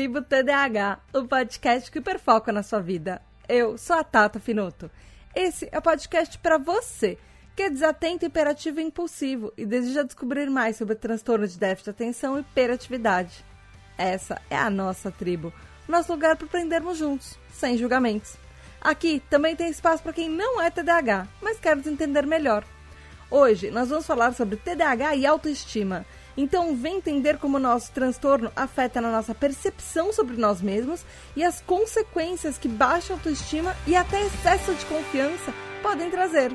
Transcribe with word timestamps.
Tribo 0.00 0.22
TDAH, 0.22 0.98
o 1.12 1.28
podcast 1.28 1.90
que 1.90 1.98
hiperfoca 1.98 2.50
na 2.50 2.62
sua 2.62 2.80
vida. 2.80 3.20
Eu 3.46 3.76
sou 3.76 3.96
a 3.96 4.02
Tata 4.02 4.40
Finoto. 4.40 4.90
Esse 5.34 5.68
é 5.70 5.76
o 5.76 5.82
podcast 5.82 6.38
para 6.38 6.56
você 6.56 7.18
que 7.54 7.64
é 7.64 7.68
desatento, 7.68 8.24
hiperativo 8.24 8.80
e 8.80 8.84
impulsivo 8.84 9.52
e 9.58 9.66
deseja 9.66 10.02
descobrir 10.02 10.48
mais 10.48 10.76
sobre 10.76 10.94
transtorno 10.94 11.46
de 11.46 11.58
déficit 11.58 11.84
de 11.84 11.90
atenção 11.90 12.38
e 12.38 12.40
hiperatividade. 12.40 13.44
Essa 13.98 14.40
é 14.48 14.56
a 14.56 14.70
nossa 14.70 15.10
tribo, 15.10 15.52
nosso 15.86 16.10
lugar 16.10 16.34
para 16.34 16.46
aprendermos 16.46 16.96
juntos, 16.96 17.38
sem 17.52 17.76
julgamentos. 17.76 18.38
Aqui 18.80 19.22
também 19.28 19.54
tem 19.54 19.68
espaço 19.68 20.02
para 20.02 20.14
quem 20.14 20.30
não 20.30 20.62
é 20.62 20.70
TDAH, 20.70 21.28
mas 21.42 21.60
quer 21.60 21.76
nos 21.76 21.86
entender 21.86 22.26
melhor. 22.26 22.64
Hoje 23.30 23.70
nós 23.70 23.90
vamos 23.90 24.06
falar 24.06 24.32
sobre 24.32 24.56
TDAH 24.56 25.16
e 25.16 25.26
autoestima 25.26 26.06
então, 26.40 26.74
vem 26.74 26.96
entender 26.96 27.36
como 27.36 27.58
o 27.58 27.60
nosso 27.60 27.92
transtorno 27.92 28.50
afeta 28.56 28.98
na 28.98 29.10
nossa 29.10 29.34
percepção 29.34 30.10
sobre 30.10 30.38
nós 30.38 30.62
mesmos 30.62 31.04
e 31.36 31.44
as 31.44 31.60
consequências 31.60 32.56
que 32.56 32.66
baixa 32.66 33.12
autoestima 33.12 33.76
e 33.86 33.94
até 33.94 34.22
excesso 34.22 34.74
de 34.74 34.86
confiança 34.86 35.52
podem 35.82 36.10
trazer. 36.10 36.50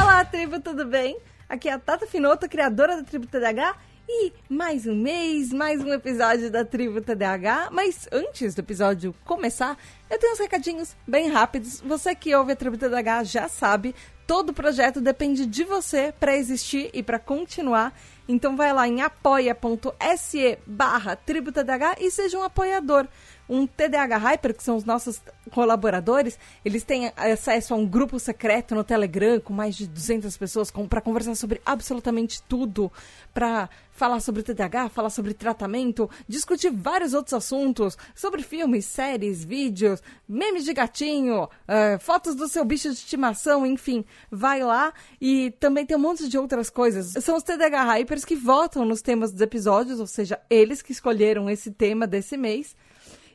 Olá, 0.00 0.24
tribo, 0.24 0.60
tudo 0.60 0.86
bem? 0.86 1.18
Aqui 1.46 1.68
é 1.68 1.72
a 1.74 1.78
Tata 1.78 2.06
Finoto, 2.06 2.48
criadora 2.48 2.96
da 2.96 3.02
Tribo 3.02 3.26
TDH 3.26 3.76
e 4.08 4.32
mais 4.48 4.86
um 4.86 4.94
mês, 4.94 5.52
mais 5.52 5.84
um 5.84 5.92
episódio 5.92 6.50
da 6.50 6.64
Tribo 6.64 6.98
TDAH. 6.98 7.68
Mas 7.70 8.08
antes 8.10 8.54
do 8.54 8.60
episódio 8.60 9.14
começar, 9.24 9.76
eu 10.08 10.18
tenho 10.18 10.32
uns 10.32 10.38
recadinhos 10.38 10.96
bem 11.06 11.28
rápidos. 11.28 11.82
Você 11.82 12.14
que 12.14 12.34
ouve 12.34 12.52
a 12.52 12.56
Tribo 12.56 12.78
TDAH 12.78 13.24
já 13.24 13.48
sabe, 13.48 13.94
todo 14.26 14.54
projeto 14.54 14.98
depende 14.98 15.44
de 15.44 15.62
você 15.62 16.12
para 16.18 16.34
existir 16.34 16.88
e 16.94 17.02
para 17.02 17.18
continuar. 17.18 17.92
Então 18.26 18.56
vai 18.56 18.72
lá 18.72 18.88
em 18.88 19.02
apoia.se 19.02 20.58
barra 20.66 21.14
Tribo 21.14 21.52
TDAH 21.52 21.96
e 22.00 22.10
seja 22.10 22.38
um 22.38 22.42
apoiador 22.42 23.06
um 23.48 23.66
TDAH 23.66 24.16
Hyper, 24.18 24.54
que 24.54 24.62
são 24.62 24.76
os 24.76 24.84
nossos 24.84 25.20
colaboradores, 25.50 26.38
eles 26.64 26.84
têm 26.84 27.12
acesso 27.16 27.74
a 27.74 27.76
um 27.76 27.86
grupo 27.86 28.18
secreto 28.18 28.74
no 28.74 28.84
Telegram 28.84 29.40
com 29.40 29.52
mais 29.52 29.74
de 29.74 29.86
200 29.86 30.36
pessoas 30.36 30.70
para 30.88 31.00
conversar 31.00 31.34
sobre 31.34 31.60
absolutamente 31.64 32.42
tudo, 32.42 32.92
para 33.32 33.68
falar 33.98 34.20
sobre 34.20 34.44
TDAH, 34.44 34.90
falar 34.90 35.10
sobre 35.10 35.34
tratamento, 35.34 36.08
discutir 36.28 36.70
vários 36.70 37.14
outros 37.14 37.34
assuntos, 37.34 37.98
sobre 38.14 38.42
filmes, 38.42 38.84
séries, 38.84 39.44
vídeos, 39.44 40.00
memes 40.28 40.64
de 40.64 40.72
gatinho, 40.72 41.44
uh, 41.44 41.98
fotos 41.98 42.36
do 42.36 42.46
seu 42.46 42.64
bicho 42.64 42.88
de 42.88 42.94
estimação, 42.94 43.66
enfim, 43.66 44.04
vai 44.30 44.62
lá 44.62 44.92
e 45.20 45.50
também 45.58 45.84
tem 45.84 45.96
um 45.96 46.00
monte 46.00 46.28
de 46.28 46.38
outras 46.38 46.70
coisas. 46.70 47.24
São 47.24 47.36
os 47.36 47.42
TDAH 47.42 47.84
Hypers 47.84 48.24
que 48.24 48.36
votam 48.36 48.84
nos 48.84 49.02
temas 49.02 49.32
dos 49.32 49.40
episódios, 49.40 49.98
ou 49.98 50.06
seja, 50.06 50.40
eles 50.48 50.80
que 50.80 50.92
escolheram 50.92 51.50
esse 51.50 51.72
tema 51.72 52.06
desse 52.06 52.36
mês. 52.36 52.76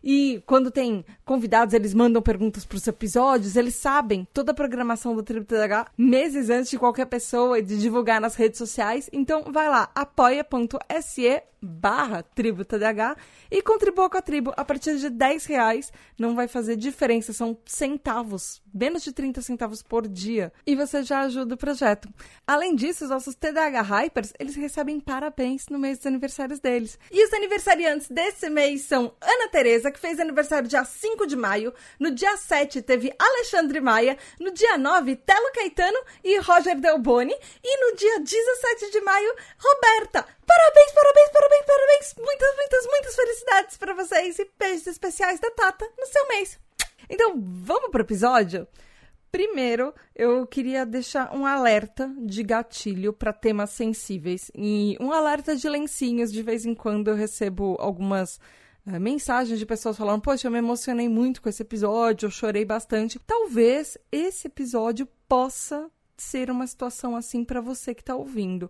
E 0.04 0.44
quando 0.46 0.70
tem 0.70 1.06
convidados, 1.24 1.74
eles 1.74 1.94
mandam 1.94 2.22
perguntas 2.22 2.66
para 2.66 2.76
os 2.76 2.88
episódios, 2.88 3.56
eles 3.56 3.76
sabem 3.76 4.28
toda 4.34 4.52
a 4.52 4.56
programação 4.56 5.16
do 5.16 5.24
Tribo 5.24 5.46
TDH 5.46 5.92
meses 5.98 6.50
antes 6.50 6.70
de 6.70 6.78
qualquer 6.78 7.06
pessoa 7.06 7.62
de 7.62 7.80
divulgar 7.80 8.20
nas 8.20 8.36
redes 8.36 8.58
sociais. 8.58 9.10
Então 9.14 9.46
vai 9.52 9.70
lá, 9.70 9.90
apoia.se 9.96 11.44
barra 11.64 12.22
tribo 12.22 12.66
TDH 12.66 13.16
e 13.50 13.62
contribua 13.62 14.10
com 14.10 14.18
a 14.18 14.22
tribo 14.22 14.54
a 14.58 14.66
partir 14.66 14.98
de 14.98 15.10
10 15.10 15.46
reais. 15.46 15.94
Não 16.20 16.36
vai 16.36 16.48
fazer 16.48 16.76
diferença, 16.76 17.32
são 17.32 17.58
centavos, 17.66 18.62
menos 18.74 19.04
de 19.04 19.14
30 19.14 19.42
centavos 19.42 19.82
por 19.82 20.08
dia. 20.08 20.52
E 20.66 20.76
você 20.76 21.04
já 21.04 21.22
ajuda 21.22 21.56
o 21.56 21.58
projeto. 21.58 22.10
Além 22.46 22.76
disso, 22.76 23.06
os 23.06 23.10
nossos 23.10 23.36
TDH 23.36 23.82
Hypers, 23.82 24.34
eles 24.38 24.56
recebem 24.56 25.00
parabéns 25.00 25.68
no 25.70 25.80
mês 25.80 25.98
dos 25.98 26.08
aniversários 26.08 26.60
deles. 26.60 27.00
E 27.12 27.26
os 27.26 27.34
aniversariantes 27.34 28.10
desse 28.10 28.50
mês 28.50 28.82
são 28.82 29.14
Ana 29.22 29.48
Tereza, 29.50 29.92
que 29.94 30.00
fez 30.00 30.20
aniversário 30.20 30.68
dia 30.68 30.84
5 30.84 31.26
de 31.26 31.36
maio. 31.36 31.74
No 32.00 32.12
dia 32.12 32.36
7 32.36 32.82
teve 32.82 33.14
Alexandre 33.18 33.80
Maia. 33.80 34.18
No 34.40 34.52
dia 34.52 34.78
9, 34.78 35.16
Telo 35.18 35.52
Caetano 35.54 36.00
e 36.24 36.38
Roger 36.40 36.80
Delboni. 36.80 37.34
E 37.64 37.78
no 37.78 37.96
dia 37.96 38.20
17 38.20 38.92
de 38.92 39.00
maio, 39.02 39.36
Roberta. 39.58 40.26
Parabéns, 40.46 40.92
parabéns, 40.92 41.30
parabéns, 41.32 41.66
parabéns! 41.66 42.16
Muitas, 42.18 42.56
muitas, 42.56 42.86
muitas 42.88 43.16
felicidades 43.16 43.78
para 43.78 43.94
vocês 43.94 44.40
e 44.40 44.52
beijos 44.60 44.88
especiais 44.88 45.40
da 45.40 45.50
Tata 45.52 45.90
no 45.98 46.06
seu 46.08 46.28
mês. 46.28 46.60
Então, 47.10 47.34
vamos 47.38 47.92
pro 47.92 48.02
episódio? 48.02 48.68
Primeiro, 49.34 49.96
eu 50.16 50.46
queria 50.46 50.86
deixar 50.86 51.36
um 51.36 51.44
alerta 51.44 52.14
de 52.20 52.44
gatilho 52.44 53.12
para 53.12 53.34
temas 53.34 53.72
sensíveis 53.72 54.52
e 54.54 54.96
um 55.00 55.12
alerta 55.12 55.56
de 55.56 55.68
lencinhos. 55.68 56.32
De 56.32 56.44
vez 56.44 56.68
em 56.68 56.76
quando 56.76 57.08
eu 57.08 57.16
recebo 57.16 57.76
algumas 57.80 58.40
uh, 58.86 59.00
mensagens 59.00 59.60
de 59.60 59.66
pessoas 59.66 59.98
falando: 59.98 60.22
Poxa, 60.22 60.48
eu 60.48 60.52
me 60.52 60.58
emocionei 60.58 61.10
muito 61.10 61.42
com 61.42 61.50
esse 61.50 61.62
episódio, 61.62 62.28
eu 62.28 62.32
chorei 62.32 62.66
bastante. 62.66 63.20
Talvez 63.20 63.98
esse 64.12 64.48
episódio 64.48 65.08
possa 65.28 65.90
ser 66.18 66.50
uma 66.52 66.68
situação 66.68 67.16
assim 67.16 67.44
para 67.44 67.60
você 67.60 67.94
que 67.94 68.02
está 68.02 68.16
ouvindo 68.16 68.70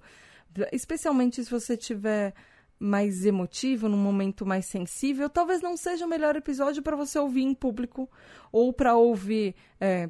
especialmente 0.71 1.43
se 1.43 1.49
você 1.49 1.75
tiver 1.75 2.33
mais 2.79 3.25
emotivo, 3.25 3.87
num 3.87 3.97
momento 3.97 4.45
mais 4.45 4.65
sensível, 4.65 5.29
talvez 5.29 5.61
não 5.61 5.77
seja 5.77 6.05
o 6.05 6.09
melhor 6.09 6.35
episódio 6.35 6.83
para 6.83 6.95
você 6.95 7.17
ouvir 7.17 7.43
em 7.43 7.53
público 7.53 8.09
ou 8.51 8.73
para 8.73 8.95
ouvir 8.95 9.55
é, 9.79 10.09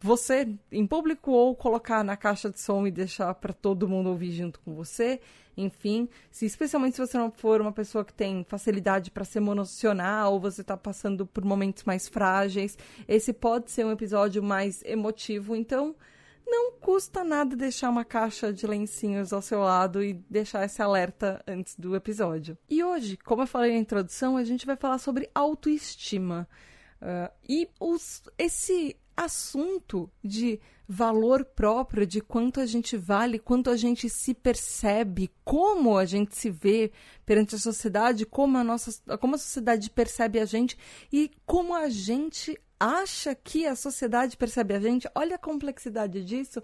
você 0.00 0.48
em 0.70 0.86
público 0.86 1.32
ou 1.32 1.54
colocar 1.56 2.04
na 2.04 2.16
caixa 2.16 2.50
de 2.50 2.60
som 2.60 2.86
e 2.86 2.90
deixar 2.90 3.34
para 3.34 3.52
todo 3.52 3.88
mundo 3.88 4.08
ouvir 4.08 4.32
junto 4.32 4.60
com 4.60 4.74
você. 4.74 5.20
Enfim, 5.56 6.08
se, 6.30 6.46
especialmente 6.46 6.96
se 6.96 7.06
você 7.06 7.18
não 7.18 7.30
for 7.30 7.60
uma 7.60 7.72
pessoa 7.72 8.04
que 8.04 8.14
tem 8.14 8.44
facilidade 8.48 9.10
para 9.10 9.24
se 9.24 9.38
emocionar 9.38 10.30
ou 10.30 10.40
você 10.40 10.62
está 10.62 10.76
passando 10.76 11.26
por 11.26 11.44
momentos 11.44 11.84
mais 11.84 12.08
frágeis, 12.08 12.78
esse 13.06 13.32
pode 13.32 13.70
ser 13.70 13.84
um 13.84 13.92
episódio 13.92 14.42
mais 14.42 14.82
emotivo. 14.84 15.54
Então, 15.54 15.94
não 16.46 16.72
custa 16.72 17.24
nada 17.24 17.56
deixar 17.56 17.90
uma 17.90 18.04
caixa 18.04 18.52
de 18.52 18.66
lencinhos 18.66 19.32
ao 19.32 19.42
seu 19.42 19.60
lado 19.60 20.02
e 20.02 20.14
deixar 20.28 20.64
esse 20.64 20.82
alerta 20.82 21.42
antes 21.46 21.74
do 21.76 21.94
episódio. 21.94 22.56
E 22.68 22.82
hoje, 22.82 23.16
como 23.16 23.42
eu 23.42 23.46
falei 23.46 23.72
na 23.72 23.78
introdução, 23.78 24.36
a 24.36 24.44
gente 24.44 24.66
vai 24.66 24.76
falar 24.76 24.98
sobre 24.98 25.30
autoestima. 25.34 26.48
Uh, 27.00 27.32
e 27.48 27.68
os, 27.80 28.22
esse 28.38 28.96
assunto 29.16 30.10
de 30.22 30.60
valor 30.88 31.44
próprio, 31.44 32.06
de 32.06 32.20
quanto 32.20 32.60
a 32.60 32.66
gente 32.66 32.96
vale, 32.96 33.38
quanto 33.38 33.70
a 33.70 33.76
gente 33.76 34.08
se 34.10 34.34
percebe, 34.34 35.30
como 35.44 35.96
a 35.96 36.04
gente 36.04 36.36
se 36.36 36.50
vê 36.50 36.92
perante 37.24 37.54
a 37.54 37.58
sociedade, 37.58 38.26
como 38.26 38.58
a 38.58 38.64
nossa, 38.64 38.92
como 39.18 39.34
a 39.34 39.38
sociedade 39.38 39.88
percebe 39.90 40.38
a 40.38 40.44
gente 40.44 40.76
e 41.10 41.30
como 41.46 41.74
a 41.74 41.88
gente 41.88 42.58
acha 42.82 43.32
que 43.32 43.64
a 43.64 43.76
sociedade 43.76 44.36
percebe 44.36 44.74
a 44.74 44.80
gente, 44.80 45.08
olha 45.14 45.36
a 45.36 45.38
complexidade 45.38 46.24
disso. 46.24 46.60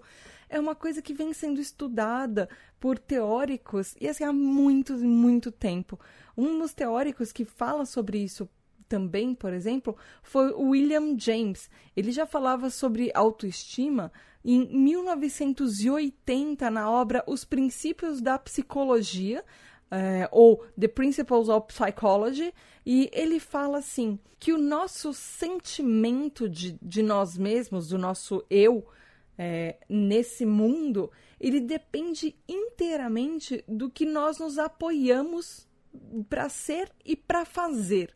É 0.49 0.59
uma 0.59 0.75
coisa 0.75 1.01
que 1.01 1.13
vem 1.13 1.31
sendo 1.31 1.61
estudada 1.61 2.49
por 2.77 2.99
teóricos 2.99 3.95
e 4.01 4.07
assim 4.07 4.25
há 4.25 4.33
muito, 4.33 4.97
muito 4.97 5.49
tempo. 5.49 5.97
Um 6.35 6.59
dos 6.59 6.73
teóricos 6.73 7.31
que 7.31 7.45
fala 7.45 7.85
sobre 7.85 8.17
isso 8.17 8.49
também, 8.89 9.33
por 9.33 9.53
exemplo, 9.53 9.95
foi 10.21 10.51
o 10.51 10.71
William 10.71 11.17
James. 11.17 11.69
Ele 11.95 12.11
já 12.11 12.25
falava 12.25 12.69
sobre 12.69 13.11
autoestima 13.13 14.11
em 14.43 14.67
1980 14.67 16.69
na 16.69 16.91
obra 16.91 17.23
Os 17.27 17.45
Princípios 17.45 18.19
da 18.19 18.37
Psicologia, 18.37 19.41
é, 19.91 20.27
ou 20.31 20.63
The 20.79 20.87
Principles 20.87 21.49
of 21.49 21.67
Psychology, 21.67 22.53
e 22.85 23.09
ele 23.13 23.39
fala 23.39 23.79
assim: 23.79 24.19
que 24.39 24.53
o 24.53 24.57
nosso 24.57 25.13
sentimento 25.13 26.47
de, 26.47 26.77
de 26.81 27.03
nós 27.03 27.37
mesmos, 27.37 27.89
do 27.89 27.97
nosso 27.97 28.43
eu, 28.49 28.85
é, 29.37 29.77
nesse 29.87 30.45
mundo, 30.45 31.11
ele 31.39 31.59
depende 31.59 32.35
inteiramente 32.47 33.63
do 33.67 33.89
que 33.89 34.05
nós 34.05 34.37
nos 34.37 34.57
apoiamos 34.57 35.67
para 36.29 36.49
ser 36.49 36.91
e 37.05 37.15
para 37.15 37.45
fazer. 37.45 38.13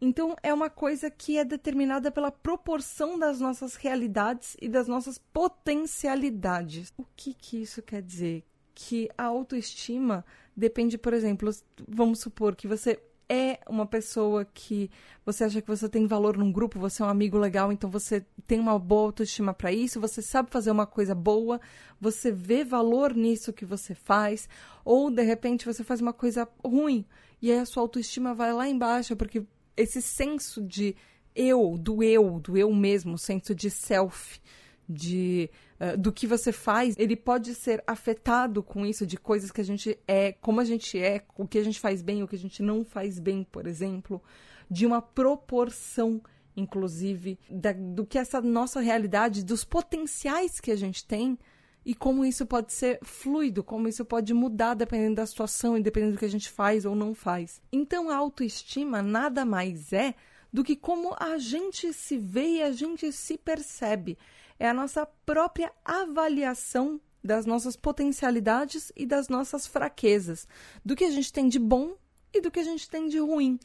Então, 0.00 0.36
é 0.42 0.52
uma 0.52 0.68
coisa 0.68 1.10
que 1.10 1.38
é 1.38 1.44
determinada 1.44 2.10
pela 2.10 2.30
proporção 2.30 3.18
das 3.18 3.40
nossas 3.40 3.74
realidades 3.74 4.56
e 4.60 4.68
das 4.68 4.88
nossas 4.88 5.18
potencialidades. 5.18 6.92
O 6.96 7.04
que, 7.16 7.32
que 7.32 7.62
isso 7.62 7.80
quer 7.80 8.02
dizer? 8.02 8.44
Que 8.74 9.08
a 9.16 9.24
autoestima 9.24 10.24
depende, 10.56 10.98
por 10.98 11.12
exemplo, 11.12 11.50
vamos 11.88 12.20
supor 12.20 12.54
que 12.54 12.68
você 12.68 13.00
é 13.28 13.58
uma 13.68 13.86
pessoa 13.86 14.44
que 14.44 14.90
você 15.24 15.44
acha 15.44 15.62
que 15.62 15.68
você 15.68 15.88
tem 15.88 16.06
valor 16.06 16.36
num 16.36 16.52
grupo, 16.52 16.78
você 16.78 17.02
é 17.02 17.06
um 17.06 17.08
amigo 17.08 17.38
legal, 17.38 17.72
então 17.72 17.88
você 17.88 18.24
tem 18.46 18.60
uma 18.60 18.78
boa 18.78 19.06
autoestima 19.06 19.54
para 19.54 19.72
isso, 19.72 20.00
você 20.00 20.20
sabe 20.20 20.50
fazer 20.50 20.70
uma 20.70 20.86
coisa 20.86 21.14
boa, 21.14 21.60
você 22.00 22.30
vê 22.30 22.64
valor 22.64 23.14
nisso 23.14 23.52
que 23.52 23.64
você 23.64 23.94
faz, 23.94 24.48
ou 24.84 25.10
de 25.10 25.22
repente 25.22 25.64
você 25.64 25.82
faz 25.82 26.00
uma 26.00 26.12
coisa 26.12 26.48
ruim 26.62 27.04
e 27.40 27.50
aí 27.50 27.58
a 27.58 27.66
sua 27.66 27.82
autoestima 27.82 28.34
vai 28.34 28.52
lá 28.52 28.68
embaixo 28.68 29.16
porque 29.16 29.42
esse 29.76 30.00
senso 30.02 30.62
de 30.62 30.94
eu, 31.34 31.76
do 31.78 32.02
eu, 32.02 32.38
do 32.38 32.56
eu 32.56 32.72
mesmo, 32.72 33.18
senso 33.18 33.54
de 33.54 33.70
self, 33.70 34.40
de 34.88 35.50
uh, 35.80 35.96
do 35.96 36.12
que 36.12 36.26
você 36.26 36.52
faz, 36.52 36.94
ele 36.98 37.16
pode 37.16 37.54
ser 37.54 37.82
afetado 37.86 38.62
com 38.62 38.84
isso 38.84 39.06
de 39.06 39.16
coisas 39.16 39.50
que 39.50 39.60
a 39.60 39.64
gente 39.64 39.98
é, 40.06 40.32
como 40.32 40.60
a 40.60 40.64
gente 40.64 40.98
é, 40.98 41.24
o 41.36 41.46
que 41.46 41.58
a 41.58 41.64
gente 41.64 41.80
faz 41.80 42.02
bem, 42.02 42.22
o 42.22 42.28
que 42.28 42.36
a 42.36 42.38
gente 42.38 42.62
não 42.62 42.84
faz 42.84 43.18
bem, 43.18 43.44
por 43.44 43.66
exemplo, 43.66 44.22
de 44.70 44.86
uma 44.86 45.00
proporção 45.00 46.20
inclusive 46.56 47.38
da, 47.50 47.72
do 47.72 48.06
que 48.06 48.18
essa 48.18 48.40
nossa 48.40 48.80
realidade, 48.80 49.44
dos 49.44 49.64
potenciais 49.64 50.60
que 50.60 50.70
a 50.70 50.76
gente 50.76 51.04
tem 51.04 51.38
e 51.84 51.94
como 51.94 52.24
isso 52.24 52.46
pode 52.46 52.72
ser 52.72 52.98
fluido, 53.02 53.62
como 53.62 53.88
isso 53.88 54.04
pode 54.04 54.32
mudar 54.32 54.74
dependendo 54.74 55.16
da 55.16 55.26
situação 55.26 55.76
e 55.76 55.82
dependendo 55.82 56.14
do 56.14 56.18
que 56.18 56.24
a 56.24 56.30
gente 56.30 56.48
faz 56.48 56.84
ou 56.84 56.94
não 56.94 57.14
faz. 57.14 57.60
Então 57.70 58.08
a 58.08 58.16
autoestima 58.16 59.02
nada 59.02 59.44
mais 59.44 59.92
é 59.92 60.14
do 60.52 60.64
que 60.64 60.76
como 60.76 61.14
a 61.18 61.36
gente 61.36 61.92
se 61.92 62.16
vê 62.16 62.58
e 62.58 62.62
a 62.62 62.72
gente 62.72 63.10
se 63.12 63.36
percebe. 63.36 64.16
É 64.58 64.68
a 64.68 64.74
nossa 64.74 65.06
própria 65.26 65.72
avaliação 65.84 67.00
das 67.22 67.46
nossas 67.46 67.74
potencialidades 67.74 68.92
e 68.94 69.06
das 69.06 69.28
nossas 69.28 69.66
fraquezas, 69.66 70.46
do 70.84 70.94
que 70.94 71.04
a 71.04 71.10
gente 71.10 71.32
tem 71.32 71.48
de 71.48 71.58
bom 71.58 71.96
e 72.32 72.40
do 72.40 72.50
que 72.50 72.60
a 72.60 72.64
gente 72.64 72.88
tem 72.88 73.08
de 73.08 73.18
ruim. 73.18 73.58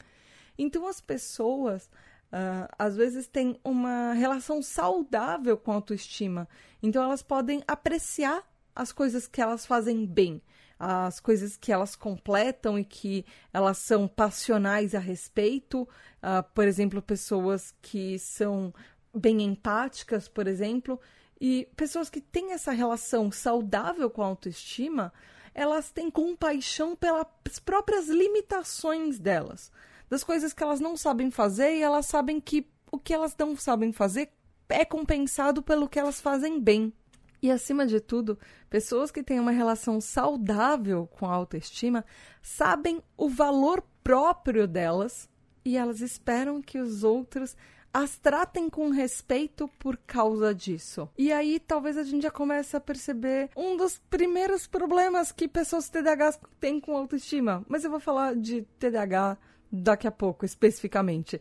Então 0.58 0.86
as 0.86 1.00
pessoas 1.00 1.88
Uh, 2.30 2.70
às 2.78 2.94
vezes 2.94 3.26
têm 3.26 3.58
uma 3.64 4.12
relação 4.12 4.62
saudável 4.62 5.56
com 5.58 5.72
a 5.72 5.74
autoestima. 5.74 6.48
Então 6.80 7.02
elas 7.02 7.24
podem 7.24 7.60
apreciar 7.66 8.48
as 8.72 8.92
coisas 8.92 9.26
que 9.26 9.42
elas 9.42 9.66
fazem 9.66 10.06
bem, 10.06 10.40
as 10.78 11.18
coisas 11.18 11.56
que 11.56 11.72
elas 11.72 11.96
completam 11.96 12.78
e 12.78 12.84
que 12.84 13.26
elas 13.52 13.78
são 13.78 14.06
passionais 14.06 14.94
a 14.94 15.00
respeito. 15.00 15.82
Uh, 15.82 16.42
por 16.54 16.68
exemplo, 16.68 17.02
pessoas 17.02 17.74
que 17.82 18.16
são 18.20 18.72
bem 19.14 19.42
empáticas, 19.42 20.28
por 20.28 20.46
exemplo, 20.46 21.00
e 21.40 21.68
pessoas 21.76 22.10
que 22.10 22.20
têm 22.20 22.52
essa 22.52 22.72
relação 22.72 23.30
saudável 23.32 24.10
com 24.10 24.22
a 24.22 24.26
autoestima, 24.26 25.12
elas 25.54 25.90
têm 25.90 26.10
compaixão 26.10 26.94
pelas 26.94 27.26
próprias 27.64 28.08
limitações 28.08 29.18
delas 29.18 29.70
das 30.10 30.24
coisas 30.24 30.52
que 30.52 30.62
elas 30.62 30.80
não 30.80 30.96
sabem 30.96 31.30
fazer 31.30 31.76
e 31.76 31.82
elas 31.82 32.06
sabem 32.06 32.40
que 32.40 32.66
o 32.90 32.98
que 32.98 33.14
elas 33.14 33.34
não 33.38 33.56
sabem 33.56 33.92
fazer 33.92 34.32
é 34.68 34.84
compensado 34.84 35.62
pelo 35.62 35.88
que 35.88 35.98
elas 36.00 36.20
fazem 36.20 36.60
bem. 36.60 36.92
E 37.40 37.50
acima 37.50 37.86
de 37.86 38.00
tudo, 38.00 38.38
pessoas 38.68 39.10
que 39.10 39.22
têm 39.22 39.38
uma 39.38 39.52
relação 39.52 40.00
saudável 40.00 41.06
com 41.06 41.26
a 41.26 41.32
autoestima 41.32 42.04
sabem 42.42 43.00
o 43.16 43.28
valor 43.28 43.82
próprio 44.02 44.66
delas 44.66 45.28
e 45.64 45.76
elas 45.76 46.00
esperam 46.00 46.60
que 46.60 46.78
os 46.78 47.04
outros 47.04 47.56
as 47.92 48.16
tratem 48.16 48.70
com 48.70 48.90
respeito 48.90 49.68
por 49.78 49.96
causa 49.96 50.54
disso. 50.54 51.08
E 51.18 51.32
aí 51.32 51.58
talvez 51.58 51.96
a 51.96 52.02
gente 52.02 52.22
já 52.22 52.30
comece 52.30 52.76
a 52.76 52.80
perceber 52.80 53.50
um 53.56 53.76
dos 53.76 53.98
primeiros 54.10 54.66
problemas 54.66 55.32
que 55.32 55.48
pessoas 55.48 55.88
TDAH 55.88 56.38
têm 56.60 56.80
com 56.80 56.96
autoestima. 56.96 57.64
Mas 57.68 57.84
eu 57.84 57.90
vou 57.90 58.00
falar 58.00 58.34
de 58.34 58.62
TDAH 58.78 59.36
daqui 59.70 60.06
a 60.06 60.12
pouco, 60.12 60.44
especificamente. 60.44 61.36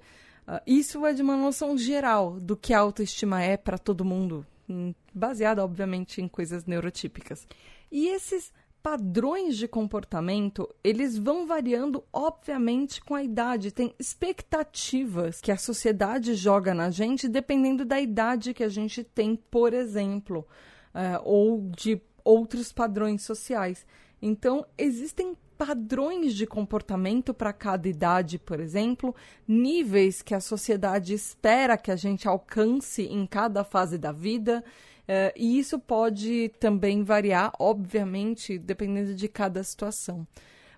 Uh, 0.47 0.59
isso 0.65 1.05
é 1.05 1.13
de 1.13 1.21
uma 1.21 1.37
noção 1.37 1.77
geral 1.77 2.39
do 2.39 2.57
que 2.57 2.73
a 2.73 2.79
autoestima 2.79 3.41
é 3.41 3.55
para 3.55 3.77
todo 3.77 4.03
mundo, 4.03 4.45
hum, 4.67 4.93
baseada, 5.13 5.63
obviamente, 5.63 6.21
em 6.21 6.27
coisas 6.27 6.65
neurotípicas. 6.65 7.47
E 7.91 8.07
esses 8.07 8.51
padrões 8.81 9.57
de 9.57 9.67
comportamento, 9.67 10.67
eles 10.83 11.17
vão 11.17 11.45
variando, 11.45 12.03
obviamente, 12.11 13.01
com 13.01 13.13
a 13.15 13.23
idade. 13.23 13.71
Tem 13.71 13.93
expectativas 13.99 15.41
que 15.41 15.51
a 15.51 15.57
sociedade 15.57 16.33
joga 16.35 16.73
na 16.73 16.89
gente 16.89 17.27
dependendo 17.27 17.83
da 17.83 17.99
idade 17.99 18.53
que 18.53 18.63
a 18.63 18.69
gente 18.69 19.03
tem, 19.03 19.35
por 19.35 19.73
exemplo, 19.73 20.47
uh, 20.93 21.21
ou 21.23 21.69
de 21.75 22.01
outros 22.23 22.71
padrões 22.71 23.23
sociais. 23.23 23.85
Então, 24.21 24.65
existem 24.77 25.35
padrões 25.57 26.35
de 26.35 26.47
comportamento 26.47 27.33
para 27.33 27.51
cada 27.51 27.89
idade, 27.89 28.39
por 28.39 28.61
exemplo, 28.61 29.13
níveis 29.45 30.21
que 30.21 30.33
a 30.33 30.39
sociedade 30.39 31.13
espera 31.13 31.77
que 31.77 31.91
a 31.91 31.97
gente 31.97 32.29
alcance 32.29 33.03
em 33.03 33.27
cada 33.27 33.65
fase 33.65 33.97
da 33.97 34.13
vida. 34.13 34.63
Uh, 35.09 35.33
e 35.35 35.57
isso 35.57 35.79
pode 35.79 36.49
também 36.59 37.03
variar, 37.03 37.51
obviamente, 37.57 38.59
dependendo 38.59 39.15
de 39.15 39.27
cada 39.27 39.63
situação. 39.63 40.27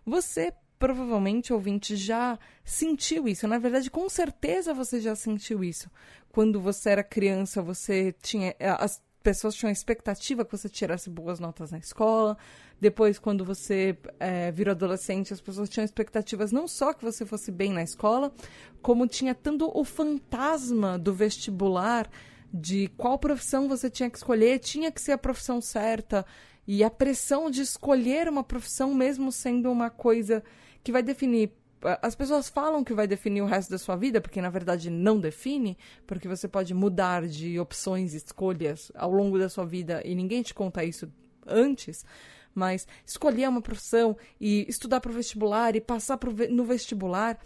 Você 0.06 0.54
provavelmente, 0.80 1.52
ouvinte, 1.54 1.98
já 1.98 2.40
sentiu 2.64 3.28
isso. 3.28 3.46
Na 3.46 3.60
verdade, 3.60 3.92
com 3.92 4.08
certeza 4.10 4.74
você 4.74 5.02
já 5.02 5.16
sentiu 5.16 5.64
isso. 5.64 5.92
Quando 6.32 6.62
você 6.62 6.92
era 6.92 7.04
criança, 7.04 7.62
você 7.62 8.16
tinha. 8.22 8.56
Eh, 8.58 8.70
as 8.80 9.00
pessoas 9.22 9.54
tinham 9.54 9.70
a 9.70 9.74
expectativa 9.74 10.44
que 10.46 10.58
você 10.58 10.68
tirasse 10.70 11.10
boas 11.10 11.40
notas 11.40 11.72
na 11.72 11.78
escola. 11.78 12.38
Depois, 12.80 13.20
quando 13.20 13.46
você 13.46 13.96
é, 14.20 14.50
virou 14.52 14.72
adolescente, 14.72 15.34
as 15.34 15.42
pessoas 15.42 15.70
tinham 15.70 15.86
expectativas 15.86 16.52
não 16.52 16.68
só 16.68 16.94
que 16.94 17.04
você 17.04 17.26
fosse 17.26 17.52
bem 17.52 17.72
na 17.72 17.84
escola, 17.84 18.34
como 18.82 19.06
tinha 19.08 19.36
tanto 19.36 19.70
o 19.78 19.84
fantasma 19.84 20.98
do 20.98 21.14
vestibular, 21.14 22.10
de 22.54 22.88
qual 22.98 23.18
profissão 23.18 23.68
você 23.68 23.90
tinha 23.90 24.10
que 24.10 24.18
escolher, 24.18 24.60
tinha 24.60 24.92
que 24.92 25.02
ser 25.02 25.14
a 25.14 25.18
profissão 25.18 25.62
certa, 25.62 26.26
e 26.68 26.84
a 26.84 26.90
pressão 26.90 27.50
de 27.50 27.62
escolher 27.62 28.30
uma 28.30 28.44
profissão, 28.44 28.94
mesmo 28.94 29.32
sendo 29.32 29.72
uma 29.72 29.90
coisa 29.90 30.44
que 30.84 30.92
vai 30.92 31.02
definir 31.02 31.52
as 32.00 32.14
pessoas 32.14 32.48
falam 32.48 32.84
que 32.84 32.94
vai 32.94 33.08
definir 33.08 33.42
o 33.42 33.48
resto 33.48 33.72
da 33.72 33.78
sua 33.80 33.96
vida, 33.96 34.22
porque 34.22 34.40
na 34.40 34.52
verdade 34.52 34.92
não 34.92 35.20
define, 35.20 35.76
porque 36.06 36.28
você 36.28 36.48
pode 36.48 36.76
mudar 36.76 37.28
de 37.28 37.60
opções, 37.60 38.14
escolhas 38.14 38.92
ao 38.94 39.12
longo 39.12 39.40
da 39.40 39.50
sua 39.50 39.66
vida 39.66 40.00
e 40.06 40.14
ninguém 40.14 40.44
te 40.44 40.54
conta 40.54 40.84
isso 40.84 41.12
antes 41.48 42.06
mas 42.54 42.88
escolher 43.06 43.48
uma 43.48 43.62
profissão 43.62 44.18
e 44.40 44.66
estudar 44.68 45.00
para 45.00 45.12
o 45.12 45.16
vestibular 45.16 45.76
e 45.76 45.82
passar 45.82 46.20
no 46.50 46.66
vestibular. 46.66 47.40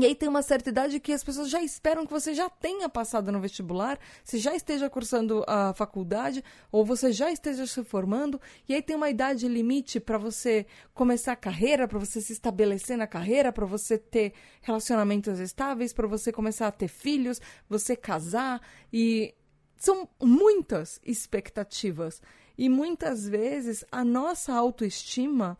E 0.00 0.06
aí 0.06 0.14
tem 0.14 0.26
uma 0.26 0.40
certa 0.40 0.70
idade 0.70 0.98
que 0.98 1.12
as 1.12 1.22
pessoas 1.22 1.50
já 1.50 1.62
esperam 1.62 2.06
que 2.06 2.12
você 2.12 2.32
já 2.32 2.48
tenha 2.48 2.88
passado 2.88 3.30
no 3.30 3.38
vestibular, 3.38 3.98
se 4.24 4.38
já 4.38 4.56
esteja 4.56 4.88
cursando 4.88 5.44
a 5.46 5.74
faculdade 5.74 6.42
ou 6.70 6.82
você 6.82 7.12
já 7.12 7.30
esteja 7.30 7.66
se 7.66 7.84
formando. 7.84 8.40
E 8.66 8.74
aí 8.74 8.80
tem 8.80 8.96
uma 8.96 9.10
idade 9.10 9.46
limite 9.46 10.00
para 10.00 10.16
você 10.16 10.64
começar 10.94 11.32
a 11.32 11.36
carreira, 11.36 11.86
para 11.86 11.98
você 11.98 12.22
se 12.22 12.32
estabelecer 12.32 12.96
na 12.96 13.06
carreira, 13.06 13.52
para 13.52 13.66
você 13.66 13.98
ter 13.98 14.32
relacionamentos 14.62 15.38
estáveis, 15.38 15.92
para 15.92 16.06
você 16.06 16.32
começar 16.32 16.68
a 16.68 16.72
ter 16.72 16.88
filhos, 16.88 17.38
você 17.68 17.94
casar 17.94 18.62
e 18.90 19.34
são 19.76 20.08
muitas 20.18 21.02
expectativas. 21.04 22.22
E 22.56 22.66
muitas 22.66 23.28
vezes 23.28 23.84
a 23.92 24.02
nossa 24.02 24.54
autoestima 24.54 25.58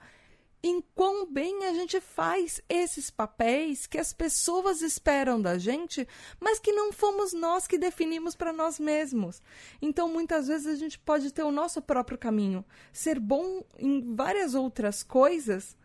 em 0.62 0.80
quão 0.94 1.26
bem 1.26 1.64
a 1.64 1.74
gente 1.74 2.00
faz 2.00 2.60
esses 2.68 3.10
papéis 3.10 3.86
que 3.86 3.98
as 3.98 4.12
pessoas 4.12 4.80
esperam 4.80 5.42
da 5.42 5.58
gente, 5.58 6.06
mas 6.38 6.60
que 6.60 6.70
não 6.70 6.92
fomos 6.92 7.32
nós 7.32 7.66
que 7.66 7.76
definimos 7.76 8.36
para 8.36 8.52
nós 8.52 8.78
mesmos. 8.78 9.42
Então, 9.80 10.08
muitas 10.08 10.46
vezes 10.46 10.66
a 10.68 10.76
gente 10.76 10.98
pode 10.98 11.32
ter 11.32 11.42
o 11.42 11.50
nosso 11.50 11.82
próprio 11.82 12.16
caminho, 12.16 12.64
ser 12.92 13.18
bom 13.18 13.64
em 13.76 14.14
várias 14.14 14.54
outras 14.54 15.02
coisas, 15.02 15.76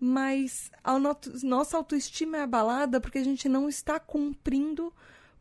mas 0.00 0.70
a 0.82 0.98
no 0.98 1.16
nossa 1.44 1.76
autoestima 1.76 2.38
é 2.38 2.42
abalada 2.42 3.00
porque 3.00 3.18
a 3.18 3.24
gente 3.24 3.48
não 3.48 3.68
está 3.68 4.00
cumprindo 4.00 4.92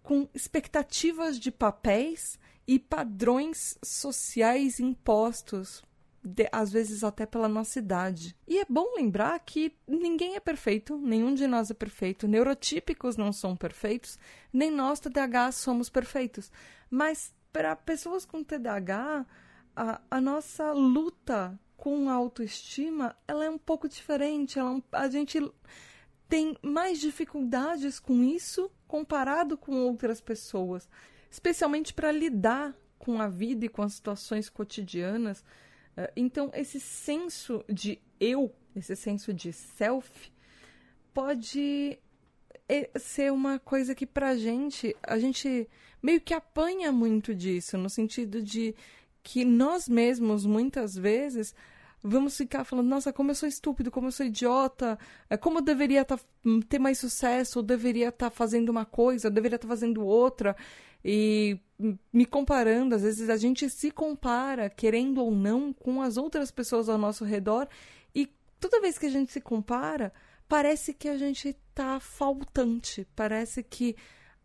com 0.04 0.28
expectativas 0.34 1.40
de 1.40 1.52
papéis 1.52 2.40
e 2.68 2.78
padrões 2.78 3.78
sociais 3.84 4.80
impostos, 4.80 5.84
de, 6.28 6.48
às 6.52 6.72
vezes 6.72 7.04
até 7.04 7.26
pela 7.26 7.48
nossa 7.48 7.80
idade. 7.80 8.36
E 8.48 8.60
é 8.60 8.66
bom 8.70 8.94
lembrar 8.96 9.40
que 9.40 9.74
ninguém 9.88 10.36
é 10.36 10.40
perfeito, 10.40 10.98
nenhum 10.98 11.34
de 11.34 11.48
nós 11.48 11.72
é 11.72 11.74
perfeito, 11.74 12.28
neurotípicos 12.28 13.18
não 13.18 13.34
são 13.34 13.56
perfeitos, 13.56 14.20
nem 14.52 14.70
nós, 14.70 15.00
TDAH, 15.00 15.54
somos 15.54 15.90
perfeitos. 15.90 16.52
Mas 16.90 17.34
para 17.52 17.76
pessoas 17.76 18.26
com 18.26 18.44
TDAH, 18.44 19.26
a, 19.76 20.02
a 20.12 20.22
nossa 20.22 20.72
luta 20.72 21.60
com 21.76 22.10
a 22.10 22.14
autoestima 22.14 23.16
ela 23.28 23.46
é 23.46 23.50
um 23.50 23.58
pouco 23.58 23.88
diferente. 23.88 24.60
Ela, 24.60 24.78
é 24.78 24.82
a 24.92 25.10
gente 25.10 25.40
tem 26.28 26.58
mais 26.62 27.00
dificuldades 27.00 28.00
com 28.00 28.24
isso 28.24 28.72
comparado 28.88 29.58
com 29.58 29.74
outras 29.74 30.20
pessoas 30.20 30.88
especialmente 31.30 31.94
para 31.94 32.12
lidar 32.12 32.76
com 32.98 33.22
a 33.22 33.28
vida 33.28 33.66
e 33.66 33.70
com 33.70 33.82
as 33.82 33.94
situações 33.94 34.50
cotidianas. 34.50 35.44
Eh, 35.98 36.14
então, 36.16 36.52
esse 36.54 36.80
senso 36.80 37.66
de 37.68 38.00
eu, 38.20 38.54
esse 38.76 38.96
senso 38.96 39.34
de 39.34 39.52
self, 39.52 40.32
pode 41.14 41.98
eh, 42.70 42.90
ser 42.96 43.34
uma 43.34 43.60
coisa 43.60 43.96
que 43.96 44.06
para 44.06 44.30
a 44.30 44.38
gente, 44.38 44.96
a 45.02 45.18
gente 45.18 45.68
meio 46.02 46.22
que 46.22 46.34
apanha 46.34 46.92
muito 46.92 47.34
disso, 47.34 47.78
no 47.78 47.90
sentido 47.90 48.42
de 48.42 48.76
que 49.24 49.44
nós 49.44 49.90
mesmos, 49.90 50.46
muitas 50.46 50.96
vezes, 50.96 51.54
vamos 52.04 52.38
ficar 52.38 52.64
falando, 52.64 52.88
nossa, 52.88 53.12
como 53.12 53.32
eu 53.32 53.36
sou 53.36 53.50
estúpido, 53.50 53.92
como 53.92 54.08
eu 54.08 54.12
sou 54.12 54.26
idiota, 54.26 54.98
é, 55.30 55.38
como 55.38 55.60
eu 55.60 55.62
deveria 55.62 56.06
tá, 56.06 56.20
hum, 56.46 56.62
ter 56.62 56.80
mais 56.80 57.00
sucesso, 57.00 57.60
ou 57.60 57.64
deveria 57.64 58.10
estar 58.10 58.30
tá 58.30 58.36
fazendo 58.36 58.70
uma 58.70 58.86
coisa, 58.86 59.28
ou 59.28 59.34
deveria 59.34 59.56
estar 59.56 59.68
tá 59.68 59.74
fazendo 59.74 60.06
outra, 60.06 60.56
e 61.04 61.60
hum, 61.80 61.98
me 62.12 62.26
comparando, 62.26 62.96
às 62.96 63.02
vezes 63.02 63.30
a 63.30 63.38
gente 63.38 63.70
se 63.70 63.92
compara, 63.92 64.70
querendo 64.70 65.24
ou 65.24 65.32
não, 65.32 65.74
com 65.74 66.02
as 66.02 66.18
outras 66.18 66.52
pessoas 66.52 66.90
ao 66.90 66.98
nosso 66.98 67.26
redor, 67.26 67.68
e 68.14 68.28
toda 68.60 68.82
vez 68.82 68.98
que 68.98 69.06
a 69.06 69.12
gente 69.12 69.32
se 69.32 69.42
compara, 69.42 70.14
parece 70.48 70.94
que 70.94 71.10
a 71.10 71.18
gente 71.18 71.56
tá 71.74 72.00
faltante, 72.00 73.08
parece 73.16 73.64
que 73.64 73.96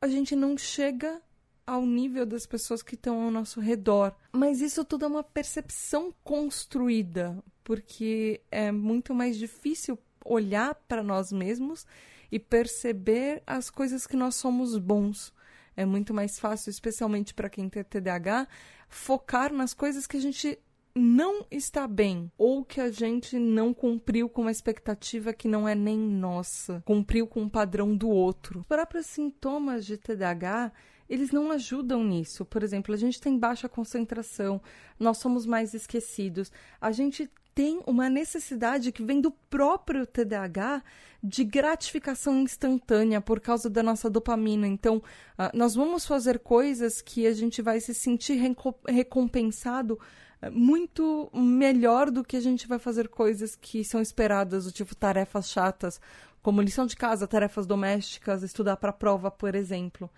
a 0.00 0.08
gente 0.08 0.34
não 0.34 0.58
chega 0.58 1.22
ao 1.66 1.86
nível 1.86 2.26
das 2.26 2.46
pessoas 2.46 2.82
que 2.82 2.94
estão 2.94 3.22
ao 3.22 3.30
nosso 3.30 3.60
redor. 3.60 4.14
Mas 4.32 4.60
isso 4.60 4.84
tudo 4.84 5.04
é 5.04 5.08
uma 5.08 5.22
percepção 5.22 6.12
construída, 6.24 7.42
porque 7.62 8.40
é 8.50 8.72
muito 8.72 9.14
mais 9.14 9.36
difícil 9.36 9.98
olhar 10.24 10.74
para 10.86 11.02
nós 11.02 11.32
mesmos 11.32 11.86
e 12.30 12.38
perceber 12.38 13.42
as 13.46 13.70
coisas 13.70 14.06
que 14.06 14.16
nós 14.16 14.34
somos 14.34 14.78
bons. 14.78 15.32
É 15.76 15.84
muito 15.84 16.12
mais 16.12 16.38
fácil, 16.38 16.70
especialmente 16.70 17.34
para 17.34 17.48
quem 17.48 17.68
tem 17.68 17.82
TDAH, 17.82 18.46
focar 18.88 19.52
nas 19.52 19.72
coisas 19.72 20.06
que 20.06 20.16
a 20.16 20.20
gente 20.20 20.58
não 20.94 21.46
está 21.50 21.86
bem 21.88 22.30
ou 22.36 22.64
que 22.64 22.80
a 22.80 22.90
gente 22.90 23.38
não 23.38 23.72
cumpriu 23.72 24.28
com 24.28 24.42
uma 24.42 24.50
expectativa 24.50 25.32
que 25.32 25.48
não 25.48 25.66
é 25.66 25.74
nem 25.74 25.98
nossa, 25.98 26.82
cumpriu 26.84 27.26
com 27.26 27.42
um 27.42 27.48
padrão 27.48 27.96
do 27.96 28.08
outro. 28.08 28.60
Os 28.60 28.66
próprios 28.66 29.06
sintomas 29.06 29.86
de 29.86 29.96
TDAH 29.96 30.72
eles 31.12 31.30
não 31.30 31.50
ajudam 31.52 32.02
nisso. 32.02 32.42
Por 32.42 32.62
exemplo, 32.62 32.94
a 32.94 32.96
gente 32.96 33.20
tem 33.20 33.38
baixa 33.38 33.68
concentração, 33.68 34.62
nós 34.98 35.18
somos 35.18 35.44
mais 35.44 35.74
esquecidos, 35.74 36.50
a 36.80 36.90
gente 36.90 37.30
tem 37.54 37.82
uma 37.86 38.08
necessidade 38.08 38.90
que 38.90 39.02
vem 39.02 39.20
do 39.20 39.30
próprio 39.30 40.06
TDAH 40.06 40.82
de 41.22 41.44
gratificação 41.44 42.40
instantânea 42.40 43.20
por 43.20 43.40
causa 43.40 43.68
da 43.68 43.82
nossa 43.82 44.08
dopamina. 44.08 44.66
Então, 44.66 44.96
uh, 44.96 45.54
nós 45.54 45.74
vamos 45.74 46.06
fazer 46.06 46.38
coisas 46.38 47.02
que 47.02 47.26
a 47.26 47.34
gente 47.34 47.60
vai 47.60 47.78
se 47.78 47.92
sentir 47.92 48.40
recompensado 48.88 49.98
uh, 50.42 50.50
muito 50.50 51.30
melhor 51.34 52.10
do 52.10 52.24
que 52.24 52.38
a 52.38 52.40
gente 52.40 52.66
vai 52.66 52.78
fazer 52.78 53.08
coisas 53.08 53.54
que 53.54 53.84
são 53.84 54.00
esperadas, 54.00 54.72
tipo 54.72 54.96
tarefas 54.96 55.50
chatas, 55.50 56.00
como 56.42 56.62
lição 56.62 56.86
de 56.86 56.96
casa, 56.96 57.28
tarefas 57.28 57.66
domésticas, 57.66 58.42
estudar 58.42 58.78
para 58.78 58.94
prova, 58.94 59.30
por 59.30 59.54
exemplo. 59.54 60.08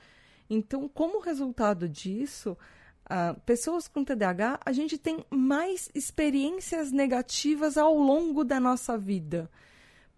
Então, 0.54 0.88
como 0.88 1.20
resultado 1.20 1.88
disso, 1.88 2.56
uh, 3.04 3.38
pessoas 3.42 3.88
com 3.88 4.04
TDAH, 4.04 4.60
a 4.64 4.72
gente 4.72 4.96
tem 4.96 5.24
mais 5.30 5.88
experiências 5.94 6.92
negativas 6.92 7.76
ao 7.76 7.96
longo 7.96 8.44
da 8.44 8.60
nossa 8.60 8.96
vida. 8.96 9.50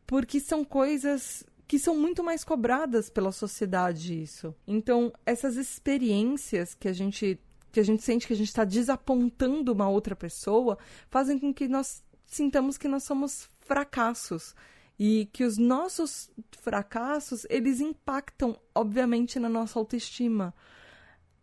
Porque 0.06 0.38
são 0.38 0.64
coisas 0.64 1.44
que 1.66 1.78
são 1.78 1.96
muito 1.96 2.22
mais 2.22 2.44
cobradas 2.44 3.10
pela 3.10 3.32
sociedade 3.32 4.22
isso. 4.22 4.54
Então, 4.66 5.12
essas 5.24 5.56
experiências 5.56 6.74
que 6.74 6.88
a 6.88 6.92
gente 6.92 7.40
que 7.72 7.80
a 7.80 7.84
gente 7.84 8.02
sente 8.02 8.26
que 8.26 8.32
a 8.32 8.36
gente 8.36 8.48
está 8.48 8.64
desapontando 8.64 9.70
uma 9.70 9.86
outra 9.86 10.16
pessoa, 10.16 10.78
fazem 11.10 11.38
com 11.38 11.52
que 11.52 11.68
nós 11.68 12.02
sintamos 12.24 12.78
que 12.78 12.88
nós 12.88 13.02
somos 13.02 13.50
fracassos 13.60 14.54
e 14.98 15.28
que 15.32 15.44
os 15.44 15.58
nossos 15.58 16.30
fracassos 16.60 17.46
eles 17.50 17.80
impactam 17.80 18.58
obviamente 18.74 19.38
na 19.38 19.48
nossa 19.48 19.78
autoestima. 19.78 20.54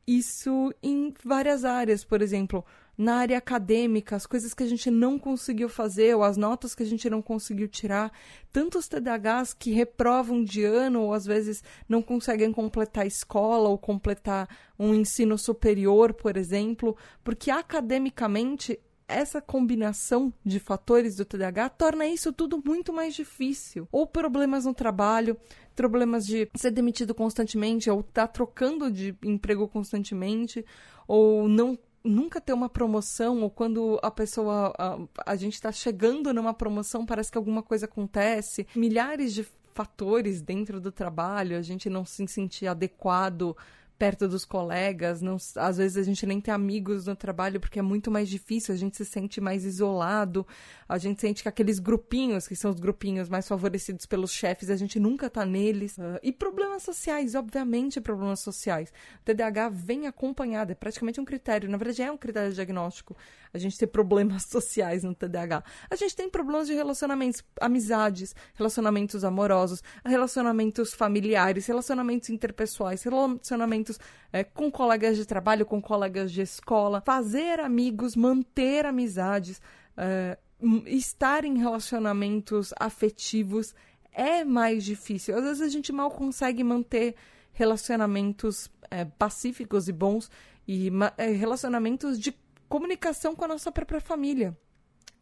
Isso 0.05 0.74
em 0.81 1.13
várias 1.24 1.63
áreas 1.63 2.03
por 2.03 2.22
exemplo 2.22 2.65
na 2.98 3.15
área 3.15 3.38
acadêmica 3.38 4.15
as 4.15 4.25
coisas 4.25 4.53
que 4.53 4.63
a 4.63 4.67
gente 4.67 4.91
não 4.91 5.17
conseguiu 5.17 5.69
fazer 5.69 6.15
ou 6.15 6.24
as 6.24 6.36
notas 6.38 6.75
que 6.75 6.83
a 6.83 6.86
gente 6.86 7.10
não 7.10 7.22
conseguiu 7.22 7.67
tirar. 7.67 8.12
Tantos 8.51 8.88
TDAHs 8.88 9.53
que 9.53 9.72
reprovam 9.72 10.43
de 10.43 10.63
ano 10.63 11.03
ou 11.03 11.13
às 11.13 11.25
vezes 11.25 11.63
não 11.88 12.01
conseguem 12.01 12.51
completar 12.51 13.03
a 13.03 13.07
escola 13.07 13.69
ou 13.69 13.77
completar 13.77 14.48
um 14.77 14.93
ensino 14.93 15.38
superior 15.38 16.13
por 16.13 16.38
exemplo 16.38 16.98
porque 17.24 17.51
academicamente 17.51 18.79
essa 19.13 19.41
combinação 19.41 20.34
de 20.43 20.60
fatores 20.60 21.15
do 21.15 21.25
TDAH 21.25 21.70
torna 21.70 22.05
isso 22.05 22.34
tudo 22.34 22.62
muito 22.63 22.91
mais 22.91 23.13
difícil. 23.13 23.88
Ou 23.91 24.08
problemas 24.08 24.65
no 24.65 24.74
trabalho, 24.74 25.38
problemas 25.75 26.25
de 26.25 26.50
ser 26.55 26.72
demitido 26.72 27.13
constantemente, 27.13 27.89
ou 27.89 28.01
estar 28.01 28.27
tá 28.27 28.27
trocando 28.27 28.91
de 28.91 29.15
emprego 29.24 29.67
constantemente, 29.67 30.65
ou 31.08 31.48
não 31.48 31.77
nunca 32.03 32.41
ter 32.41 32.51
uma 32.51 32.67
promoção, 32.67 33.41
ou 33.41 33.50
quando 33.50 34.00
a 34.03 34.12
pessoa. 34.12 34.74
a, 34.77 35.00
a 35.25 35.36
gente 35.36 35.53
está 35.53 35.72
chegando 35.72 36.34
numa 36.34 36.53
promoção, 36.53 37.05
parece 37.05 37.32
que 37.32 37.38
alguma 37.38 37.63
coisa 37.63 37.86
acontece. 37.86 38.67
Milhares 38.75 39.34
de 39.34 39.48
fatores 39.74 40.41
dentro 40.41 40.79
do 40.79 40.91
trabalho, 40.91 41.58
a 41.58 41.62
gente 41.62 41.89
não 41.89 42.05
se 42.05 42.27
sentir 42.27 42.67
adequado 42.67 43.55
perto 44.03 44.27
dos 44.27 44.43
colegas, 44.43 45.22
não, 45.22 45.38
às 45.55 45.77
vezes 45.77 45.95
a 45.95 46.03
gente 46.03 46.25
nem 46.25 46.41
tem 46.41 46.53
amigos 46.53 47.05
no 47.05 47.15
trabalho 47.15 47.57
porque 47.57 47.79
é 47.79 47.81
muito 47.81 48.12
mais 48.12 48.27
difícil, 48.27 48.74
a 48.74 48.77
gente 48.77 48.98
se 48.98 49.05
sente 49.05 49.39
mais 49.39 49.63
isolado, 49.63 50.45
a 50.89 50.98
gente 50.98 51.22
sente 51.22 51.41
que 51.41 51.48
aqueles 51.48 51.79
grupinhos, 51.79 52.45
que 52.45 52.53
são 52.53 52.69
os 52.69 52.81
grupinhos 52.81 53.29
mais 53.29 53.48
favorecidos 53.48 54.05
pelos 54.05 54.33
chefes, 54.33 54.69
a 54.69 54.75
gente 54.75 55.00
nunca 55.00 55.29
tá 55.29 55.45
neles. 55.45 55.98
Uh, 55.98 56.19
e 56.22 56.33
problemas 56.33 56.83
sociais, 56.83 57.33
obviamente 57.33 58.01
problemas 58.01 58.41
sociais. 58.41 58.91
O 59.22 59.24
TDAH 59.24 59.69
vem 59.69 60.05
acompanhado, 60.05 60.74
é 60.74 60.75
praticamente 60.75 61.22
um 61.22 61.25
critério, 61.25 61.69
na 61.69 61.77
verdade 61.77 62.01
é 62.01 62.12
um 62.12 62.17
critério 62.17 62.51
diagnóstico, 62.51 63.15
a 63.53 63.57
gente 63.57 63.77
ter 63.77 63.88
problemas 63.88 64.43
sociais 64.51 65.05
no 65.05 65.15
TDAH. 65.15 65.63
A 65.89 65.95
gente 65.95 66.13
tem 66.13 66.29
problemas 66.29 66.67
de 66.67 66.74
relacionamentos, 66.74 67.41
amizades, 67.62 68.36
relacionamentos 68.53 69.24
amorosos, 69.24 69.81
relacionamentos 70.03 70.93
familiares, 70.93 71.65
relacionamentos 71.67 72.29
interpessoais, 72.29 73.01
relacionamentos 73.01 73.92
é, 74.31 74.43
com 74.43 74.71
colegas 74.71 75.17
de 75.17 75.25
trabalho, 75.25 75.65
com 75.65 75.81
colegas 75.81 76.31
de 76.31 76.41
escola, 76.41 77.01
fazer 77.01 77.59
amigos, 77.59 78.15
manter 78.15 78.85
amizades, 78.85 79.62
é, 79.97 80.38
estar 80.85 81.43
em 81.43 81.57
relacionamentos 81.57 82.73
afetivos 82.79 83.75
é 84.13 84.43
mais 84.43 84.83
difícil. 84.83 85.35
Às 85.35 85.43
vezes 85.43 85.62
a 85.62 85.67
gente 85.67 85.91
mal 85.91 86.12
consegue 86.12 86.63
manter 86.63 87.15
relacionamentos 87.51 88.69
é, 88.89 89.05
pacíficos 89.05 89.88
e 89.88 89.91
bons 89.91 90.29
e 90.67 90.91
é, 91.17 91.27
relacionamentos 91.27 92.19
de 92.19 92.33
comunicação 92.69 93.35
com 93.35 93.45
a 93.45 93.47
nossa 93.47 93.71
própria 93.71 94.00
família. 94.00 94.57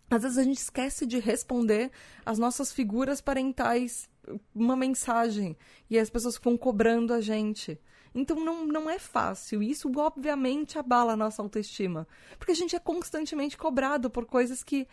Às 0.10 0.24
vezes 0.24 0.38
a 0.38 0.44
gente 0.44 0.58
esquece 0.58 1.06
de 1.06 1.20
responder 1.20 1.90
às 2.26 2.38
nossas 2.38 2.72
figuras 2.72 3.22
parentais 3.22 4.10
uma 4.54 4.76
mensagem 4.76 5.58
e 5.90 5.98
as 5.98 6.10
pessoas 6.10 6.36
ficam 6.36 6.58
cobrando 6.58 7.14
a 7.14 7.22
gente. 7.22 7.80
Então 8.14 8.40
não, 8.44 8.66
não 8.66 8.90
é 8.90 9.00
fácil. 9.00 9.64
Isso, 9.64 9.92
obviamente, 9.98 10.78
abala 10.78 11.14
a 11.14 11.18
nossa 11.18 11.42
autoestima. 11.42 12.08
Porque 12.38 12.52
a 12.52 12.56
gente 12.56 12.76
é 12.76 12.80
constantemente 12.80 13.58
cobrado 13.58 14.10
por 14.10 14.26
coisas 14.26 14.64
que 14.64 14.88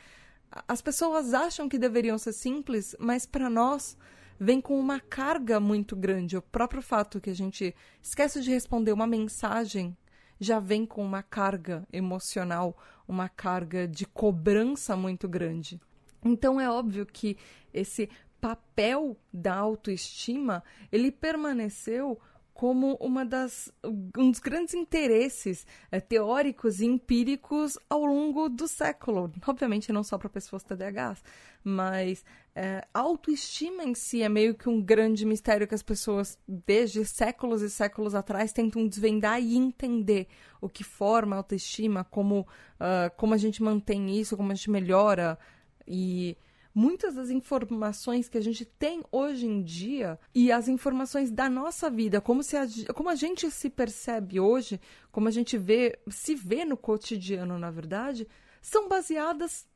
as 0.67 0.81
pessoas 0.81 1.35
acham 1.35 1.69
que 1.69 1.79
deveriam 1.79 2.17
ser 2.17 2.33
simples, 2.33 2.97
mas 2.99 3.27
para 3.27 3.51
nós 3.51 3.97
vem 4.39 4.61
com 4.61 4.79
uma 4.79 5.01
carga 5.01 5.59
muito 5.59 5.97
grande. 5.97 6.37
O 6.37 6.43
próprio 6.43 6.81
fato 6.81 7.21
que 7.21 7.31
a 7.31 7.35
gente 7.35 7.75
esquece 8.01 8.41
de 8.41 8.51
responder 8.51 8.93
uma 8.93 9.07
mensagem 9.07 9.97
já 10.41 10.61
vem 10.61 10.87
com 10.87 11.05
uma 11.05 11.23
carga 11.23 11.87
emocional, 11.93 12.79
uma 13.07 13.29
carga 13.29 13.89
de 13.89 14.07
cobrança 14.07 14.97
muito 14.97 15.29
grande. 15.29 15.81
Então 16.25 16.61
é 16.61 16.71
óbvio 16.71 17.05
que 17.05 17.37
esse 17.75 18.09
papel 18.41 19.17
da 19.33 19.57
autoestima, 19.57 20.63
ele 20.93 21.11
permaneceu 21.11 22.21
como 22.59 22.97
uma 22.97 23.25
das, 23.25 23.73
um 23.85 24.33
dos 24.33 24.41
grandes 24.41 24.75
interesses 24.75 25.65
é, 25.93 26.01
teóricos 26.01 26.81
e 26.81 26.87
empíricos 26.87 27.79
ao 27.89 28.05
longo 28.05 28.49
do 28.49 28.67
século. 28.67 29.33
Obviamente, 29.47 29.93
não 29.93 30.03
só 30.03 30.19
para 30.19 30.29
pessoas 30.29 30.65
TDAHs, 30.65 31.23
mas 31.63 32.25
é, 32.57 32.85
autoestima 32.93 33.85
em 33.85 33.95
si 33.95 34.25
é 34.25 34.29
meio 34.29 34.57
que 34.57 34.69
um 34.69 34.83
grande 34.83 35.25
mistério 35.25 35.69
que 35.69 35.75
as 35.77 35.85
pessoas, 35.85 36.37
desde 36.49 37.05
séculos 37.05 37.63
e 37.63 37.71
séculos 37.71 38.13
atrás, 38.13 38.53
tentam 38.53 38.89
desvendar 38.89 39.41
e 39.41 39.57
entender 39.57 40.27
o 40.61 40.69
que 40.69 40.83
forma 40.83 41.37
a 41.37 41.39
autoestima, 41.39 42.03
como, 42.03 42.41
uh, 42.41 43.09
como 43.17 43.35
a 43.35 43.39
gente 43.39 43.63
mantém 43.63 44.19
isso, 44.19 44.37
como 44.37 44.51
a 44.51 44.55
gente 44.57 44.69
melhora. 44.69 45.39
E 45.87 46.37
muitas 46.79 47.17
das 47.17 47.29
informações 47.29 48.29
que 48.29 48.39
a 48.39 48.41
gente 48.41 48.65
tem 48.65 49.03
hoje 49.11 49.47
em 49.47 49.61
dia 49.61 50.17
e 50.33 50.53
as 50.53 50.69
informações 50.69 51.29
da 51.29 51.51
nossa 51.51 51.91
vida, 51.91 52.21
como, 52.21 52.41
se 52.41 52.57
a, 52.57 52.67
como 52.95 53.09
a 53.09 53.17
gente 53.17 53.51
se 53.51 53.69
percebe 53.69 54.39
hoje, 54.39 54.81
como 55.11 55.27
a 55.27 55.31
gente 55.33 55.59
vê, 55.59 55.99
se 56.09 56.37
vê 56.37 56.65
no 56.65 56.77
cotidiano, 56.77 57.59
na 57.59 57.69
verdade, 57.69 58.29
são 58.63 58.89
baseadas 58.89 59.67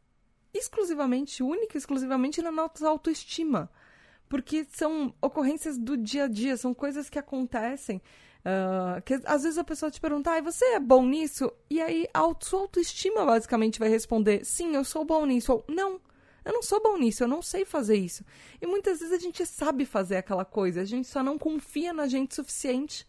exclusivamente, 0.54 1.42
única 1.42 1.76
exclusivamente 1.76 2.40
na 2.40 2.52
nossa 2.52 2.88
autoestima. 2.88 3.68
porque 4.28 4.64
são 4.70 5.12
ocorrências 5.20 5.76
do 5.76 5.96
dia 5.96 6.24
a 6.24 6.28
dia, 6.28 6.56
são 6.56 6.72
coisas 6.72 7.10
que 7.10 7.18
acontecem. 7.18 8.00
Uh, 8.40 9.02
que 9.02 9.20
às 9.26 9.42
vezes 9.42 9.58
a 9.58 9.64
pessoa 9.64 9.90
te 9.90 10.00
pergunta, 10.00 10.30
ah, 10.32 10.40
você 10.40 10.64
é 10.76 10.80
bom 10.80 11.04
nisso? 11.04 11.52
E 11.68 11.80
aí 11.80 12.06
a 12.14 12.22
sua 12.40 12.60
autoestima 12.60 13.26
basicamente 13.26 13.78
vai 13.78 13.88
responder, 13.88 14.44
sim, 14.44 14.74
eu 14.74 14.84
sou 14.84 15.04
bom 15.04 15.26
nisso. 15.26 15.52
Ou, 15.52 15.64
não, 15.68 16.00
eu 16.44 16.52
não 16.52 16.62
sou 16.62 16.82
bom 16.82 16.96
nisso, 16.96 17.22
eu 17.22 17.28
não 17.28 17.42
sei 17.42 17.64
fazer 17.64 17.96
isso. 17.96 18.24
E 18.60 18.66
muitas 18.66 19.00
vezes 19.00 19.14
a 19.14 19.18
gente 19.18 19.44
sabe 19.46 19.84
fazer 19.84 20.16
aquela 20.16 20.44
coisa, 20.44 20.80
a 20.80 20.84
gente 20.84 21.08
só 21.08 21.22
não 21.22 21.38
confia 21.38 21.92
na 21.92 22.06
gente 22.06 22.34
suficiente 22.34 23.06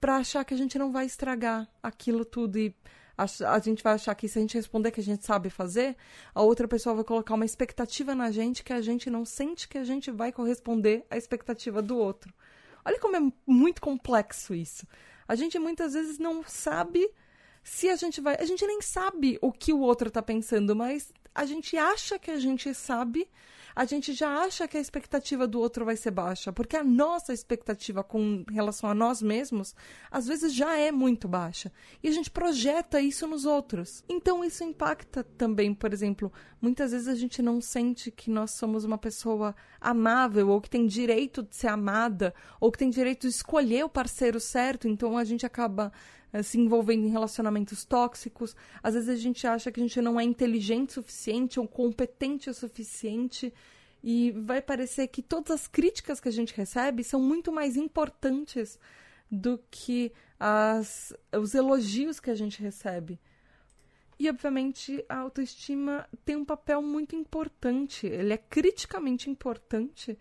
para 0.00 0.16
achar 0.16 0.44
que 0.44 0.54
a 0.54 0.56
gente 0.56 0.78
não 0.78 0.92
vai 0.92 1.06
estragar 1.06 1.68
aquilo 1.82 2.24
tudo 2.24 2.58
e 2.58 2.74
a, 3.16 3.58
gente 3.58 3.82
vai 3.82 3.94
achar 3.94 4.14
que 4.14 4.28
se 4.28 4.38
a 4.38 4.42
gente 4.42 4.54
responder 4.54 4.90
que 4.90 5.00
a 5.00 5.02
gente 5.02 5.24
sabe 5.24 5.48
fazer, 5.48 5.96
a 6.34 6.42
outra 6.42 6.68
pessoa 6.68 6.96
vai 6.96 7.04
colocar 7.04 7.34
uma 7.34 7.46
expectativa 7.46 8.14
na 8.14 8.30
gente 8.30 8.62
que 8.62 8.74
a 8.74 8.82
gente 8.82 9.08
não 9.08 9.24
sente 9.24 9.68
que 9.68 9.78
a 9.78 9.84
gente 9.84 10.10
vai 10.10 10.30
corresponder 10.30 11.06
à 11.08 11.16
expectativa 11.16 11.80
do 11.80 11.96
outro. 11.96 12.32
Olha 12.84 13.00
como 13.00 13.16
é 13.16 13.32
muito 13.46 13.80
complexo 13.80 14.54
isso. 14.54 14.86
A 15.26 15.34
gente 15.34 15.58
muitas 15.58 15.94
vezes 15.94 16.18
não 16.18 16.44
sabe 16.44 17.10
se 17.64 17.88
a 17.88 17.96
gente 17.96 18.20
vai. 18.20 18.36
A 18.36 18.44
gente 18.44 18.64
nem 18.66 18.80
sabe 18.80 19.38
o 19.40 19.50
que 19.50 19.72
o 19.72 19.80
outro 19.80 20.08
está 20.08 20.22
pensando, 20.22 20.76
mas 20.76 21.12
a 21.36 21.44
gente 21.44 21.76
acha 21.76 22.18
que 22.18 22.30
a 22.30 22.38
gente 22.38 22.72
sabe, 22.72 23.28
a 23.74 23.84
gente 23.84 24.14
já 24.14 24.38
acha 24.38 24.66
que 24.66 24.78
a 24.78 24.80
expectativa 24.80 25.46
do 25.46 25.60
outro 25.60 25.84
vai 25.84 25.94
ser 25.94 26.10
baixa, 26.10 26.50
porque 26.50 26.74
a 26.74 26.82
nossa 26.82 27.34
expectativa 27.34 28.02
com 28.02 28.42
relação 28.50 28.88
a 28.88 28.94
nós 28.94 29.20
mesmos, 29.20 29.74
às 30.10 30.26
vezes 30.26 30.54
já 30.54 30.78
é 30.78 30.90
muito 30.90 31.28
baixa, 31.28 31.70
e 32.02 32.08
a 32.08 32.10
gente 32.10 32.30
projeta 32.30 33.02
isso 33.02 33.26
nos 33.26 33.44
outros. 33.44 34.02
Então 34.08 34.42
isso 34.42 34.64
impacta 34.64 35.22
também, 35.22 35.74
por 35.74 35.92
exemplo, 35.92 36.32
muitas 36.58 36.92
vezes 36.92 37.06
a 37.06 37.14
gente 37.14 37.42
não 37.42 37.60
sente 37.60 38.10
que 38.10 38.30
nós 38.30 38.52
somos 38.52 38.84
uma 38.84 38.96
pessoa 38.96 39.54
amável 39.78 40.48
ou 40.48 40.58
que 40.58 40.70
tem 40.70 40.86
direito 40.86 41.42
de 41.42 41.54
ser 41.54 41.68
amada, 41.68 42.34
ou 42.58 42.72
que 42.72 42.78
tem 42.78 42.88
direito 42.88 43.28
de 43.28 43.34
escolher 43.34 43.84
o 43.84 43.90
parceiro 43.90 44.40
certo, 44.40 44.88
então 44.88 45.18
a 45.18 45.24
gente 45.24 45.44
acaba 45.44 45.92
se 46.42 46.58
envolvendo 46.58 47.06
em 47.06 47.10
relacionamentos 47.10 47.84
tóxicos. 47.84 48.56
Às 48.82 48.94
vezes 48.94 49.08
a 49.08 49.16
gente 49.16 49.46
acha 49.46 49.70
que 49.70 49.80
a 49.80 49.82
gente 49.82 50.00
não 50.00 50.18
é 50.18 50.24
inteligente 50.24 50.90
o 50.90 50.94
suficiente 50.94 51.60
ou 51.60 51.66
competente 51.66 52.50
o 52.50 52.54
suficiente. 52.54 53.52
E 54.02 54.30
vai 54.32 54.62
parecer 54.62 55.08
que 55.08 55.22
todas 55.22 55.50
as 55.50 55.66
críticas 55.66 56.20
que 56.20 56.28
a 56.28 56.32
gente 56.32 56.54
recebe 56.54 57.02
são 57.02 57.20
muito 57.20 57.50
mais 57.50 57.76
importantes 57.76 58.78
do 59.30 59.58
que 59.70 60.12
as, 60.38 61.12
os 61.32 61.54
elogios 61.54 62.20
que 62.20 62.30
a 62.30 62.34
gente 62.34 62.62
recebe. 62.62 63.18
E, 64.18 64.30
obviamente, 64.30 65.04
a 65.08 65.18
autoestima 65.18 66.08
tem 66.24 66.36
um 66.36 66.44
papel 66.44 66.80
muito 66.80 67.14
importante, 67.14 68.06
ele 68.06 68.32
é 68.32 68.38
criticamente 68.38 69.28
importante 69.28 70.18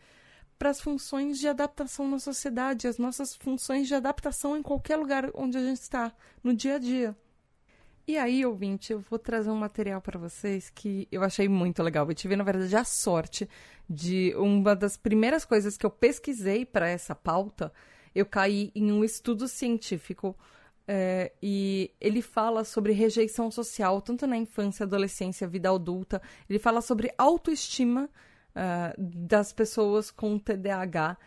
para 0.58 0.70
as 0.70 0.80
funções 0.80 1.38
de 1.40 1.48
adaptação 1.48 2.08
na 2.08 2.20
sociedade, 2.20 2.88
as 2.88 2.98
nossas 2.98 3.36
funções 3.36 3.88
de 3.88 3.96
adaptação 3.96 4.58
em 4.58 4.62
qualquer 4.62 4.98
lugar 4.98 5.30
onde 5.34 5.58
a 5.58 5.62
gente 5.62 5.82
está, 5.82 6.14
no 6.44 6.54
dia 6.54 6.76
a 6.76 6.80
dia. 6.80 7.16
E 8.08 8.18
aí, 8.18 8.46
ouvinte, 8.46 8.94
eu 8.94 9.00
vou 9.00 9.18
trazer 9.18 9.50
um 9.50 9.56
material 9.56 10.00
para 10.00 10.20
vocês 10.20 10.70
que 10.70 11.08
eu 11.12 11.24
achei 11.24 11.50
muito 11.50 11.82
legal. 11.82 12.08
Eu 12.08 12.14
tive, 12.14 12.36
na 12.36 12.44
verdade, 12.44 12.76
a 12.76 12.84
sorte 12.84 13.50
de 13.90 14.34
uma 14.38 14.76
das 14.76 14.96
primeiras 14.96 15.44
coisas 15.44 15.76
que 15.76 15.86
eu 15.86 15.90
pesquisei 15.90 16.66
para 16.66 16.88
essa 16.88 17.16
pauta, 17.16 17.74
eu 18.14 18.26
caí 18.26 18.72
em 18.76 18.92
um 18.92 19.04
estudo 19.04 19.48
científico 19.48 20.38
é, 20.88 21.32
e 21.42 21.92
ele 22.00 22.22
fala 22.22 22.64
sobre 22.64 22.94
rejeição 22.94 23.50
social, 23.50 24.00
tanto 24.02 24.28
na 24.28 24.38
infância, 24.38 24.84
adolescência, 24.84 25.48
vida 25.48 25.72
adulta. 25.72 26.22
Ele 26.48 26.60
fala 26.60 26.82
sobre 26.82 27.12
autoestima 27.18 28.08
uh, 28.56 28.94
das 28.98 29.52
pessoas 29.52 30.10
com 30.10 30.40
TDAH. 30.40 31.18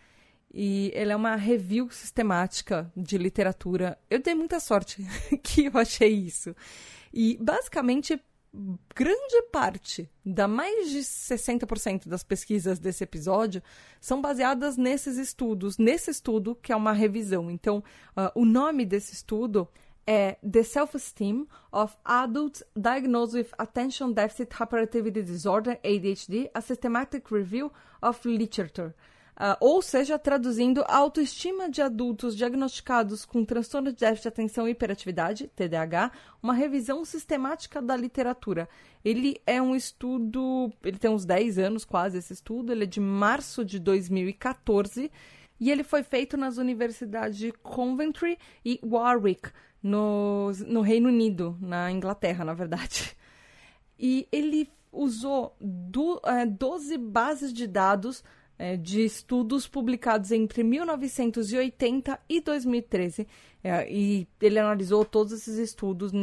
E 0.53 0.91
ele 0.95 1.13
é 1.13 1.17
uma 1.17 1.37
review 1.37 1.91
sistemática 1.91 2.91
de 2.97 3.19
literatura. 3.19 3.99
Eu 4.09 4.23
dei 4.23 4.35
muita 4.35 4.59
sorte 4.59 5.07
que 5.45 5.67
eu 5.67 5.73
achei 5.75 6.09
isso. 6.09 6.57
E 7.13 7.39
basicamente, 7.41 8.19
grande 8.95 9.43
parte, 9.53 10.11
da 10.25 10.49
mais 10.49 10.91
de 10.91 11.01
60% 11.01 12.09
das 12.09 12.23
pesquisas 12.23 12.79
desse 12.79 13.05
episódio, 13.05 13.63
são 14.01 14.23
baseadas 14.23 14.77
nesses 14.77 15.19
estudos, 15.19 15.77
nesse 15.77 16.11
estudo 16.11 16.55
que 16.55 16.73
é 16.73 16.77
uma 16.77 16.93
revisão. 16.93 17.51
Então, 17.51 17.85
uh, 18.17 18.33
o 18.35 18.47
nome 18.47 18.87
desse 18.87 19.13
estudo 19.13 19.69
é 20.09 20.39
The 20.43 20.63
Self-Esteem 20.63 21.47
of 21.71 21.95
Adults 22.03 22.65
Diagnosed 22.75 23.37
with 23.37 23.49
Attention 23.59 24.13
Deficit 24.13 24.51
Hyperactivity 24.55 25.23
Disorder, 25.23 25.79
ADHD, 25.85 26.51
a 26.55 26.63
Systematic 26.63 27.31
Review 27.31 27.71
of 28.01 28.27
Literature. 28.27 28.95
Uh, 29.37 29.55
ou 29.61 29.83
seja, 29.83 30.19
traduzindo, 30.19 30.83
a 30.89 30.97
autoestima 30.97 31.69
de 31.69 31.83
adultos 31.83 32.35
diagnosticados 32.35 33.27
com 33.27 33.45
transtorno 33.45 33.93
de 33.93 33.99
déficit 33.99 34.23
de 34.23 34.29
atenção 34.29 34.67
e 34.67 34.71
hiperatividade, 34.71 35.51
TDAH, 35.55 36.11
uma 36.43 36.55
revisão 36.55 37.05
sistemática 37.05 37.83
da 37.83 37.95
literatura. 37.95 38.67
Ele 39.05 39.39
é 39.47 39.61
um 39.61 39.77
estudo, 39.77 40.73
ele 40.83 40.97
tem 40.97 41.11
uns 41.11 41.27
10 41.27 41.59
anos 41.59 41.85
quase 41.85 42.17
esse 42.17 42.33
estudo, 42.33 42.73
ele 42.73 42.85
é 42.85 42.87
de 42.87 42.99
março 42.99 43.63
de 43.63 43.79
2014 43.79 45.13
e 45.61 45.71
ele 45.71 45.83
foi 45.83 46.03
feito 46.03 46.37
nas 46.37 46.57
universidades 46.57 47.37
de 47.37 47.53
Coventry 47.53 48.39
e 48.65 48.81
Warwick, 48.83 49.51
no, 49.83 50.51
no 50.67 50.81
Reino 50.81 51.09
Unido, 51.09 51.57
na 51.61 51.91
Inglaterra, 51.91 52.45
na 52.45 52.55
verdade. 52.55 53.17
E 53.99 54.29
ele 54.31 54.71
usou 54.93 55.57
do, 55.61 56.21
é, 56.25 56.47
12 56.47 56.97
bases 56.99 57.53
de 57.53 57.67
dados 57.67 58.23
é, 58.59 58.77
de 58.77 59.05
estudos 59.05 59.69
publicados 59.69 60.33
entre 60.33 60.65
1980 60.65 62.19
e 62.29 62.41
2013. 62.41 63.27
É, 63.63 63.93
e 63.93 64.27
ele 64.41 64.59
analisou 64.59 65.05
todos 65.05 65.33
esses 65.33 65.59
estudos. 65.59 66.13
No, 66.13 66.21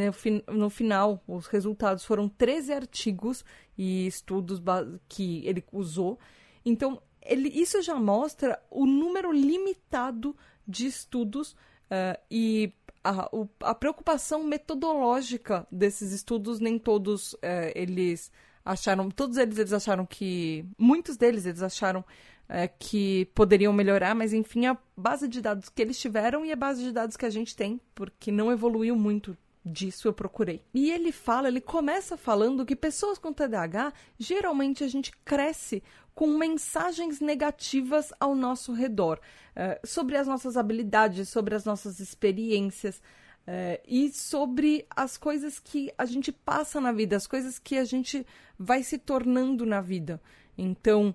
no, 0.54 0.70
final, 0.70 1.24
os 1.28 1.48
resultados 1.48 2.04
foram 2.04 2.28
13 2.28 2.74
artigos 2.74 3.46
e 3.78 4.06
estudos 4.08 4.62
que 5.08 5.46
ele 5.46 5.63
usou. 5.72 6.20
Então, 6.65 7.02
ele, 7.22 7.50
isso 7.50 7.82
já 7.82 7.96
mostra 7.96 8.62
o 8.70 8.86
número 8.86 9.32
limitado 9.32 10.36
de 10.68 10.88
estudos 10.88 11.52
uh, 11.52 12.20
e 12.30 12.72
a, 13.06 13.30
a 13.70 13.76
preocupação 13.76 14.44
metodológica 14.44 15.68
desses 15.72 16.12
estudos, 16.12 16.60
nem 16.60 16.80
todos 16.80 17.36
é, 17.41 17.72
eles 17.76 18.32
acharam, 18.63 19.12
todos 19.12 19.38
eles 19.38 19.60
eles 19.60 19.74
acharam 19.74 20.06
que, 20.08 20.65
muitos 20.78 21.15
deles 21.15 21.46
eles 21.46 21.62
acharam 21.62 22.04
é, 22.50 22.68
que 22.68 23.26
poderiam 23.36 23.72
melhorar, 23.72 24.15
mas 24.15 24.34
enfim, 24.34 24.65
a 24.65 24.78
base 24.98 25.28
de 25.28 25.39
dados 25.39 25.70
que 25.70 25.82
eles 25.82 26.00
tiveram 26.00 26.44
e 26.44 26.52
a 26.52 26.56
base 26.56 26.84
de 26.84 26.91
dados 26.91 27.15
que 27.15 27.26
a 27.26 27.30
gente 27.30 27.56
tem, 27.56 27.80
porque 27.94 28.32
não 28.32 28.52
evoluiu 28.52 28.96
muito 28.96 29.38
disso 29.65 30.08
eu 30.08 30.13
procurei. 30.13 30.62
E 30.73 30.91
ele 30.91 31.12
fala, 31.12 31.47
ele 31.47 31.60
começa 31.60 32.15
falando 32.15 32.65
que 32.65 32.75
pessoas 32.75 33.17
com 33.17 33.34
TDAH, 33.34 33.91
geralmente 34.19 34.84
a 34.84 34.88
gente 34.88 35.12
cresce 35.25 35.82
com 36.13 36.28
mensagens 36.38 37.19
negativas 37.19 38.13
ao 38.19 38.36
nosso 38.36 38.71
redor, 38.73 39.19
uh, 39.56 39.86
sobre 39.86 40.15
as 40.15 40.28
nossas 40.28 40.56
habilidades, 40.56 41.28
sobre 41.28 41.56
as 41.56 41.65
nossas 41.65 41.99
experiências. 41.99 43.01
Uh, 43.47 43.78
e 43.88 44.10
sobre 44.12 44.88
as 44.89 45.17
coisas 45.17 45.60
que 45.60 45.93
a 45.99 46.06
gente 46.06 46.32
passa 46.32 46.82
na 46.82 46.91
vida, 46.91 47.15
as 47.15 47.28
coisas 47.28 47.60
que 47.60 47.78
a 47.78 47.86
gente 47.86 48.25
vai 48.58 48.82
se 48.82 48.97
tornando 48.97 49.67
na 49.67 49.82
vida. 49.82 50.19
Então, 50.58 51.13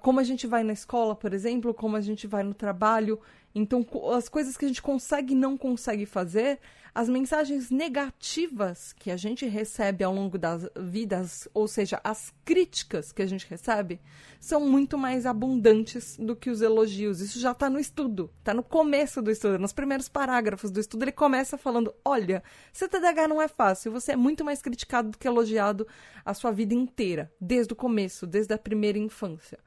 como 0.00 0.18
a 0.18 0.24
gente 0.24 0.46
vai 0.46 0.64
na 0.64 0.72
escola, 0.72 1.14
por 1.14 1.32
exemplo, 1.32 1.72
como 1.72 1.96
a 1.96 2.00
gente 2.00 2.26
vai 2.26 2.42
no 2.42 2.52
trabalho. 2.52 3.20
Então, 3.54 3.86
as 4.12 4.28
coisas 4.28 4.56
que 4.56 4.64
a 4.64 4.68
gente 4.68 4.82
consegue 4.82 5.34
e 5.34 5.36
não 5.36 5.56
consegue 5.56 6.04
fazer, 6.04 6.58
as 6.98 7.08
mensagens 7.08 7.70
negativas 7.70 8.92
que 8.92 9.08
a 9.12 9.16
gente 9.16 9.46
recebe 9.46 10.02
ao 10.02 10.12
longo 10.12 10.36
das 10.36 10.68
vidas, 10.76 11.46
ou 11.54 11.68
seja, 11.68 12.00
as 12.02 12.34
críticas 12.44 13.12
que 13.12 13.22
a 13.22 13.26
gente 13.26 13.46
recebe, 13.48 14.00
são 14.40 14.68
muito 14.68 14.98
mais 14.98 15.24
abundantes 15.24 16.16
do 16.18 16.34
que 16.34 16.50
os 16.50 16.60
elogios. 16.60 17.20
Isso 17.20 17.38
já 17.38 17.52
está 17.52 17.70
no 17.70 17.78
estudo, 17.78 18.32
está 18.40 18.52
no 18.52 18.64
começo 18.64 19.22
do 19.22 19.30
estudo, 19.30 19.60
nos 19.60 19.72
primeiros 19.72 20.08
parágrafos 20.08 20.72
do 20.72 20.80
estudo, 20.80 21.04
ele 21.04 21.12
começa 21.12 21.56
falando: 21.56 21.94
olha, 22.04 22.42
CTDH 22.72 23.28
não 23.28 23.40
é 23.40 23.46
fácil, 23.46 23.92
você 23.92 24.10
é 24.10 24.16
muito 24.16 24.44
mais 24.44 24.60
criticado 24.60 25.10
do 25.12 25.18
que 25.18 25.28
elogiado 25.28 25.86
a 26.24 26.34
sua 26.34 26.50
vida 26.50 26.74
inteira, 26.74 27.32
desde 27.40 27.74
o 27.74 27.76
começo, 27.76 28.26
desde 28.26 28.54
a 28.54 28.58
primeira 28.58 28.98
infância. 28.98 29.60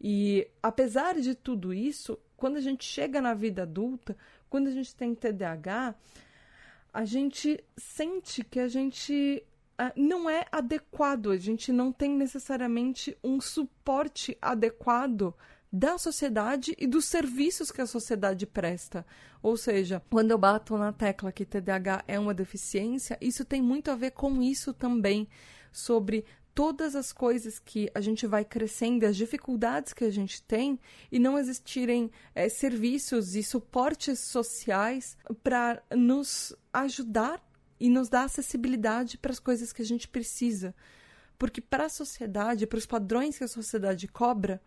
E 0.00 0.48
apesar 0.62 1.20
de 1.20 1.34
tudo 1.34 1.74
isso, 1.74 2.18
quando 2.38 2.56
a 2.56 2.60
gente 2.62 2.86
chega 2.86 3.20
na 3.20 3.34
vida 3.34 3.64
adulta, 3.64 4.16
quando 4.48 4.68
a 4.68 4.70
gente 4.70 4.94
tem 4.94 5.14
TDAH, 5.14 5.94
a 6.94 7.04
gente 7.04 7.62
sente 7.76 8.44
que 8.44 8.60
a 8.60 8.68
gente 8.68 9.44
uh, 9.80 10.00
não 10.00 10.30
é 10.30 10.46
adequado, 10.52 11.32
a 11.32 11.36
gente 11.36 11.72
não 11.72 11.90
tem 11.92 12.10
necessariamente 12.10 13.18
um 13.22 13.40
suporte 13.40 14.38
adequado 14.40 15.34
da 15.72 15.98
sociedade 15.98 16.72
e 16.78 16.86
dos 16.86 17.06
serviços 17.06 17.72
que 17.72 17.80
a 17.80 17.86
sociedade 17.86 18.46
presta. 18.46 19.04
Ou 19.42 19.56
seja, 19.56 20.00
quando 20.08 20.30
eu 20.30 20.38
bato 20.38 20.78
na 20.78 20.92
tecla 20.92 21.32
que 21.32 21.44
TDAH 21.44 22.04
é 22.06 22.16
uma 22.16 22.32
deficiência, 22.32 23.18
isso 23.20 23.44
tem 23.44 23.60
muito 23.60 23.90
a 23.90 23.96
ver 23.96 24.12
com 24.12 24.40
isso 24.40 24.72
também, 24.72 25.28
sobre 25.72 26.24
todas 26.54 26.94
as 26.94 27.12
coisas 27.12 27.58
que 27.58 27.90
a 27.94 28.00
gente 28.00 28.26
vai 28.26 28.44
crescendo, 28.44 29.04
as 29.04 29.16
dificuldades 29.16 29.92
que 29.92 30.04
a 30.04 30.10
gente 30.10 30.40
tem, 30.42 30.78
e 31.10 31.18
não 31.18 31.38
existirem 31.38 32.10
é, 32.34 32.48
serviços 32.48 33.34
e 33.34 33.42
suportes 33.42 34.20
sociais 34.20 35.16
para 35.42 35.82
nos 35.94 36.54
ajudar 36.72 37.42
e 37.80 37.90
nos 37.90 38.08
dar 38.08 38.24
acessibilidade 38.24 39.18
para 39.18 39.32
as 39.32 39.40
coisas 39.40 39.72
que 39.72 39.82
a 39.82 39.84
gente 39.84 40.06
precisa. 40.06 40.74
Porque 41.36 41.60
para 41.60 41.86
a 41.86 41.88
sociedade, 41.88 42.66
para 42.66 42.78
os 42.78 42.86
padrões 42.86 43.36
que 43.36 43.44
a 43.44 43.48
sociedade 43.48 44.06
cobra, 44.06 44.62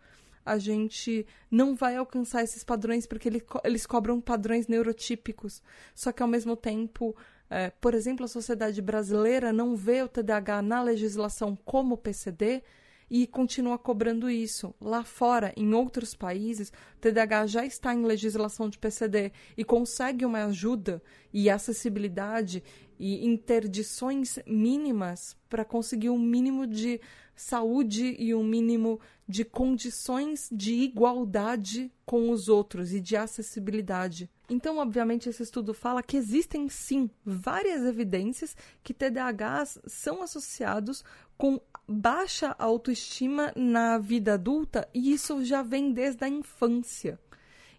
a 0.45 0.57
gente 0.57 1.25
não 1.51 1.75
vai 1.75 1.95
alcançar 1.95 2.43
esses 2.43 2.63
padrões 2.63 3.05
porque 3.05 3.27
ele, 3.27 3.43
eles 3.63 3.85
cobram 3.85 4.19
padrões 4.21 4.67
neurotípicos. 4.67 5.61
Só 5.95 6.11
que 6.11 6.21
ao 6.21 6.27
mesmo 6.27 6.55
tempo 6.55 7.15
é, 7.49 7.69
por 7.69 7.93
exemplo, 7.93 8.25
a 8.25 8.27
sociedade 8.27 8.81
brasileira 8.81 9.53
não 9.53 9.75
vê 9.75 10.01
o 10.01 10.07
TDAH 10.07 10.61
na 10.61 10.81
legislação 10.81 11.57
como 11.63 11.97
PCD 11.97 12.61
e 13.09 13.25
continua 13.25 13.77
cobrando 13.77 14.29
isso. 14.29 14.75
Lá 14.81 15.03
fora, 15.03 15.53
em 15.55 15.73
outros 15.73 16.13
países, 16.13 16.69
o 16.69 16.99
TDAH 16.99 17.47
já 17.47 17.65
está 17.65 17.93
em 17.93 18.03
legislação 18.03 18.69
de 18.69 18.77
PCD 18.77 19.31
e 19.55 19.63
consegue 19.63 20.25
uma 20.25 20.45
ajuda 20.45 21.01
e 21.33 21.49
acessibilidade 21.49 22.63
e 22.99 23.25
interdições 23.25 24.39
mínimas 24.45 25.37
para 25.47 25.63
conseguir 25.63 26.09
um 26.09 26.19
mínimo 26.19 26.67
de 26.67 26.99
saúde 27.35 28.15
e 28.19 28.33
um 28.33 28.43
mínimo 28.43 28.99
de 29.27 29.45
condições 29.45 30.49
de 30.51 30.73
igualdade 30.73 31.91
com 32.05 32.29
os 32.31 32.49
outros 32.49 32.93
e 32.93 32.99
de 32.99 33.15
acessibilidade. 33.15 34.29
Então, 34.49 34.77
obviamente, 34.77 35.27
esse 35.27 35.43
estudo 35.43 35.73
fala 35.73 36.01
que 36.01 36.15
existem 36.15 36.69
sim 36.69 37.09
várias 37.25 37.83
evidências 37.83 38.55
que 38.81 38.93
TDAHs 38.93 39.79
são 39.85 40.23
associados 40.23 41.03
com 41.37 41.59
baixa 41.87 42.55
autoestima 42.57 43.51
na 43.55 43.97
vida 43.97 44.33
adulta 44.33 44.87
e 44.93 45.11
isso 45.11 45.43
já 45.43 45.61
vem 45.61 45.91
desde 45.91 46.23
a 46.23 46.29
infância. 46.29 47.19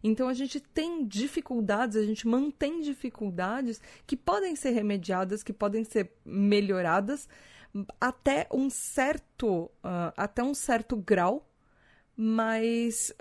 Então 0.03 0.29
a 0.29 0.35
gente 0.35 0.61
tem 0.61 1.05
dificuldades, 1.07 1.97
a 1.97 2.05
gente 2.05 2.27
mantém 2.27 2.81
dificuldades 2.81 3.81
que 4.07 4.17
podem 4.17 4.55
ser 4.55 4.71
remediadas, 4.71 5.43
que 5.43 5.53
podem 5.53 5.85
ser 5.85 6.13
melhoradas 6.25 7.29
até 8.01 8.47
um 8.53 8.71
certo, 8.71 9.65
uh, 9.65 10.13
até 10.17 10.43
um 10.43 10.55
certo 10.55 10.97
grau, 10.97 11.47
mas 12.17 13.13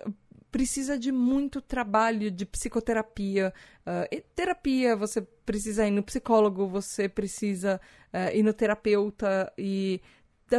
precisa 0.57 0.97
de 0.97 1.11
muito 1.11 1.61
trabalho 1.61 2.31
de 2.31 2.43
psicoterapia. 2.43 3.53
Uh, 3.85 4.23
terapia, 4.33 4.95
você 4.95 5.21
precisa 5.21 5.85
ir 5.85 5.91
no 5.91 6.01
psicólogo, 6.01 6.67
você 6.67 7.07
precisa 7.07 7.79
uh, 8.11 8.35
ir 8.35 8.41
no 8.41 8.51
terapeuta 8.51 9.53
e 9.55 10.01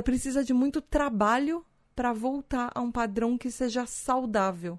precisa 0.05 0.45
de 0.45 0.55
muito 0.55 0.81
trabalho 0.81 1.67
para 1.97 2.13
voltar 2.13 2.71
a 2.77 2.81
um 2.81 2.93
padrão 2.93 3.37
que 3.37 3.51
seja 3.51 3.87
saudável. 3.87 4.79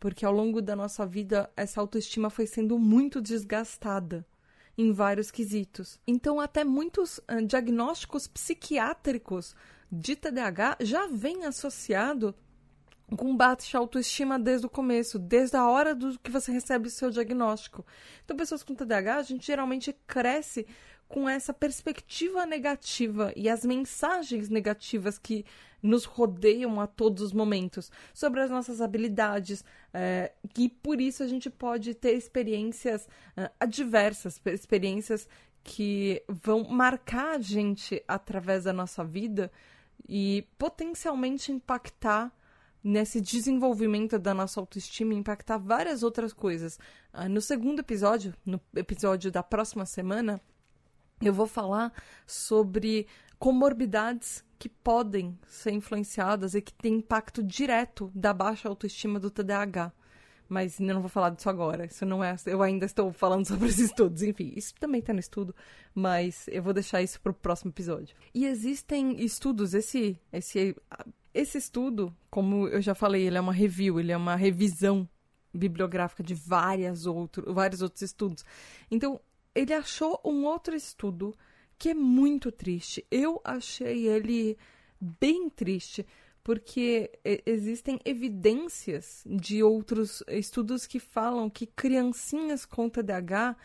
Porque 0.00 0.26
ao 0.26 0.32
longo 0.32 0.60
da 0.60 0.74
nossa 0.74 1.06
vida, 1.06 1.48
essa 1.56 1.80
autoestima 1.80 2.28
foi 2.28 2.44
sendo 2.44 2.76
muito 2.76 3.20
desgastada 3.20 4.26
em 4.76 4.90
vários 4.90 5.30
quesitos. 5.30 5.96
Então, 6.04 6.40
até 6.40 6.64
muitos 6.64 7.18
uh, 7.18 7.46
diagnósticos 7.46 8.26
psiquiátricos 8.26 9.54
de 9.92 10.16
TDAH 10.16 10.78
já 10.80 11.06
vêm 11.06 11.44
associado 11.44 12.34
com 13.16 13.36
baixa 13.36 13.78
autoestima 13.78 14.38
desde 14.38 14.66
o 14.66 14.70
começo, 14.70 15.18
desde 15.18 15.56
a 15.56 15.68
hora 15.68 15.94
do 15.94 16.18
que 16.18 16.30
você 16.30 16.52
recebe 16.52 16.88
o 16.88 16.90
seu 16.90 17.10
diagnóstico. 17.10 17.84
Então, 18.24 18.36
pessoas 18.36 18.62
com 18.62 18.74
TDAH, 18.74 19.16
a 19.16 19.22
gente 19.22 19.46
geralmente 19.46 19.94
cresce 20.06 20.66
com 21.08 21.28
essa 21.28 21.52
perspectiva 21.52 22.46
negativa 22.46 23.32
e 23.34 23.48
as 23.48 23.64
mensagens 23.64 24.48
negativas 24.48 25.18
que 25.18 25.44
nos 25.82 26.04
rodeiam 26.04 26.80
a 26.80 26.86
todos 26.86 27.22
os 27.22 27.32
momentos 27.32 27.90
sobre 28.14 28.40
as 28.40 28.50
nossas 28.50 28.80
habilidades, 28.80 29.64
é, 29.92 30.32
por 30.82 31.00
isso 31.00 31.22
a 31.22 31.26
gente 31.26 31.50
pode 31.50 31.94
ter 31.94 32.12
experiências 32.12 33.08
é, 33.36 33.50
adversas, 33.58 34.40
experiências 34.46 35.26
que 35.64 36.22
vão 36.28 36.64
marcar 36.64 37.36
a 37.36 37.40
gente 37.40 38.02
através 38.06 38.64
da 38.64 38.72
nossa 38.72 39.02
vida 39.02 39.50
e 40.08 40.46
potencialmente 40.58 41.50
impactar 41.50 42.32
nesse 42.82 43.20
desenvolvimento 43.20 44.18
da 44.18 44.32
nossa 44.32 44.60
autoestima 44.60 45.14
impactar 45.14 45.58
várias 45.58 46.02
outras 46.02 46.32
coisas. 46.32 46.78
Ah, 47.12 47.28
no 47.28 47.40
segundo 47.40 47.80
episódio, 47.80 48.34
no 48.44 48.60
episódio 48.74 49.30
da 49.30 49.42
próxima 49.42 49.84
semana, 49.84 50.40
eu 51.20 51.32
vou 51.32 51.46
falar 51.46 51.92
sobre 52.26 53.06
comorbidades 53.38 54.44
que 54.58 54.68
podem 54.68 55.38
ser 55.46 55.72
influenciadas 55.72 56.54
e 56.54 56.60
que 56.60 56.72
têm 56.74 56.96
impacto 56.96 57.42
direto 57.42 58.10
da 58.14 58.32
baixa 58.32 58.68
autoestima 58.68 59.18
do 59.18 59.30
TDAH. 59.30 59.92
Mas 60.48 60.80
ainda 60.80 60.94
não 60.94 61.00
vou 61.00 61.08
falar 61.08 61.30
disso 61.30 61.48
agora. 61.48 61.86
Isso 61.86 62.04
não 62.04 62.24
é. 62.24 62.34
Eu 62.44 62.60
ainda 62.60 62.84
estou 62.84 63.12
falando 63.12 63.46
sobre 63.46 63.68
os 63.68 63.78
estudos. 63.80 64.22
Enfim, 64.22 64.52
isso 64.56 64.74
também 64.74 64.98
está 64.98 65.12
no 65.12 65.20
estudo, 65.20 65.54
mas 65.94 66.46
eu 66.48 66.62
vou 66.62 66.72
deixar 66.72 67.00
isso 67.00 67.20
para 67.20 67.30
o 67.30 67.34
próximo 67.34 67.70
episódio. 67.70 68.16
E 68.34 68.44
existem 68.44 69.24
estudos. 69.24 69.74
Esse, 69.74 70.18
esse, 70.32 70.76
esse 71.32 71.58
estudo, 71.58 72.14
como 72.30 72.68
eu 72.68 72.80
já 72.80 72.94
falei, 72.94 73.26
ele 73.26 73.38
é 73.38 73.40
uma 73.40 73.52
review, 73.52 74.00
ele 74.00 74.12
é 74.12 74.16
uma 74.16 74.36
revisão 74.36 75.08
bibliográfica 75.52 76.22
de 76.22 76.34
várias 76.34 77.06
outro, 77.06 77.52
vários 77.52 77.82
outros 77.82 78.02
estudos. 78.02 78.44
Então, 78.90 79.20
ele 79.54 79.72
achou 79.72 80.20
um 80.24 80.44
outro 80.44 80.74
estudo 80.74 81.34
que 81.78 81.90
é 81.90 81.94
muito 81.94 82.52
triste. 82.52 83.04
Eu 83.10 83.40
achei 83.44 84.06
ele 84.06 84.56
bem 85.00 85.48
triste, 85.48 86.06
porque 86.42 87.10
existem 87.46 87.98
evidências 88.04 89.24
de 89.26 89.62
outros 89.62 90.22
estudos 90.28 90.86
que 90.86 91.00
falam 91.00 91.48
que 91.48 91.66
criancinhas 91.66 92.64
com 92.64 92.88
TDAH 92.88 93.56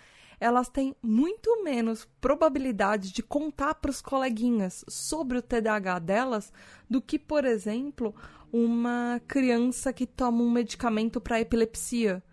elas 0.46 0.70
têm 0.70 0.96
muito 1.02 1.64
menos 1.64 2.08
probabilidade 2.22 3.12
de 3.12 3.24
contar 3.24 3.74
para 3.74 3.90
os 3.90 4.00
coleguinhas 4.00 4.86
sobre 4.88 5.40
o 5.40 5.42
TDAH 5.42 5.98
delas 5.98 6.54
do 6.88 7.02
que, 7.02 7.18
por 7.18 7.46
exemplo, 7.46 8.14
uma 8.54 9.20
criança 9.28 9.92
que 9.92 10.06
toma 10.06 10.44
um 10.44 10.52
medicamento 10.52 11.20
para 11.20 11.42
epilepsia. 11.42 12.24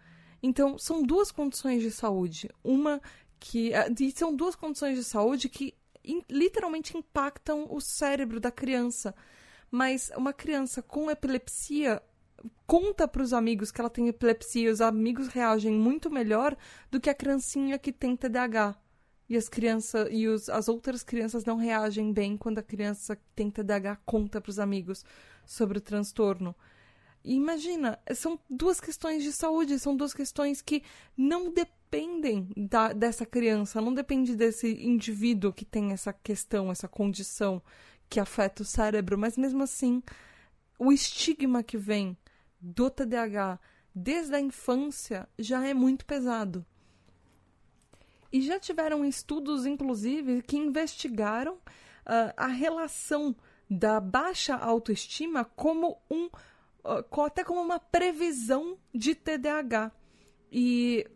Então, 0.43 0.77
são 0.77 1.03
duas 1.03 1.33
condições 1.33 1.81
de 1.81 1.91
saúde. 1.91 2.51
Uma 2.63 3.01
que 3.41 3.73
eh, 3.73 3.89
e 3.99 4.13
são 4.13 4.37
duas 4.37 4.55
condições 4.55 4.99
de 4.99 5.05
saúde 5.05 5.49
que 5.49 5.75
literalmente 6.29 6.95
impactam 6.95 7.67
o 7.71 7.81
cérebro 7.81 8.39
da 8.39 8.51
criança. 8.51 9.15
Mas 9.71 10.13
uma 10.15 10.35
criança 10.35 10.83
com 10.83 11.11
epilepsia 11.11 12.03
conta 12.67 13.07
para 13.07 13.23
os 13.23 13.33
amigos 13.33 13.71
que 13.71 13.81
ela 13.81 13.91
tem 13.91 14.09
epilepsia, 14.09 14.71
os 14.71 14.81
amigos 14.81 15.29
reagem 15.29 15.73
muito 15.73 16.11
melhor 16.11 16.57
do 16.91 17.01
que 17.01 17.11
a 17.11 17.15
criancinha 17.15 17.79
que 17.79 17.93
tem 17.93 18.17
TDAH. 18.17 18.77
E 19.29 19.37
as 19.37 19.49
crianças 19.49 20.09
e 20.11 20.29
os, 20.29 20.49
as 20.49 20.69
outras 20.69 21.03
crianças 21.03 21.45
não 21.45 21.57
reagem 21.57 22.13
bem 22.13 22.37
quando 22.37 22.59
a 22.59 22.63
criança 22.63 23.17
que 23.17 23.23
tem 23.35 23.51
TDAH 23.51 23.97
conta 24.05 24.41
para 24.41 24.51
os 24.51 24.59
amigos 24.59 25.05
sobre 25.47 25.79
o 25.79 25.81
transtorno. 25.81 26.55
E 27.25 27.35
imagina, 27.35 27.99
são 28.15 28.39
duas 28.51 28.81
questões 28.81 29.23
de 29.23 29.33
saúde, 29.33 29.79
são 29.79 29.97
duas 29.97 30.13
questões 30.13 30.61
que 30.61 30.83
não 31.17 31.53
dependem 31.53 32.49
da, 32.57 32.93
dessa 32.93 33.25
criança, 33.25 33.81
não 33.81 33.95
depende 33.95 34.35
desse 34.35 34.85
indivíduo 34.85 35.53
que 35.53 35.65
tem 35.65 35.93
essa 35.93 36.13
questão, 36.13 36.71
essa 36.71 36.89
condição 36.89 37.63
que 38.09 38.19
afeta 38.19 38.63
o 38.63 38.67
cérebro, 38.67 39.17
mas 39.17 39.39
mesmo 39.39 39.63
assim, 39.63 40.03
o 40.79 40.93
estigma 40.93 41.63
que 41.63 41.79
vem 41.79 42.17
do 42.63 42.89
TDAH 42.89 43.59
desde 43.95 44.35
a 44.35 44.41
infância 44.41 45.29
já 45.39 45.67
é 45.67 45.75
muito 45.75 46.07
pesado. 46.07 46.65
E 48.33 48.41
já 48.41 48.59
tiveram 48.59 49.05
estudos, 49.05 49.67
inclusive, 49.67 50.41
que 50.43 50.57
investigaram 50.57 51.57
uh, 51.57 52.33
a 52.37 52.47
relação 52.47 53.37
da 53.69 54.01
baixa 54.01 54.55
autoestima 54.55 55.45
como 55.45 55.99
um 56.11 56.27
uh, 56.27 57.23
até 57.23 57.45
como 57.45 57.61
uma 57.61 57.79
previsão 57.79 58.79
de 58.95 59.15
TDAH. 59.15 59.93
E 60.51 61.07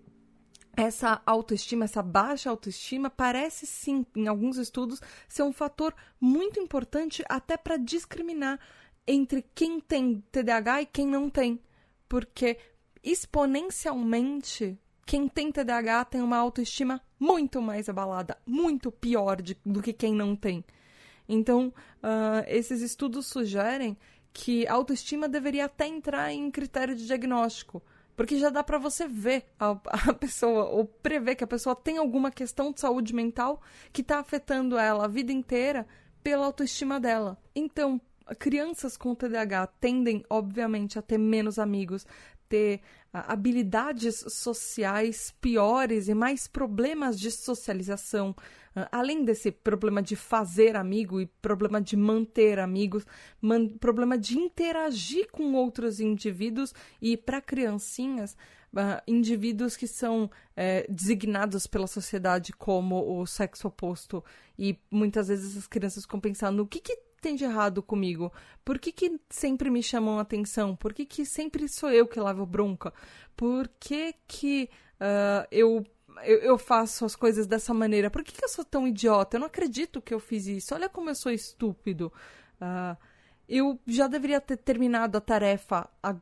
essa 0.76 1.22
autoestima, 1.24 1.87
essa 1.87 2.02
baixa 2.02 2.50
autoestima, 2.50 3.09
parece 3.09 3.66
sim, 3.66 4.04
em 4.14 4.28
alguns 4.28 4.59
estudos, 4.59 5.00
ser 5.26 5.42
um 5.42 5.52
fator 5.52 5.94
muito 6.20 6.61
importante 6.61 7.24
até 7.28 7.56
para 7.56 7.78
discriminar 7.78 8.61
entre 9.07 9.45
quem 9.55 9.81
tem 9.81 10.23
TDAH 10.33 10.83
e 10.83 10.87
quem 10.87 11.07
não 11.07 11.31
tem. 11.31 11.61
Porque 12.09 12.59
exponencialmente, 13.03 14.79
quem 15.05 15.29
tem 15.29 15.53
TDAH 15.53 16.07
tem 16.07 16.21
uma 16.21 16.37
autoestima 16.37 17.01
muito 17.19 17.62
mais 17.62 17.88
abalada, 17.88 18.37
muito 18.47 18.90
pior 18.90 19.40
de, 19.40 19.57
do 19.64 19.81
que 19.83 19.92
quem 19.92 20.14
não 20.14 20.35
tem. 20.35 20.64
Então, 21.29 21.73
uh, 22.03 22.45
esses 22.47 22.83
estudos 22.83 23.27
sugerem 23.27 23.97
que 24.33 24.66
a 24.66 24.75
autoestima 24.75 25.29
deveria 25.29 25.64
até 25.64 25.87
entrar 25.87 26.33
em 26.33 26.51
critério 26.51 26.95
de 26.95 27.07
diagnóstico 27.07 27.83
porque 28.16 28.38
já 28.38 28.49
dá 28.49 28.64
para 28.64 28.79
você 28.79 29.07
ver 29.07 29.45
a, 29.61 29.79
a, 29.85 30.12
pessoa, 30.19 30.64
ou 30.64 30.87
prever 30.87 31.37
que 31.37 31.45
a 31.45 31.47
pessoa 31.47 31.77
tem 31.77 31.99
alguma 31.99 32.31
questão 32.31 32.73
de 32.73 32.81
saúde 32.81 33.14
mental 33.14 33.61
que 33.92 34.01
está 34.01 34.19
afetando 34.19 34.79
ela 34.79 35.05
a 35.05 35.09
vida 35.09 35.31
inteira 35.31 35.87
pela 36.25 36.47
autoestima 36.47 36.99
dela. 36.99 37.38
Então, 37.55 38.01
crianças 38.34 38.96
com 38.96 39.14
TDAH 39.14 39.68
tendem, 39.80 40.24
obviamente, 40.28 40.98
a 40.98 41.02
ter 41.02 41.18
menos 41.18 41.58
amigos, 41.58 42.06
ter 42.48 42.80
uh, 43.14 43.22
habilidades 43.28 44.24
sociais 44.28 45.34
piores 45.40 46.08
e 46.08 46.14
mais 46.14 46.46
problemas 46.46 47.18
de 47.18 47.30
socialização. 47.30 48.30
Uh, 48.30 48.86
além 48.90 49.24
desse 49.24 49.50
problema 49.50 50.02
de 50.02 50.16
fazer 50.16 50.76
amigo 50.76 51.20
e 51.20 51.26
problema 51.26 51.80
de 51.80 51.96
manter 51.96 52.58
amigos, 52.58 53.04
man 53.40 53.68
problema 53.68 54.18
de 54.18 54.38
interagir 54.38 55.30
com 55.30 55.54
outros 55.54 56.00
indivíduos 56.00 56.74
e 57.00 57.16
para 57.16 57.40
criancinhas. 57.40 58.36
Uh, 58.72 59.00
indivíduos 59.06 59.74
que 59.74 59.86
são 59.86 60.30
é, 60.54 60.84
designados 60.86 61.66
pela 61.66 61.86
sociedade 61.86 62.52
como 62.52 63.18
o 63.18 63.24
sexo 63.24 63.68
oposto 63.68 64.22
e 64.58 64.78
muitas 64.90 65.28
vezes 65.28 65.56
as 65.56 65.66
crianças 65.66 66.02
ficam 66.02 66.20
pensando 66.20 66.62
o 66.62 66.66
que, 66.66 66.80
que 66.80 67.06
tem 67.20 67.35
de 67.35 67.44
errado 67.44 67.83
comigo? 67.83 68.33
Por 68.64 68.79
que, 68.79 68.92
que 68.92 69.20
sempre 69.29 69.70
me 69.70 69.83
chamam 69.83 70.18
atenção? 70.18 70.76
Por 70.76 70.92
que, 70.92 71.05
que 71.05 71.24
sempre 71.24 71.68
sou 71.68 71.90
eu 71.90 72.07
que 72.07 72.20
lavo 72.20 72.44
bronca? 72.46 72.92
Por 73.37 73.68
que, 73.81 74.14
que 74.26 74.68
uh, 75.00 75.46
eu, 75.50 75.85
eu, 76.24 76.59
faço 76.59 77.05
as 77.05 77.16
coisas 77.16 77.46
dessa 77.46 77.74
maneira? 77.74 78.11
Por 78.11 78.22
que, 78.22 78.33
que 78.33 78.44
eu 78.44 78.48
sou 78.48 78.64
tão 78.64 78.87
idiota? 78.87 79.37
Eu 79.37 79.40
não 79.40 79.46
acredito 79.46 80.00
que 80.00 80.14
eu 80.14 80.20
fiz 80.20 80.46
isso. 80.46 80.74
Olha 80.74 80.88
como 80.88 81.11
eu 81.11 81.14
sou 81.14 81.33
estúpido. 81.33 82.12
Uh, 82.61 82.96
eu 83.48 83.79
já 83.87 84.09
deveria 84.09 84.40
ter 84.40 84.57
terminado 84.57 85.16
a 85.16 85.20
tarefa 85.20 85.88
a, 86.02 86.14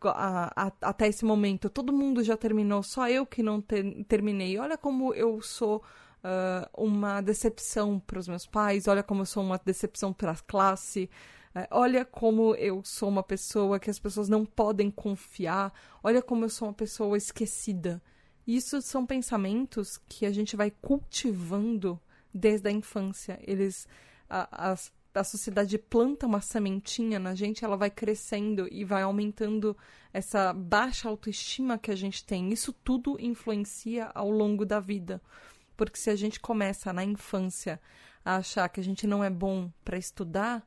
a, 0.55 0.73
até 0.83 1.09
esse 1.09 1.25
momento. 1.25 1.71
Todo 1.71 1.93
mundo 1.93 2.23
já 2.23 2.37
terminou, 2.37 2.83
só 2.83 3.09
eu 3.09 3.25
que 3.25 3.43
não 3.43 3.61
ter, 3.61 4.05
terminei. 4.05 4.59
Olha 4.59 4.77
como 4.77 5.15
eu 5.15 5.41
sou 5.41 5.83
uh, 6.25 6.69
uma 6.83 7.21
decepção 7.21 8.01
para 8.01 8.19
os 8.19 8.27
meus 8.27 8.47
pais, 8.47 8.89
olha 8.89 9.03
como 9.03 9.23
eu 9.23 9.27
sou 9.27 9.43
uma 9.43 9.61
decepção 9.63 10.13
para 10.13 10.33
a 10.33 10.37
classe, 10.37 11.11
uh, 11.55 11.69
olha 11.71 12.05
como 12.05 12.55
eu 12.55 12.83
sou 12.83 13.09
uma 13.09 13.23
pessoa 13.23 13.79
que 13.79 13.91
as 13.91 13.99
pessoas 13.99 14.29
não 14.29 14.45
podem 14.45 14.91
confiar, 14.91 15.73
olha 16.03 16.23
como 16.23 16.45
eu 16.45 16.49
sou 16.49 16.69
uma 16.69 16.75
pessoa 16.75 17.17
esquecida. 17.17 18.03
Isso 18.47 18.83
são 18.83 19.07
pensamentos 19.07 19.99
que 20.09 20.27
a 20.27 20.33
gente 20.33 20.57
vai 20.57 20.71
cultivando 20.71 22.01
desde 22.33 22.69
a 22.69 22.73
infância. 22.73 23.39
Eles, 23.43 23.87
a, 24.29 24.73
as 24.73 24.93
a 25.15 25.25
sociedade 25.25 25.79
planta 25.79 26.27
uma 26.27 26.41
sementinha 26.41 27.19
na 27.19 27.35
gente, 27.35 27.65
ela 27.65 27.77
vai 27.77 27.89
crescendo 27.89 28.67
e 28.71 28.85
vai 28.85 29.03
aumentando 29.03 29.77
essa 30.13 30.53
baixa 30.53 31.09
autoestima 31.09 31.79
que 31.79 31.91
a 31.91 31.97
gente 31.97 32.25
tem. 32.25 32.53
Isso 32.53 32.73
tudo 32.73 33.17
influencia 33.21 34.11
ao 34.13 34.29
longo 34.29 34.67
da 34.67 34.81
vida. 34.81 35.23
Porque 35.77 35.99
se 35.99 36.11
a 36.11 36.17
gente 36.17 36.41
começa 36.41 36.93
na 36.93 37.05
infância 37.05 37.81
a 38.25 38.37
achar 38.37 38.69
que 38.69 38.81
a 38.81 38.85
gente 38.85 39.07
não 39.07 39.23
é 39.23 39.31
bom 39.31 39.71
para 39.85 39.99
estudar, 39.99 40.67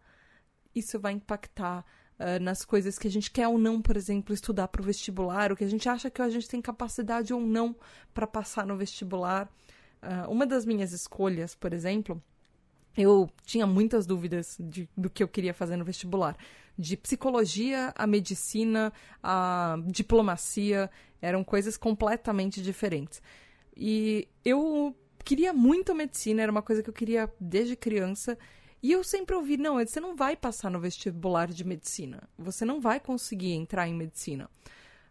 isso 0.76 1.00
vai 1.00 1.14
impactar 1.14 1.86
uh, 2.20 2.42
nas 2.42 2.64
coisas 2.64 3.00
que 3.00 3.08
a 3.08 3.12
gente 3.12 3.32
quer 3.32 3.48
ou 3.48 3.58
não, 3.58 3.82
por 3.82 3.98
exemplo, 3.98 4.34
estudar 4.34 4.68
para 4.68 4.82
o 4.82 4.86
vestibular, 4.86 5.52
o 5.52 5.56
que 5.56 5.64
a 5.64 5.70
gente 5.70 5.88
acha 5.90 6.10
que 6.10 6.22
a 6.22 6.30
gente 6.30 6.48
tem 6.48 6.62
capacidade 6.62 7.34
ou 7.34 7.42
não 7.42 7.76
para 8.14 8.28
passar 8.28 8.66
no 8.66 8.78
vestibular. 8.78 9.50
Uh, 10.02 10.30
uma 10.32 10.46
das 10.46 10.66
minhas 10.66 10.92
escolhas, 10.92 11.56
por 11.56 11.74
exemplo, 11.74 12.22
eu 12.96 13.30
tinha 13.46 13.66
muitas 13.66 14.06
dúvidas 14.06 14.58
de, 14.60 14.90
do 14.98 15.10
que 15.10 15.24
eu 15.24 15.28
queria 15.28 15.54
fazer 15.54 15.76
no 15.78 15.86
vestibular. 15.86 16.36
De 16.78 16.96
psicologia 16.98 17.94
a 17.96 18.06
medicina, 18.06 18.94
a 19.22 19.78
diplomacia, 19.86 20.90
eram 21.22 21.44
coisas 21.44 21.78
completamente 21.78 22.62
diferentes. 22.62 23.22
E 23.78 24.28
eu 24.44 24.96
queria 25.24 25.54
muito 25.54 25.94
medicina, 25.94 26.42
era 26.42 26.52
uma 26.52 26.64
coisa 26.64 26.82
que 26.82 26.90
eu 26.90 26.94
queria 26.94 27.32
desde 27.40 27.76
criança. 27.76 28.38
E 28.82 28.92
eu 28.92 29.04
sempre 29.04 29.36
ouvi: 29.36 29.58
não, 29.58 29.76
você 29.76 30.00
não 30.00 30.16
vai 30.16 30.36
passar 30.36 30.72
no 30.72 30.80
vestibular 30.80 31.48
de 31.48 31.64
medicina. 31.64 32.28
Você 32.38 32.66
não 32.66 32.82
vai 32.82 33.00
conseguir 33.00 33.52
entrar 33.52 33.88
em 33.88 33.94
medicina. 33.94 34.50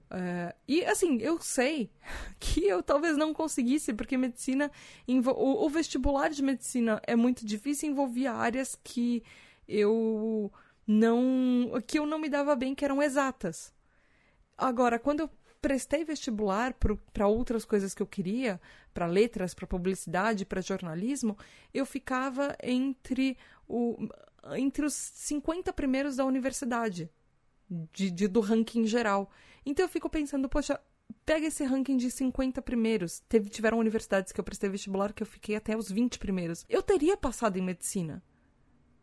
Uh, 0.08 0.54
e 0.68 0.84
assim, 0.84 1.18
eu 1.20 1.40
sei 1.40 1.90
que 2.38 2.64
eu 2.64 2.82
talvez 2.82 3.16
não 3.16 3.32
conseguisse, 3.32 3.92
porque 3.92 4.16
medicina. 4.16 4.70
O, 5.06 5.66
o, 5.66 5.68
vestibular 5.68 6.30
de 6.30 6.42
medicina 6.42 7.00
é 7.06 7.16
muito 7.16 7.44
difícil 7.46 7.90
envolvia 7.90 8.32
áreas 8.32 8.78
que 8.82 9.22
eu 9.68 10.52
não. 10.86 11.72
que 11.86 11.98
eu 11.98 12.06
não 12.06 12.18
me 12.18 12.28
dava 12.28 12.56
bem, 12.56 12.74
que 12.74 12.84
eram 12.84 13.02
exatas. 13.02 13.74
Agora, 14.56 14.98
quando 14.98 15.20
eu 15.20 15.30
prestei 15.60 16.04
vestibular 16.04 16.74
para 17.12 17.26
outras 17.26 17.64
coisas 17.64 17.94
que 17.94 18.02
eu 18.02 18.06
queria, 18.06 18.60
para 18.92 19.06
letras, 19.06 19.54
para 19.54 19.66
publicidade, 19.66 20.44
para 20.44 20.60
jornalismo, 20.60 21.36
eu 21.72 21.84
ficava 21.84 22.56
entre, 22.62 23.36
o, 23.68 24.08
entre 24.56 24.84
os 24.84 24.94
50 24.94 25.72
primeiros 25.72 26.16
da 26.16 26.24
universidade, 26.24 27.10
de, 27.92 28.10
de, 28.10 28.28
do 28.28 28.40
ranking 28.40 28.86
geral. 28.86 29.30
Então 29.64 29.84
eu 29.84 29.88
fico 29.88 30.08
pensando, 30.08 30.48
poxa, 30.48 30.80
pega 31.24 31.46
esse 31.46 31.64
ranking 31.64 31.96
de 31.96 32.10
50 32.10 32.62
primeiros. 32.62 33.20
Teve, 33.28 33.50
tiveram 33.50 33.78
universidades 33.78 34.32
que 34.32 34.40
eu 34.40 34.44
prestei 34.44 34.70
vestibular 34.70 35.12
que 35.12 35.22
eu 35.22 35.26
fiquei 35.26 35.56
até 35.56 35.76
os 35.76 35.90
20 35.90 36.18
primeiros. 36.18 36.64
Eu 36.68 36.82
teria 36.82 37.16
passado 37.16 37.56
em 37.56 37.62
medicina 37.62 38.22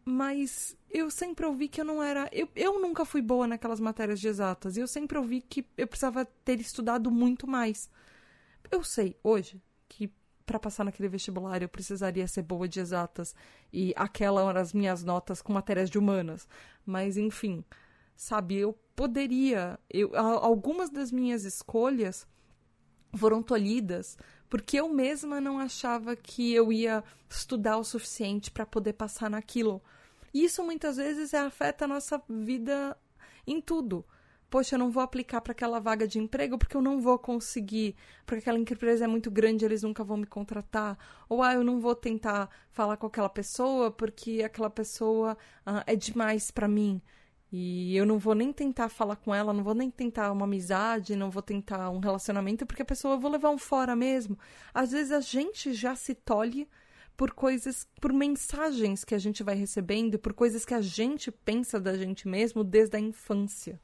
mas 0.05 0.75
eu 0.89 1.09
sempre 1.09 1.45
ouvi 1.45 1.67
que 1.67 1.81
eu 1.81 1.85
não 1.85 2.01
era. 2.03 2.29
Eu, 2.31 2.49
eu 2.55 2.79
nunca 2.79 3.05
fui 3.05 3.21
boa 3.21 3.47
naquelas 3.47 3.79
matérias 3.79 4.19
de 4.19 4.27
exatas. 4.27 4.75
E 4.75 4.81
eu 4.81 4.87
sempre 4.87 5.17
ouvi 5.17 5.41
que 5.41 5.65
eu 5.77 5.87
precisava 5.87 6.25
ter 6.25 6.59
estudado 6.59 7.09
muito 7.09 7.47
mais. 7.47 7.89
Eu 8.69 8.83
sei 8.83 9.15
hoje 9.23 9.61
que 9.87 10.11
para 10.45 10.59
passar 10.59 10.83
naquele 10.83 11.07
vestibular 11.07 11.61
eu 11.61 11.69
precisaria 11.69 12.27
ser 12.27 12.41
boa 12.43 12.67
de 12.67 12.79
exatas. 12.79 13.33
E 13.71 13.93
aquelas 13.95 14.47
eram 14.47 14.61
as 14.61 14.73
minhas 14.73 15.03
notas 15.03 15.41
com 15.41 15.53
matérias 15.53 15.89
de 15.89 15.97
humanas. 15.97 16.47
Mas 16.85 17.17
enfim, 17.17 17.63
sabe, 18.15 18.57
eu 18.57 18.73
poderia. 18.95 19.79
Eu, 19.89 20.15
algumas 20.15 20.89
das 20.89 21.11
minhas 21.11 21.45
escolhas 21.45 22.27
foram 23.15 23.41
tolhidas 23.41 24.17
porque 24.53 24.79
eu 24.79 24.87
mesma 24.87 25.41
não 25.41 25.57
achava 25.57 26.15
que 26.15 26.53
eu 26.53 26.71
ia 26.71 27.03
estudar 27.27 27.77
o 27.79 27.83
suficiente 27.83 28.51
para 28.51 28.67
poder 28.67 28.93
passar 28.93 29.27
naquilo. 29.27 29.81
E 30.31 30.45
isso 30.45 30.63
muitas 30.63 30.97
vezes 30.97 31.33
afeta 31.33 31.85
a 31.85 31.87
nossa 31.87 32.21
vida 32.29 32.95
em 33.47 33.59
tudo. 33.59 34.05
Poxa, 34.51 34.75
eu 34.75 34.79
não 34.79 34.91
vou 34.91 35.01
aplicar 35.01 35.41
para 35.41 35.53
aquela 35.53 35.79
vaga 35.79 36.07
de 36.07 36.19
emprego 36.19 36.55
porque 36.59 36.77
eu 36.77 36.83
não 36.83 37.01
vou 37.01 37.17
conseguir, 37.17 37.95
porque 38.27 38.41
aquela 38.41 38.59
empresa 38.59 39.05
é 39.05 39.07
muito 39.07 39.31
grande, 39.31 39.65
eles 39.65 39.81
nunca 39.81 40.03
vão 40.03 40.17
me 40.17 40.27
contratar. 40.27 40.99
Ou 41.27 41.41
ah, 41.41 41.55
eu 41.55 41.63
não 41.63 41.79
vou 41.81 41.95
tentar 41.95 42.47
falar 42.69 42.97
com 42.97 43.07
aquela 43.07 43.29
pessoa 43.29 43.89
porque 43.89 44.43
aquela 44.43 44.69
pessoa 44.69 45.35
ah, 45.65 45.83
é 45.87 45.95
demais 45.95 46.51
para 46.51 46.67
mim. 46.67 47.01
E 47.55 47.95
eu 47.95 48.03
não 48.03 48.17
vou 48.17 48.33
nem 48.33 48.51
tentar 48.51 48.89
falar 48.89 49.15
com 49.15 49.33
ela, 49.33 49.53
não 49.53 49.63
vou 49.63 49.75
nem 49.75 49.91
tentar 49.91 50.31
uma 50.31 50.45
amizade, 50.45 51.15
não 51.15 51.29
vou 51.29 51.43
tentar 51.43 51.91
um 51.91 51.99
relacionamento, 51.99 52.65
porque 52.65 52.81
a 52.81 52.85
pessoa 52.85 53.13
eu 53.13 53.19
vou 53.19 53.29
levar 53.29 53.51
um 53.51 53.59
fora 53.59 53.95
mesmo. 53.95 54.35
Às 54.73 54.91
vezes 54.91 55.11
a 55.11 55.19
gente 55.19 55.71
já 55.71 55.95
se 55.95 56.15
tolhe 56.15 56.67
por 57.15 57.29
coisas, 57.29 57.87
por 58.01 58.11
mensagens 58.11 59.03
que 59.03 59.13
a 59.13 59.19
gente 59.19 59.43
vai 59.43 59.53
recebendo, 59.53 60.17
por 60.17 60.33
coisas 60.33 60.65
que 60.65 60.73
a 60.73 60.81
gente 60.81 61.29
pensa 61.31 61.79
da 61.79 61.95
gente 61.95 62.27
mesmo 62.27 62.63
desde 62.63 62.97
a 62.97 62.99
infância. 62.99 63.79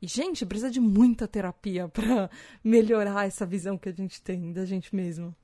E, 0.00 0.06
gente, 0.06 0.46
precisa 0.46 0.70
de 0.70 0.80
muita 0.80 1.28
terapia 1.28 1.88
para 1.88 2.30
melhorar 2.64 3.26
essa 3.26 3.44
visão 3.44 3.76
que 3.76 3.90
a 3.90 3.92
gente 3.92 4.22
tem 4.22 4.54
da 4.54 4.64
gente 4.64 4.96
mesmo. 4.96 5.36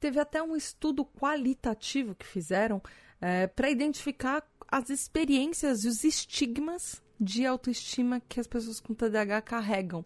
Teve 0.00 0.18
até 0.18 0.42
um 0.42 0.56
estudo 0.56 1.04
qualitativo 1.04 2.14
que 2.14 2.26
fizeram 2.26 2.82
é, 3.20 3.46
para 3.46 3.70
identificar 3.70 4.42
as 4.72 4.88
experiências 4.88 5.84
e 5.84 5.88
os 5.88 6.02
estigmas 6.02 7.02
de 7.20 7.44
autoestima 7.44 8.22
que 8.26 8.40
as 8.40 8.46
pessoas 8.46 8.80
com 8.80 8.94
TDAH 8.94 9.42
carregam. 9.42 10.02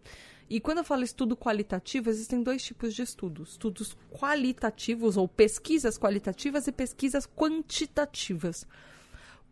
E 0.51 0.61
quando 0.61 0.79
eu 0.79 0.85
falo 0.85 1.05
estudo 1.05 1.37
qualitativo, 1.37 2.11
existem 2.11 2.43
dois 2.43 2.65
tipos 2.65 2.93
de 2.93 3.03
estudos: 3.03 3.53
estudos 3.53 3.97
qualitativos 4.11 5.17
ou 5.17 5.29
pesquisas 5.29 5.97
qualitativas 5.97 6.67
e 6.67 6.73
pesquisas 6.73 7.29
quantitativas. 7.29 8.67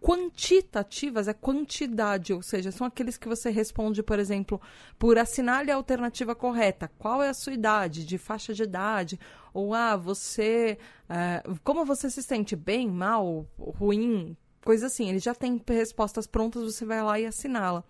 Quantitativas 0.00 1.28
é 1.28 1.32
quantidade, 1.32 2.34
ou 2.34 2.42
seja, 2.42 2.70
são 2.72 2.86
aqueles 2.86 3.16
que 3.16 3.28
você 3.28 3.50
responde, 3.50 4.02
por 4.02 4.18
exemplo, 4.18 4.60
por 4.98 5.16
assinale 5.16 5.70
a 5.70 5.76
alternativa 5.76 6.34
correta. 6.34 6.90
Qual 6.98 7.22
é 7.22 7.28
a 7.28 7.34
sua 7.34 7.54
idade, 7.54 8.04
de 8.04 8.18
faixa 8.18 8.52
de 8.52 8.64
idade? 8.64 9.18
Ou, 9.52 9.72
ah, 9.72 9.96
você. 9.96 10.76
É, 11.08 11.42
como 11.62 11.84
você 11.84 12.10
se 12.10 12.22
sente? 12.22 12.56
Bem, 12.56 12.90
mal, 12.90 13.46
ruim? 13.56 14.36
Coisa 14.64 14.86
assim. 14.86 15.08
Ele 15.08 15.18
já 15.18 15.34
tem 15.34 15.60
respostas 15.68 16.26
prontas, 16.26 16.62
você 16.62 16.84
vai 16.84 17.02
lá 17.02 17.20
e 17.20 17.26
assinala. 17.26 17.84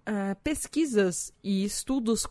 Uh, 0.00 0.34
pesquisas 0.42 1.32
e 1.44 1.62
estudos 1.62 2.26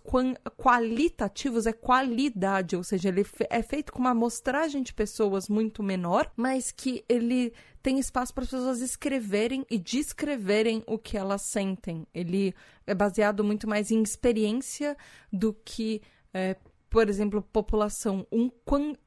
qualitativos 0.57 1.67
é 1.67 1.71
qualidade, 1.71 2.75
ou 2.75 2.83
seja, 2.83 3.09
ele 3.09 3.23
é 3.49 3.61
feito 3.61 3.93
com 3.93 3.99
uma 3.99 4.09
amostragem 4.09 4.81
de 4.81 4.91
pessoas 4.91 5.47
muito 5.47 5.83
menor, 5.83 6.31
mas 6.35 6.71
que 6.71 7.05
ele 7.07 7.53
tem 7.81 7.99
espaço 7.99 8.33
para 8.33 8.43
as 8.43 8.49
pessoas 8.49 8.81
escreverem 8.81 9.65
e 9.69 9.77
descreverem 9.77 10.83
o 10.87 10.97
que 10.97 11.15
elas 11.15 11.43
sentem. 11.43 12.07
Ele 12.13 12.55
é 12.87 12.95
baseado 12.95 13.43
muito 13.43 13.69
mais 13.69 13.91
em 13.91 14.01
experiência 14.01 14.97
do 15.31 15.53
que, 15.53 16.01
é, 16.33 16.57
por 16.89 17.07
exemplo, 17.07 17.41
população. 17.41 18.25
Um, 18.31 18.49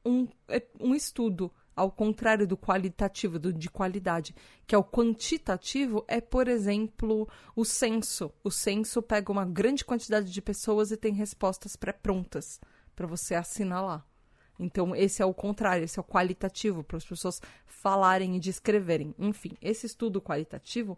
um, 0.05 0.27
é, 0.47 0.63
um 0.79 0.95
estudo 0.95 1.51
ao 1.75 1.91
contrário 1.91 2.47
do 2.47 2.57
qualitativo, 2.57 3.39
do 3.39 3.51
de 3.51 3.69
qualidade, 3.69 4.35
que 4.65 4.75
é 4.75 4.77
o 4.77 4.83
quantitativo, 4.83 6.03
é, 6.07 6.21
por 6.21 6.47
exemplo, 6.47 7.27
o 7.55 7.65
censo. 7.65 8.31
O 8.43 8.51
censo 8.51 9.01
pega 9.01 9.31
uma 9.31 9.45
grande 9.45 9.83
quantidade 9.83 10.31
de 10.31 10.41
pessoas 10.41 10.91
e 10.91 10.97
tem 10.97 11.13
respostas 11.13 11.75
pré-prontas 11.75 12.59
para 12.95 13.07
você 13.07 13.35
assinar 13.35 13.83
lá. 13.83 14.05
Então, 14.59 14.95
esse 14.95 15.21
é 15.21 15.25
o 15.25 15.33
contrário, 15.33 15.83
esse 15.83 15.99
é 15.99 16.01
o 16.01 16.05
qualitativo, 16.05 16.83
para 16.83 16.97
as 16.97 17.05
pessoas 17.05 17.41
falarem 17.65 18.35
e 18.35 18.39
descreverem. 18.39 19.15
Enfim, 19.17 19.57
esse 19.61 19.85
estudo 19.85 20.21
qualitativo 20.21 20.97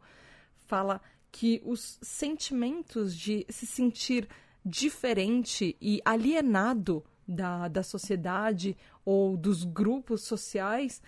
fala 0.68 1.02
que 1.32 1.62
os 1.66 1.98
sentimentos 2.02 3.16
de 3.16 3.46
se 3.50 3.66
sentir 3.66 4.28
diferente 4.66 5.78
e 5.80 6.02
alienado 6.04 7.04
da, 7.28 7.68
da 7.68 7.84
sociedade 7.84 8.78
ou 9.04 9.36
dos 9.38 9.64
grupos 9.64 10.22
sociais 10.24 11.02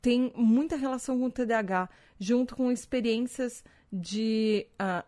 tem 0.00 0.32
muita 0.36 0.76
relação 0.76 1.18
com 1.18 1.26
o 1.26 1.30
TDAH, 1.30 1.88
junto 2.18 2.54
com 2.54 2.70
experiências 2.70 3.64
de 3.90 4.66
uh, 4.74 5.02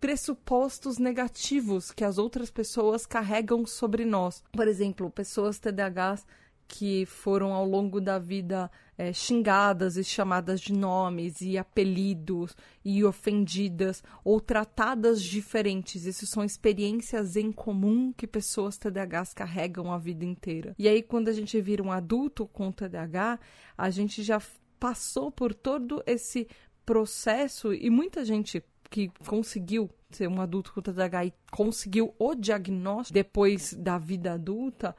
pressupostos 0.00 0.96
negativos 0.96 1.90
que 1.90 2.02
as 2.02 2.16
outras 2.16 2.50
pessoas 2.50 3.04
carregam 3.04 3.66
sobre 3.66 4.06
nós. 4.06 4.42
Por 4.52 4.66
exemplo, 4.66 5.10
pessoas 5.10 5.58
TDAHs 5.58 6.24
que 6.68 7.06
foram 7.06 7.54
ao 7.54 7.66
longo 7.66 7.98
da 7.98 8.18
vida 8.18 8.70
é, 8.96 9.10
xingadas 9.10 9.96
e 9.96 10.04
chamadas 10.04 10.60
de 10.60 10.74
nomes 10.74 11.40
e 11.40 11.56
apelidos 11.56 12.54
e 12.84 13.02
ofendidas 13.02 14.02
ou 14.22 14.38
tratadas 14.38 15.22
diferentes. 15.22 16.04
Isso 16.04 16.26
são 16.26 16.44
experiências 16.44 17.34
em 17.36 17.50
comum 17.50 18.12
que 18.12 18.26
pessoas 18.26 18.76
TDAHs 18.76 19.32
carregam 19.32 19.90
a 19.90 19.98
vida 19.98 20.24
inteira. 20.24 20.74
E 20.78 20.86
aí, 20.86 21.02
quando 21.02 21.28
a 21.28 21.32
gente 21.32 21.58
vira 21.60 21.82
um 21.82 21.90
adulto 21.90 22.46
com 22.46 22.70
TDAH, 22.70 23.40
a 23.76 23.90
gente 23.90 24.22
já 24.22 24.40
passou 24.78 25.32
por 25.32 25.54
todo 25.54 26.02
esse 26.06 26.46
processo 26.84 27.72
e 27.72 27.88
muita 27.88 28.24
gente 28.24 28.62
que 28.90 29.10
conseguiu 29.26 29.90
ser 30.10 30.28
um 30.28 30.40
adulto 30.40 30.72
com 30.72 30.82
TDAH 30.82 31.26
e 31.26 31.34
conseguiu 31.50 32.14
o 32.18 32.34
diagnóstico 32.34 33.14
depois 33.14 33.74
da 33.74 33.98
vida 33.98 34.32
adulta 34.32 34.94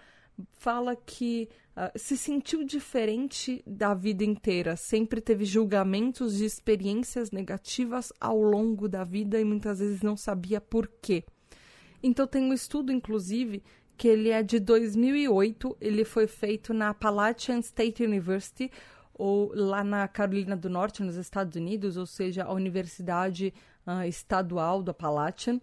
fala 0.54 0.96
que 0.96 1.50
uh, 1.76 1.98
se 1.98 2.18
sentiu 2.18 2.64
diferente 2.64 3.64
da 3.66 3.94
vida 3.94 4.24
inteira, 4.24 4.76
sempre 4.76 5.22
teve 5.22 5.46
julgamentos 5.46 6.38
de 6.38 6.46
experiências 6.46 7.32
negativas 7.32 8.12
ao 8.20 8.42
longo 8.42 8.88
da 8.88 9.04
vida 9.04 9.40
e 9.40 9.44
muitas 9.44 9.80
vezes 9.80 10.02
não 10.02 10.16
sabia 10.16 10.60
por 10.60 10.88
quê. 11.02 11.24
Então 12.02 12.26
tem 12.26 12.44
um 12.44 12.54
estudo, 12.54 12.92
inclusive, 12.92 13.62
que 13.98 14.08
ele 14.08 14.30
é 14.30 14.42
de 14.42 14.60
2008, 14.60 15.76
ele 15.82 16.06
foi 16.06 16.26
feito 16.26 16.74
na 16.74 16.90
Appalachian 16.90 17.60
State 17.60 18.04
University, 18.04 18.72
ou 19.14 19.52
lá 19.54 19.84
na 19.84 20.08
Carolina 20.08 20.56
do 20.56 20.70
Norte, 20.70 21.04
nos 21.04 21.18
Estados 21.18 21.58
Unidos, 21.58 21.98
ou 21.98 22.06
seja, 22.06 22.46
a 22.46 22.54
Universidade 22.54 23.54
uh, 23.86 24.08
Estadual 24.08 24.82
do 24.82 24.92
Appalachian, 24.92 25.60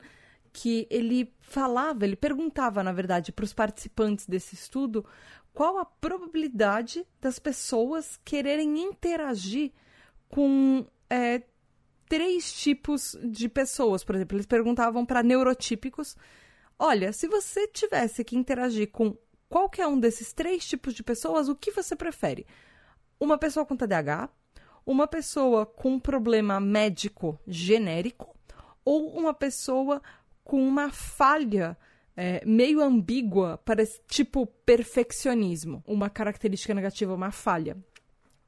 que 0.57 0.87
ele 0.89 1.31
falava, 1.39 2.07
ele 2.07 2.17
perguntava, 2.17 2.83
na 2.83 2.91
verdade, 2.91 3.31
para 3.31 3.45
os 3.45 3.53
participantes 3.53 4.27
desse 4.27 4.55
estudo 4.55 5.05
qual 5.53 5.77
a 5.77 5.85
probabilidade 5.85 7.07
das 7.21 7.39
pessoas 7.39 8.19
quererem 8.25 8.79
interagir 8.79 9.71
com 10.31 10.87
é, 11.11 11.43
três 12.09 12.51
tipos 12.55 13.15
de 13.23 13.51
pessoas. 13.51 14.03
Por 14.03 14.15
exemplo, 14.15 14.35
eles 14.35 14.47
perguntavam 14.47 15.05
para 15.05 15.23
neurotípicos: 15.23 16.17
olha, 16.79 17.13
se 17.13 17.29
você 17.29 17.69
tivesse 17.69 18.25
que 18.25 18.35
interagir 18.35 18.91
com 18.91 19.15
qualquer 19.51 19.87
um 19.87 20.01
desses 20.01 20.33
três 20.33 20.67
tipos 20.67 20.95
de 20.95 21.03
pessoas, 21.03 21.51
o 21.51 21.55
que 21.55 21.71
você 21.71 21.95
prefere? 21.95 22.47
Uma 23.21 23.37
pessoa 23.37 23.67
com 23.67 23.77
TDAH, 23.77 24.31
uma 24.87 25.07
pessoa 25.07 25.67
com 25.67 26.01
problema 26.01 26.59
médico 26.59 27.39
genérico 27.47 28.35
ou 28.83 29.11
uma 29.19 29.35
pessoa 29.35 30.01
com 30.47 30.65
uma 30.67 30.91
falha 30.93 31.77
é, 32.17 32.41
meio 32.47 32.81
ambígua 32.81 33.59
para 33.65 33.85
tipo 34.09 34.47
perfeccionismo. 34.65 35.83
Uma 35.85 36.09
característica 36.09 36.73
negativa, 36.73 37.13
uma 37.13 37.33
falha. 37.33 37.77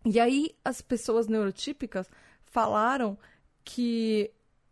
E 0.05 0.21
aí 0.21 0.55
as 0.65 0.81
pessoas 0.81 1.27
neurotípicas 1.27 2.09
falaram 2.45 3.19
que 3.65 4.31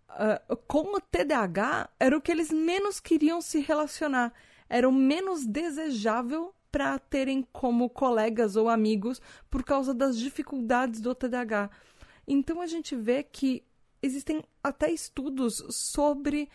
uh, 0.09 0.57
com 0.69 0.97
o 0.97 1.01
TDAH 1.01 1.91
era 1.99 2.17
o 2.17 2.21
que 2.21 2.31
eles 2.31 2.51
menos 2.51 3.01
queriam 3.01 3.43
se 3.43 3.59
relacionar, 3.59 4.33
era 4.69 4.89
o 4.89 4.93
menos 4.93 5.45
desejável 5.45 6.55
para 6.71 6.97
terem 6.99 7.43
como 7.53 7.91
colegas 7.91 8.55
ou 8.55 8.69
amigos 8.69 9.21
por 9.51 9.65
causa 9.65 9.93
das 9.93 10.17
dificuldades 10.17 11.01
do 11.01 11.12
TDAH. 11.12 11.71
Então 12.27 12.61
a 12.61 12.67
gente 12.69 12.95
vê 12.95 13.25
que 13.25 13.65
existem 14.01 14.45
até 14.62 14.93
estudos 14.93 15.57
sobre 15.71 16.49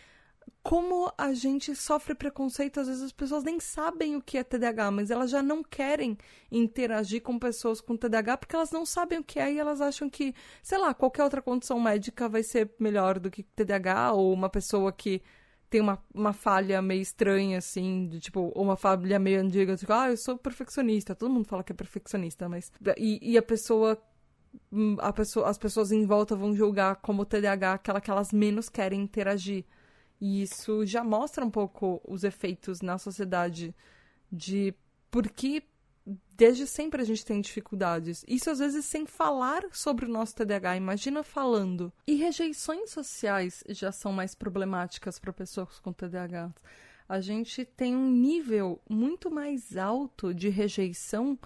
como 0.63 1.11
a 1.17 1.33
gente 1.33 1.75
sofre 1.75 2.13
preconceito, 2.13 2.79
às 2.79 2.87
vezes 2.87 3.01
as 3.01 3.11
pessoas 3.11 3.43
nem 3.43 3.59
sabem 3.59 4.15
o 4.15 4.21
que 4.21 4.37
é 4.37 4.43
TDAH, 4.43 4.91
mas 4.91 5.09
elas 5.09 5.31
já 5.31 5.41
não 5.41 5.63
querem 5.63 6.17
interagir 6.51 7.21
com 7.21 7.39
pessoas 7.39 7.81
com 7.81 7.97
TDAH 7.97 8.37
porque 8.37 8.55
elas 8.55 8.71
não 8.71 8.85
sabem 8.85 9.19
o 9.19 9.23
que 9.23 9.39
é 9.39 9.51
e 9.51 9.57
elas 9.57 9.81
acham 9.81 10.09
que, 10.09 10.35
sei 10.61 10.77
lá, 10.77 10.93
qualquer 10.93 11.23
outra 11.23 11.41
condição 11.41 11.79
médica 11.79 12.29
vai 12.29 12.43
ser 12.43 12.71
melhor 12.79 13.19
do 13.19 13.31
que 13.31 13.41
TDAH 13.41 14.13
ou 14.13 14.31
uma 14.31 14.49
pessoa 14.49 14.91
que 14.91 15.21
tem 15.67 15.81
uma, 15.81 15.97
uma 16.13 16.33
falha 16.33 16.81
meio 16.81 17.01
estranha, 17.01 17.57
assim, 17.57 18.07
de, 18.07 18.19
tipo, 18.19 18.51
uma 18.53 18.75
falha 18.75 19.17
meio 19.17 19.39
antiga, 19.39 19.75
tipo, 19.77 19.93
ah, 19.93 20.09
eu 20.09 20.17
sou 20.17 20.37
perfeccionista, 20.37 21.15
todo 21.15 21.31
mundo 21.31 21.47
fala 21.47 21.63
que 21.63 21.71
é 21.71 21.75
perfeccionista, 21.75 22.49
mas. 22.49 22.71
E, 22.97 23.31
e 23.31 23.37
a 23.37 23.41
pessoa 23.41 23.97
hum, 24.71 24.97
a 24.99 25.13
pessoa, 25.13 25.49
as 25.49 25.57
pessoas 25.57 25.91
em 25.91 26.05
volta 26.05 26.35
vão 26.35 26.53
julgar 26.53 26.97
como 26.97 27.25
TDAH 27.25 27.73
aquela 27.73 28.01
que 28.01 28.11
elas 28.11 28.33
menos 28.33 28.69
querem 28.69 29.01
interagir. 29.01 29.65
E 30.21 30.43
isso 30.43 30.85
já 30.85 31.03
mostra 31.03 31.43
um 31.43 31.49
pouco 31.49 31.99
os 32.07 32.23
efeitos 32.23 32.79
na 32.79 32.99
sociedade 32.99 33.75
de 34.31 34.71
por 35.09 35.27
que 35.27 35.63
desde 36.37 36.65
sempre 36.67 37.01
a 37.01 37.05
gente 37.05 37.25
tem 37.25 37.41
dificuldades. 37.41 38.23
Isso 38.27 38.49
às 38.49 38.59
vezes 38.59 38.85
sem 38.85 39.05
falar 39.07 39.63
sobre 39.71 40.05
o 40.05 40.09
nosso 40.09 40.35
TDAH, 40.35 40.77
imagina 40.77 41.23
falando. 41.23 41.91
E 42.05 42.13
rejeições 42.13 42.91
sociais 42.91 43.63
já 43.69 43.91
são 43.91 44.13
mais 44.13 44.35
problemáticas 44.35 45.17
para 45.17 45.33
pessoas 45.33 45.79
com 45.79 45.91
TDAH. 45.91 46.53
A 47.09 47.19
gente 47.19 47.65
tem 47.65 47.95
um 47.95 48.09
nível 48.09 48.79
muito 48.87 49.29
mais 49.29 49.75
alto 49.75 50.33
de 50.33 50.49
rejeição 50.49 51.37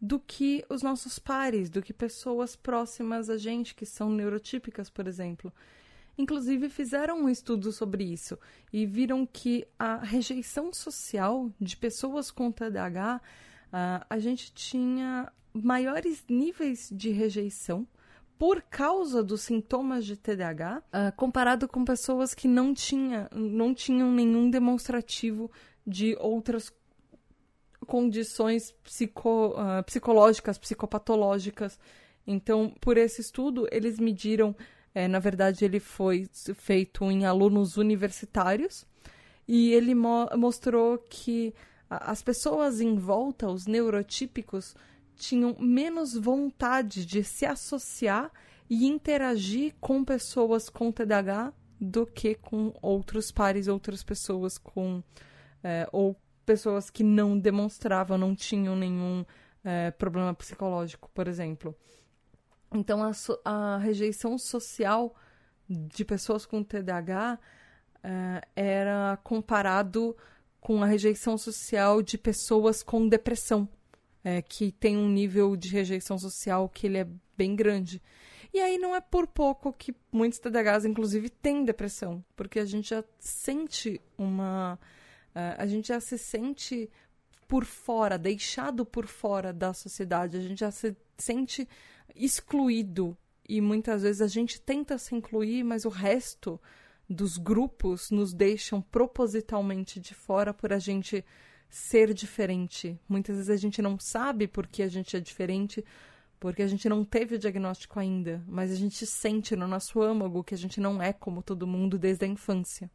do 0.00 0.18
que 0.18 0.64
os 0.68 0.82
nossos 0.82 1.18
pares, 1.18 1.70
do 1.70 1.80
que 1.80 1.92
pessoas 1.92 2.56
próximas 2.56 3.30
a 3.30 3.36
gente 3.36 3.74
que 3.74 3.86
são 3.86 4.10
neurotípicas, 4.10 4.90
por 4.90 5.06
exemplo. 5.06 5.52
Inclusive, 6.16 6.68
fizeram 6.68 7.22
um 7.22 7.28
estudo 7.28 7.72
sobre 7.72 8.04
isso 8.04 8.38
e 8.72 8.84
viram 8.84 9.26
que 9.26 9.66
a 9.78 9.96
rejeição 9.96 10.72
social 10.72 11.50
de 11.60 11.76
pessoas 11.76 12.30
com 12.30 12.52
TDAH, 12.52 13.16
uh, 13.16 14.06
a 14.08 14.18
gente 14.18 14.52
tinha 14.52 15.32
maiores 15.52 16.24
níveis 16.28 16.88
de 16.92 17.10
rejeição 17.10 17.86
por 18.38 18.60
causa 18.62 19.22
dos 19.22 19.42
sintomas 19.42 20.04
de 20.04 20.16
TDAH, 20.16 20.78
uh, 20.78 21.16
comparado 21.16 21.68
com 21.68 21.84
pessoas 21.84 22.34
que 22.34 22.48
não, 22.48 22.74
tinha, 22.74 23.28
não 23.32 23.72
tinham 23.72 24.10
nenhum 24.12 24.50
demonstrativo 24.50 25.50
de 25.86 26.16
outras 26.20 26.72
condições 27.86 28.72
psico, 28.82 29.48
uh, 29.50 29.82
psicológicas, 29.84 30.58
psicopatológicas. 30.58 31.78
Então, 32.26 32.74
por 32.80 32.96
esse 32.96 33.20
estudo, 33.20 33.66
eles 33.70 33.98
mediram 33.98 34.54
é, 34.94 35.08
na 35.08 35.18
verdade, 35.18 35.64
ele 35.64 35.80
foi 35.80 36.28
feito 36.32 37.04
em 37.10 37.24
alunos 37.24 37.76
universitários 37.76 38.86
e 39.48 39.72
ele 39.72 39.94
mo 39.94 40.28
mostrou 40.36 40.98
que 40.98 41.54
as 41.88 42.22
pessoas 42.22 42.80
em 42.80 42.96
volta, 42.96 43.48
os 43.48 43.66
neurotípicos, 43.66 44.74
tinham 45.16 45.56
menos 45.58 46.14
vontade 46.14 47.04
de 47.04 47.22
se 47.22 47.44
associar 47.44 48.30
e 48.68 48.86
interagir 48.86 49.74
com 49.80 50.04
pessoas 50.04 50.68
com 50.68 50.90
TDAH 50.90 51.52
do 51.80 52.06
que 52.06 52.34
com 52.34 52.72
outros 52.80 53.30
pares, 53.30 53.68
outras 53.68 54.02
pessoas 54.02 54.56
com. 54.56 55.02
É, 55.62 55.88
ou 55.92 56.16
pessoas 56.44 56.90
que 56.90 57.04
não 57.04 57.38
demonstravam, 57.38 58.18
não 58.18 58.34
tinham 58.34 58.74
nenhum 58.74 59.24
é, 59.64 59.90
problema 59.92 60.34
psicológico, 60.34 61.10
por 61.14 61.28
exemplo. 61.28 61.76
Então, 62.74 63.02
a, 63.02 63.12
a 63.44 63.78
rejeição 63.78 64.38
social 64.38 65.14
de 65.68 66.04
pessoas 66.04 66.44
com 66.46 66.62
TDAH 66.62 67.38
uh, 67.38 67.38
eh, 68.02 68.48
era 68.56 69.18
comparado 69.22 70.16
com 70.60 70.82
a 70.82 70.86
rejeição 70.86 71.36
social 71.36 72.02
de 72.02 72.16
pessoas 72.16 72.82
com 72.82 73.08
depressão, 73.08 73.68
é, 74.22 74.40
que 74.40 74.70
tem 74.70 74.96
um 74.96 75.08
nível 75.08 75.56
de 75.56 75.68
rejeição 75.68 76.16
social 76.18 76.68
que 76.68 76.86
ele 76.86 76.98
é 76.98 77.08
bem 77.36 77.56
grande. 77.56 78.00
E 78.54 78.60
aí 78.60 78.78
não 78.78 78.94
é 78.94 79.00
por 79.00 79.26
pouco 79.26 79.72
que 79.72 79.94
muitos 80.12 80.38
TDAHs, 80.38 80.84
inclusive, 80.84 81.30
têm 81.30 81.64
depressão, 81.64 82.24
porque 82.36 82.58
a 82.58 82.64
gente 82.64 82.90
já 82.90 83.04
sente 83.18 84.00
uma... 84.16 84.78
Uh, 85.34 85.56
a 85.58 85.66
gente 85.66 85.88
já 85.88 85.98
se 85.98 86.18
sente 86.18 86.90
por 87.48 87.64
fora, 87.64 88.18
deixado 88.18 88.84
por 88.84 89.06
fora 89.06 89.52
da 89.52 89.72
sociedade, 89.72 90.36
a 90.36 90.40
gente 90.40 90.60
já 90.60 90.70
se 90.70 90.94
sente 91.18 91.68
excluído 92.14 93.16
e 93.48 93.60
muitas 93.60 94.02
vezes 94.02 94.22
a 94.22 94.26
gente 94.26 94.60
tenta 94.60 94.96
se 94.98 95.14
incluir, 95.14 95.64
mas 95.64 95.84
o 95.84 95.88
resto 95.88 96.60
dos 97.08 97.36
grupos 97.36 98.10
nos 98.10 98.32
deixam 98.32 98.80
propositalmente 98.80 100.00
de 100.00 100.14
fora 100.14 100.54
por 100.54 100.72
a 100.72 100.78
gente 100.78 101.24
ser 101.68 102.12
diferente. 102.12 102.98
Muitas 103.08 103.36
vezes 103.36 103.50
a 103.50 103.56
gente 103.56 103.80
não 103.82 103.98
sabe 103.98 104.46
por 104.46 104.66
que 104.66 104.82
a 104.82 104.88
gente 104.88 105.16
é 105.16 105.20
diferente, 105.20 105.84
porque 106.38 106.62
a 106.62 106.66
gente 106.66 106.88
não 106.88 107.04
teve 107.04 107.36
o 107.36 107.38
diagnóstico 107.38 107.98
ainda, 107.98 108.42
mas 108.46 108.70
a 108.70 108.74
gente 108.74 109.06
sente 109.06 109.54
no 109.56 109.66
nosso 109.66 110.00
âmago 110.00 110.44
que 110.44 110.54
a 110.54 110.58
gente 110.58 110.80
não 110.80 111.02
é 111.02 111.12
como 111.12 111.42
todo 111.42 111.66
mundo 111.66 111.98
desde 111.98 112.24
a 112.24 112.28
infância. 112.28 112.90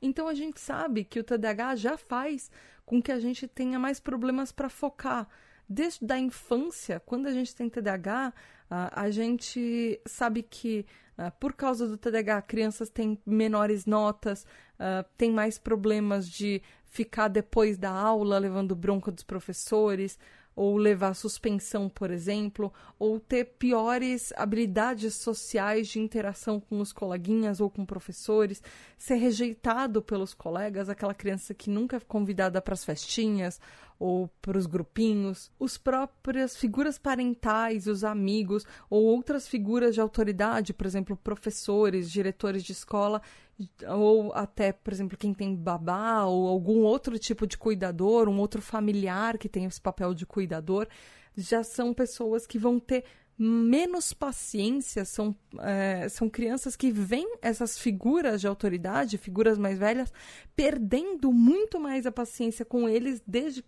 Então 0.00 0.26
a 0.26 0.34
gente 0.34 0.58
sabe 0.58 1.04
que 1.04 1.20
o 1.20 1.24
TDAH 1.24 1.76
já 1.76 1.96
faz 1.96 2.50
com 2.84 3.00
que 3.00 3.12
a 3.12 3.20
gente 3.20 3.46
tenha 3.46 3.78
mais 3.78 4.00
problemas 4.00 4.50
para 4.50 4.68
focar. 4.68 5.28
Desde 5.74 6.12
a 6.12 6.18
infância, 6.18 7.00
quando 7.00 7.26
a 7.26 7.32
gente 7.32 7.54
tem 7.54 7.66
TDAH, 7.66 8.34
a 8.68 9.10
gente 9.10 9.98
sabe 10.04 10.42
que 10.42 10.84
por 11.40 11.54
causa 11.54 11.88
do 11.88 11.96
TDAH, 11.96 12.42
crianças 12.42 12.90
têm 12.90 13.18
menores 13.24 13.86
notas, 13.86 14.46
têm 15.16 15.32
mais 15.32 15.58
problemas 15.58 16.28
de 16.28 16.60
ficar 16.84 17.28
depois 17.28 17.78
da 17.78 17.90
aula 17.90 18.38
levando 18.38 18.76
bronca 18.76 19.10
dos 19.10 19.24
professores, 19.24 20.18
ou 20.54 20.76
levar 20.76 21.14
suspensão, 21.14 21.88
por 21.88 22.10
exemplo, 22.10 22.72
ou 22.98 23.18
ter 23.18 23.44
piores 23.58 24.32
habilidades 24.36 25.14
sociais 25.14 25.88
de 25.88 25.98
interação 25.98 26.60
com 26.60 26.80
os 26.80 26.92
coleguinhas 26.92 27.60
ou 27.60 27.70
com 27.70 27.86
professores, 27.86 28.62
ser 28.98 29.14
rejeitado 29.14 30.02
pelos 30.02 30.34
colegas, 30.34 30.88
aquela 30.88 31.14
criança 31.14 31.54
que 31.54 31.70
nunca 31.70 31.96
é 31.96 32.00
convidada 32.00 32.60
para 32.60 32.74
as 32.74 32.84
festinhas 32.84 33.60
ou 33.98 34.28
para 34.40 34.58
os 34.58 34.66
grupinhos, 34.66 35.50
os 35.60 35.78
próprias 35.78 36.56
figuras 36.56 36.98
parentais, 36.98 37.86
os 37.86 38.02
amigos 38.02 38.66
ou 38.90 39.04
outras 39.04 39.46
figuras 39.46 39.94
de 39.94 40.00
autoridade, 40.00 40.74
por 40.74 40.86
exemplo, 40.86 41.16
professores, 41.16 42.10
diretores 42.10 42.64
de 42.64 42.72
escola, 42.72 43.22
ou 43.88 44.32
até, 44.34 44.72
por 44.72 44.92
exemplo, 44.92 45.16
quem 45.16 45.34
tem 45.34 45.54
babá 45.54 46.24
ou 46.24 46.48
algum 46.48 46.80
outro 46.80 47.18
tipo 47.18 47.46
de 47.46 47.58
cuidador, 47.58 48.28
um 48.28 48.38
outro 48.38 48.62
familiar 48.62 49.38
que 49.38 49.48
tem 49.48 49.64
esse 49.64 49.80
papel 49.80 50.14
de 50.14 50.26
cuidador, 50.26 50.86
já 51.36 51.62
são 51.62 51.94
pessoas 51.94 52.46
que 52.46 52.58
vão 52.58 52.78
ter 52.78 53.04
menos 53.38 54.12
paciência, 54.12 55.04
são, 55.04 55.34
é, 55.60 56.08
são 56.08 56.28
crianças 56.28 56.76
que 56.76 56.92
veem 56.92 57.36
essas 57.40 57.78
figuras 57.78 58.40
de 58.40 58.46
autoridade, 58.46 59.18
figuras 59.18 59.58
mais 59.58 59.78
velhas, 59.78 60.12
perdendo 60.54 61.32
muito 61.32 61.80
mais 61.80 62.06
a 62.06 62.12
paciência 62.12 62.64
com 62.64 62.88
eles 62.88 63.22
desde 63.26 63.64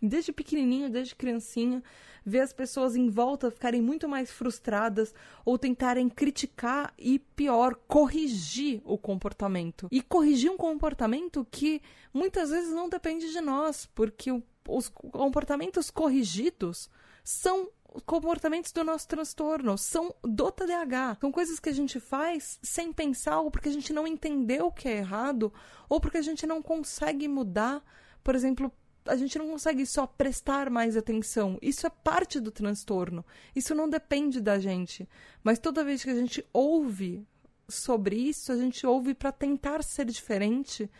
desde 0.00 0.32
pequenininho, 0.32 0.90
desde 0.90 1.14
criancinha, 1.14 1.82
ver 2.24 2.40
as 2.40 2.52
pessoas 2.52 2.94
em 2.96 3.08
volta 3.08 3.50
ficarem 3.50 3.82
muito 3.82 4.08
mais 4.08 4.30
frustradas 4.30 5.14
ou 5.44 5.58
tentarem 5.58 6.08
criticar 6.08 6.92
e, 6.98 7.18
pior, 7.18 7.74
corrigir 7.88 8.80
o 8.84 8.96
comportamento. 8.96 9.88
E 9.90 10.00
corrigir 10.02 10.50
um 10.50 10.56
comportamento 10.56 11.46
que 11.50 11.82
muitas 12.12 12.50
vezes 12.50 12.72
não 12.72 12.88
depende 12.88 13.32
de 13.32 13.40
nós, 13.40 13.86
porque 13.94 14.30
os 14.68 14.88
comportamentos 14.88 15.90
corrigidos 15.90 16.88
são 17.24 17.68
comportamentos 18.06 18.72
do 18.72 18.82
nosso 18.82 19.06
transtorno, 19.06 19.76
são 19.76 20.14
do 20.22 20.50
TDAH. 20.50 21.18
São 21.20 21.30
coisas 21.30 21.60
que 21.60 21.68
a 21.68 21.74
gente 21.74 22.00
faz 22.00 22.58
sem 22.62 22.92
pensar, 22.92 23.40
ou 23.40 23.50
porque 23.50 23.68
a 23.68 23.72
gente 23.72 23.92
não 23.92 24.06
entendeu 24.06 24.66
o 24.66 24.72
que 24.72 24.88
é 24.88 24.98
errado, 24.98 25.52
ou 25.88 26.00
porque 26.00 26.18
a 26.18 26.22
gente 26.22 26.46
não 26.46 26.62
consegue 26.62 27.28
mudar, 27.28 27.82
por 28.24 28.34
exemplo, 28.34 28.72
a 29.06 29.16
gente 29.16 29.38
não 29.38 29.48
consegue 29.48 29.84
só 29.86 30.06
prestar 30.06 30.70
mais 30.70 30.96
atenção. 30.96 31.58
Isso 31.60 31.86
é 31.86 31.90
parte 31.90 32.38
do 32.40 32.50
transtorno. 32.50 33.24
Isso 33.54 33.74
não 33.74 33.88
depende 33.88 34.40
da 34.40 34.58
gente. 34.58 35.08
Mas 35.42 35.58
toda 35.58 35.84
vez 35.84 36.04
que 36.04 36.10
a 36.10 36.14
gente 36.14 36.44
ouve 36.52 37.26
sobre 37.68 38.16
isso, 38.16 38.52
a 38.52 38.56
gente 38.56 38.86
ouve 38.86 39.14
para 39.14 39.32
tentar 39.32 39.82
ser 39.82 40.06
diferente 40.06 40.90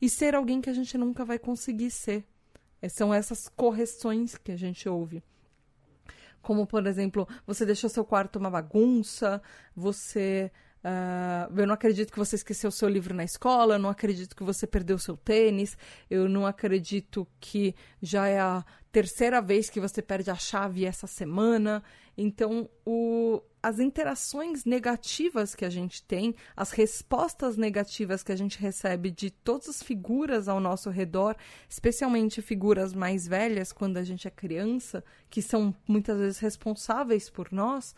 e 0.00 0.08
ser 0.08 0.34
alguém 0.34 0.60
que 0.60 0.70
a 0.70 0.74
gente 0.74 0.96
nunca 0.96 1.24
vai 1.24 1.38
conseguir 1.38 1.90
ser. 1.90 2.24
É, 2.80 2.88
são 2.88 3.12
essas 3.12 3.48
correções 3.48 4.36
que 4.36 4.52
a 4.52 4.56
gente 4.56 4.88
ouve. 4.88 5.22
Como, 6.40 6.66
por 6.66 6.86
exemplo, 6.86 7.28
você 7.46 7.66
deixou 7.66 7.90
seu 7.90 8.04
quarto 8.04 8.36
uma 8.36 8.50
bagunça, 8.50 9.42
você 9.76 10.50
Uh, 10.82 11.60
eu 11.60 11.66
não 11.66 11.74
acredito 11.74 12.10
que 12.10 12.18
você 12.18 12.36
esqueceu 12.36 12.70
seu 12.70 12.88
livro 12.88 13.14
na 13.14 13.22
escola, 13.22 13.74
eu 13.74 13.78
não 13.78 13.90
acredito 13.90 14.34
que 14.34 14.42
você 14.42 14.66
perdeu 14.66 14.98
seu 14.98 15.14
tênis, 15.14 15.76
eu 16.08 16.26
não 16.26 16.46
acredito 16.46 17.28
que 17.38 17.74
já 18.00 18.26
é 18.26 18.40
a 18.40 18.64
terceira 18.90 19.42
vez 19.42 19.68
que 19.68 19.78
você 19.78 20.00
perde 20.00 20.30
a 20.30 20.34
chave 20.34 20.86
essa 20.86 21.06
semana. 21.06 21.82
Então, 22.16 22.68
o, 22.84 23.42
as 23.62 23.78
interações 23.78 24.64
negativas 24.64 25.54
que 25.54 25.66
a 25.66 25.70
gente 25.70 26.02
tem, 26.02 26.34
as 26.56 26.70
respostas 26.70 27.58
negativas 27.58 28.22
que 28.22 28.32
a 28.32 28.36
gente 28.36 28.58
recebe 28.58 29.10
de 29.10 29.30
todas 29.30 29.68
as 29.68 29.82
figuras 29.82 30.48
ao 30.48 30.60
nosso 30.60 30.88
redor, 30.88 31.36
especialmente 31.68 32.40
figuras 32.40 32.94
mais 32.94 33.28
velhas 33.28 33.70
quando 33.70 33.98
a 33.98 34.02
gente 34.02 34.26
é 34.26 34.30
criança, 34.30 35.04
que 35.28 35.42
são 35.42 35.74
muitas 35.86 36.18
vezes 36.18 36.38
responsáveis 36.38 37.28
por 37.28 37.52
nós 37.52 37.94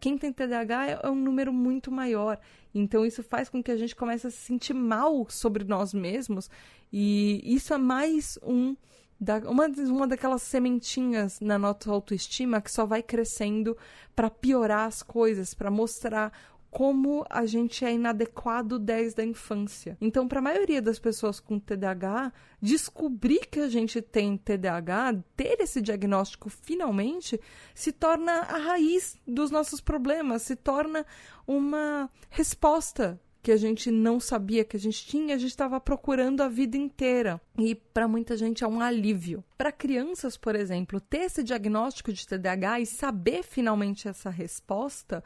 quem 0.00 0.16
tem 0.16 0.32
TDAH 0.32 0.86
é, 0.86 1.00
é, 1.02 1.10
um 1.10 1.16
número 1.16 1.52
muito 1.52 1.90
maior. 1.90 2.38
Então, 2.74 3.04
isso 3.04 3.22
faz 3.22 3.48
com 3.48 3.62
que 3.62 3.70
a 3.70 3.76
gente 3.76 3.94
comece 3.94 4.26
a 4.26 4.30
se 4.30 4.36
sentir 4.36 4.74
mal 4.74 5.26
sobre 5.28 5.64
nós 5.64 5.92
mesmos. 5.92 6.50
E 6.92 7.40
isso 7.44 7.74
é 7.74 7.78
mais 7.78 8.38
um. 8.42 8.76
Da, 9.18 9.38
uma, 9.38 9.66
uma 9.66 10.06
daquelas 10.08 10.42
sementinhas 10.42 11.40
na 11.40 11.56
nossa 11.56 11.90
autoestima 11.90 12.60
que 12.60 12.70
só 12.70 12.84
vai 12.84 13.02
crescendo 13.02 13.76
para 14.14 14.28
piorar 14.28 14.86
as 14.86 15.02
coisas, 15.02 15.54
para 15.54 15.70
mostrar 15.70 16.32
como 16.74 17.24
a 17.30 17.46
gente 17.46 17.84
é 17.84 17.92
inadequado 17.92 18.80
desde 18.80 19.22
a 19.22 19.24
infância. 19.24 19.96
Então, 20.00 20.26
para 20.26 20.40
a 20.40 20.42
maioria 20.42 20.82
das 20.82 20.98
pessoas 20.98 21.38
com 21.38 21.56
TDAH, 21.56 22.32
descobrir 22.60 23.46
que 23.46 23.60
a 23.60 23.68
gente 23.68 24.02
tem 24.02 24.36
TDAH, 24.36 25.22
ter 25.36 25.60
esse 25.60 25.80
diagnóstico 25.80 26.50
finalmente, 26.50 27.40
se 27.72 27.92
torna 27.92 28.32
a 28.40 28.58
raiz 28.58 29.16
dos 29.24 29.52
nossos 29.52 29.80
problemas, 29.80 30.42
se 30.42 30.56
torna 30.56 31.06
uma 31.46 32.10
resposta 32.28 33.20
que 33.40 33.52
a 33.52 33.56
gente 33.56 33.88
não 33.92 34.18
sabia 34.18 34.64
que 34.64 34.76
a 34.76 34.80
gente 34.80 35.06
tinha, 35.06 35.36
a 35.36 35.38
gente 35.38 35.50
estava 35.50 35.78
procurando 35.78 36.40
a 36.40 36.48
vida 36.48 36.76
inteira. 36.76 37.40
E 37.56 37.76
para 37.76 38.08
muita 38.08 38.36
gente 38.36 38.64
é 38.64 38.66
um 38.66 38.80
alívio. 38.80 39.44
Para 39.56 39.70
crianças, 39.70 40.36
por 40.36 40.56
exemplo, 40.56 41.00
ter 41.00 41.26
esse 41.26 41.44
diagnóstico 41.44 42.12
de 42.12 42.26
TDAH 42.26 42.80
e 42.80 42.86
saber 42.86 43.44
finalmente 43.44 44.08
essa 44.08 44.28
resposta 44.28 45.22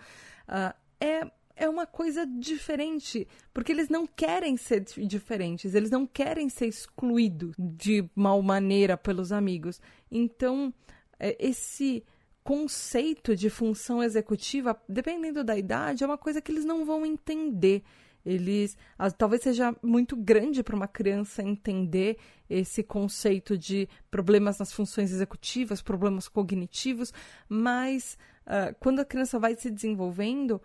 uh, 0.46 0.76
é 1.00 1.30
é 1.58 1.68
uma 1.68 1.86
coisa 1.86 2.24
diferente, 2.24 3.26
porque 3.52 3.72
eles 3.72 3.88
não 3.88 4.06
querem 4.06 4.56
ser 4.56 4.80
diferentes, 4.80 5.74
eles 5.74 5.90
não 5.90 6.06
querem 6.06 6.48
ser 6.48 6.66
excluídos 6.66 7.54
de 7.58 8.08
mal 8.14 8.40
maneira 8.40 8.96
pelos 8.96 9.32
amigos. 9.32 9.80
Então, 10.10 10.72
é, 11.18 11.36
esse 11.38 12.04
conceito 12.44 13.36
de 13.36 13.50
função 13.50 14.02
executiva, 14.02 14.80
dependendo 14.88 15.42
da 15.42 15.58
idade, 15.58 16.04
é 16.04 16.06
uma 16.06 16.16
coisa 16.16 16.40
que 16.40 16.52
eles 16.52 16.64
não 16.64 16.86
vão 16.86 17.04
entender. 17.04 17.82
Eles 18.24 18.76
talvez 19.16 19.42
seja 19.42 19.74
muito 19.82 20.16
grande 20.16 20.62
para 20.62 20.76
uma 20.76 20.88
criança 20.88 21.42
entender 21.42 22.18
esse 22.48 22.82
conceito 22.82 23.56
de 23.56 23.88
problemas 24.10 24.58
nas 24.58 24.72
funções 24.72 25.12
executivas, 25.12 25.82
problemas 25.82 26.28
cognitivos, 26.28 27.12
mas 27.48 28.16
uh, 28.46 28.74
quando 28.78 29.00
a 29.00 29.04
criança 29.04 29.38
vai 29.38 29.54
se 29.54 29.70
desenvolvendo, 29.70 30.60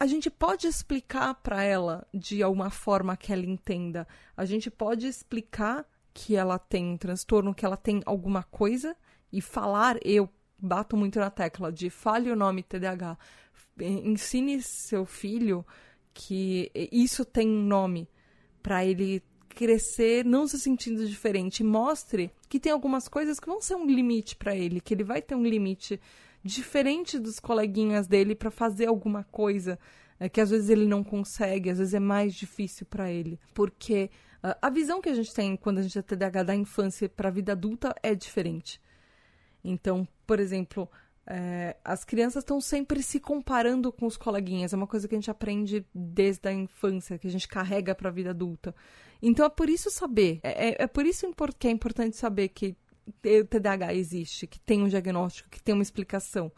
a 0.00 0.06
gente 0.06 0.30
pode 0.30 0.66
explicar 0.66 1.34
para 1.34 1.62
ela 1.62 2.06
de 2.14 2.42
alguma 2.42 2.70
forma 2.70 3.16
que 3.16 3.32
ela 3.32 3.44
entenda. 3.44 4.06
A 4.36 4.44
gente 4.44 4.70
pode 4.70 5.06
explicar 5.06 5.84
que 6.14 6.36
ela 6.36 6.58
tem 6.58 6.84
um 6.84 6.96
transtorno, 6.96 7.54
que 7.54 7.66
ela 7.66 7.76
tem 7.76 8.02
alguma 8.06 8.44
coisa 8.44 8.96
e 9.32 9.40
falar. 9.40 9.98
Eu 10.04 10.28
bato 10.58 10.96
muito 10.96 11.18
na 11.18 11.30
tecla 11.30 11.72
de 11.72 11.90
fale 11.90 12.30
o 12.30 12.36
nome 12.36 12.62
TDAH. 12.62 13.18
Ensine 13.80 14.62
seu 14.62 15.04
filho 15.04 15.66
que 16.14 16.70
isso 16.92 17.24
tem 17.24 17.48
um 17.48 17.62
nome 17.62 18.08
para 18.62 18.84
ele 18.84 19.22
crescer 19.48 20.24
não 20.24 20.46
se 20.46 20.60
sentindo 20.60 21.06
diferente. 21.08 21.64
Mostre 21.64 22.30
que 22.48 22.60
tem 22.60 22.70
algumas 22.70 23.08
coisas 23.08 23.40
que 23.40 23.48
vão 23.48 23.60
ser 23.60 23.74
um 23.74 23.86
limite 23.86 24.36
para 24.36 24.54
ele, 24.54 24.80
que 24.80 24.94
ele 24.94 25.02
vai 25.02 25.20
ter 25.20 25.34
um 25.34 25.42
limite 25.42 26.00
diferente 26.48 27.18
dos 27.18 27.38
coleguinhas 27.38 28.06
dele 28.06 28.34
para 28.34 28.50
fazer 28.50 28.86
alguma 28.86 29.22
coisa 29.24 29.78
é, 30.18 30.28
que 30.28 30.40
às 30.40 30.50
vezes 30.50 30.70
ele 30.70 30.86
não 30.86 31.04
consegue, 31.04 31.70
às 31.70 31.78
vezes 31.78 31.94
é 31.94 32.00
mais 32.00 32.34
difícil 32.34 32.86
para 32.86 33.10
ele, 33.10 33.38
porque 33.54 34.10
uh, 34.42 34.56
a 34.60 34.70
visão 34.70 35.00
que 35.00 35.08
a 35.08 35.14
gente 35.14 35.32
tem 35.32 35.56
quando 35.56 35.78
a 35.78 35.82
gente 35.82 35.98
é 35.98 36.02
TDAH 36.02 36.42
da 36.42 36.54
infância 36.54 37.08
para 37.08 37.28
a 37.28 37.32
vida 37.32 37.52
adulta 37.52 37.94
é 38.02 38.14
diferente. 38.14 38.80
Então, 39.62 40.08
por 40.26 40.40
exemplo, 40.40 40.88
é, 41.26 41.76
as 41.84 42.04
crianças 42.04 42.42
estão 42.42 42.60
sempre 42.60 43.02
se 43.02 43.20
comparando 43.20 43.92
com 43.92 44.06
os 44.06 44.16
coleguinhas. 44.16 44.72
É 44.72 44.76
uma 44.76 44.86
coisa 44.86 45.06
que 45.06 45.14
a 45.14 45.18
gente 45.18 45.30
aprende 45.30 45.84
desde 45.94 46.48
a 46.48 46.52
infância, 46.52 47.18
que 47.18 47.26
a 47.26 47.30
gente 47.30 47.46
carrega 47.46 47.94
para 47.94 48.08
a 48.08 48.12
vida 48.12 48.30
adulta. 48.30 48.74
Então 49.20 49.44
é 49.44 49.50
por 49.50 49.68
isso 49.68 49.90
saber, 49.90 50.40
é, 50.42 50.68
é, 50.68 50.76
é 50.84 50.86
por 50.86 51.04
isso 51.04 51.26
que 51.58 51.68
é 51.68 51.70
importante 51.70 52.16
saber 52.16 52.48
que 52.48 52.76
o 53.08 53.44
TDAH 53.44 53.94
existe, 53.94 54.46
que 54.46 54.60
tem 54.60 54.82
um 54.82 54.88
diagnóstico, 54.88 55.48
que 55.48 55.62
tem 55.62 55.74
uma 55.74 55.82
explicação. 55.82 56.52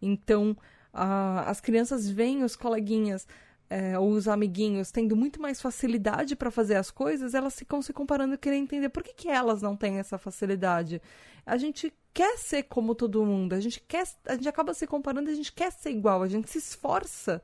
Então, 0.00 0.56
as 0.92 1.60
crianças 1.60 2.08
veem 2.08 2.42
os 2.42 2.56
coleguinhas 2.56 3.26
é, 3.70 3.98
ou 3.98 4.10
os 4.10 4.26
amiguinhos 4.26 4.90
tendo 4.90 5.14
muito 5.14 5.40
mais 5.40 5.60
facilidade 5.60 6.34
para 6.34 6.50
fazer 6.50 6.76
as 6.76 6.90
coisas, 6.90 7.34
elas 7.34 7.56
ficam 7.56 7.82
se 7.82 7.92
comparando 7.92 8.34
e 8.34 8.38
querendo 8.38 8.62
entender 8.62 8.88
por 8.88 9.02
que, 9.02 9.12
que 9.12 9.28
elas 9.28 9.60
não 9.60 9.76
têm 9.76 9.98
essa 9.98 10.16
facilidade. 10.16 11.02
A 11.44 11.56
gente 11.56 11.92
quer 12.14 12.38
ser 12.38 12.64
como 12.64 12.94
todo 12.94 13.24
mundo, 13.24 13.52
a 13.52 13.60
gente 13.60 13.80
quer, 13.80 14.04
a 14.26 14.34
gente 14.34 14.48
acaba 14.48 14.72
se 14.72 14.86
comparando, 14.86 15.30
a 15.30 15.34
gente 15.34 15.52
quer 15.52 15.70
ser 15.70 15.90
igual, 15.90 16.22
a 16.22 16.28
gente 16.28 16.48
se 16.50 16.58
esforça 16.58 17.42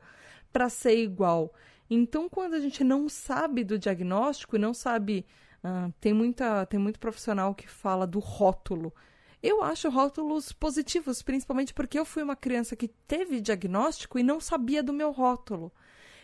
para 0.53 0.69
ser 0.69 0.97
igual. 0.97 1.53
Então, 1.91 2.29
quando 2.29 2.55
a 2.55 2.61
gente 2.61 2.83
não 2.83 3.09
sabe 3.09 3.63
do 3.63 3.79
diagnóstico 3.79 4.57
e 4.57 4.59
não 4.59 4.73
sabe, 4.73 5.27
uh, 5.65 5.93
tem 6.01 6.13
muita, 6.13 6.67
tem 6.67 6.79
muito 6.79 7.01
profissional 7.01 7.55
que 7.55 7.69
fala 7.69 8.07
do 8.07 8.19
rótulo. 8.19 8.93
Eu 9.43 9.63
acho 9.63 9.91
rótulos 9.91 10.53
positivos, 10.53 11.23
principalmente 11.23 11.75
porque 11.75 11.99
eu 11.99 12.05
fui 12.05 12.23
uma 12.23 12.37
criança 12.37 12.75
que 12.77 12.89
teve 12.89 13.41
diagnóstico 13.41 14.19
e 14.19 14.23
não 14.23 14.41
sabia 14.41 14.83
do 14.83 14.93
meu 14.93 15.11
rótulo. 15.11 15.73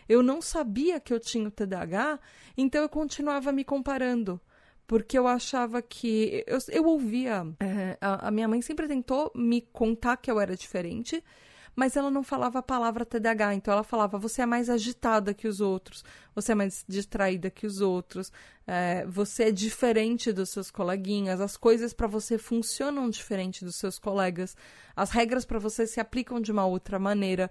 Eu 0.09 0.23
não 0.23 0.41
sabia 0.41 0.99
que 0.99 1.13
eu 1.13 1.19
tinha 1.19 1.47
o 1.47 1.51
TDAH, 1.51 2.19
então 2.57 2.81
eu 2.81 2.89
continuava 2.89 3.51
me 3.51 3.63
comparando. 3.63 4.41
Porque 4.87 5.17
eu 5.17 5.25
achava 5.25 5.81
que. 5.81 6.43
Eu, 6.45 6.57
eu 6.69 6.85
ouvia. 6.85 7.47
É, 7.59 7.97
a, 8.01 8.27
a 8.27 8.31
minha 8.31 8.47
mãe 8.47 8.61
sempre 8.61 8.87
tentou 8.87 9.31
me 9.33 9.61
contar 9.61 10.17
que 10.17 10.29
eu 10.29 10.39
era 10.39 10.55
diferente 10.55 11.23
mas 11.75 11.95
ela 11.95 12.11
não 12.11 12.23
falava 12.23 12.59
a 12.59 12.63
palavra 12.63 13.05
TDAH, 13.05 13.55
então 13.55 13.73
ela 13.73 13.83
falava: 13.83 14.17
você 14.17 14.41
é 14.41 14.45
mais 14.45 14.69
agitada 14.69 15.33
que 15.33 15.47
os 15.47 15.61
outros, 15.61 16.03
você 16.35 16.51
é 16.51 16.55
mais 16.55 16.85
distraída 16.87 17.49
que 17.49 17.65
os 17.65 17.81
outros, 17.81 18.31
é, 18.67 19.05
você 19.05 19.45
é 19.45 19.51
diferente 19.51 20.31
dos 20.31 20.49
seus 20.49 20.69
coleguinhas, 20.69 21.39
as 21.41 21.57
coisas 21.57 21.93
para 21.93 22.07
você 22.07 22.37
funcionam 22.37 23.09
diferente 23.09 23.63
dos 23.63 23.75
seus 23.75 23.97
colegas, 23.97 24.55
as 24.95 25.11
regras 25.11 25.45
para 25.45 25.59
você 25.59 25.87
se 25.87 25.99
aplicam 25.99 26.39
de 26.39 26.51
uma 26.51 26.65
outra 26.65 26.99
maneira. 26.99 27.49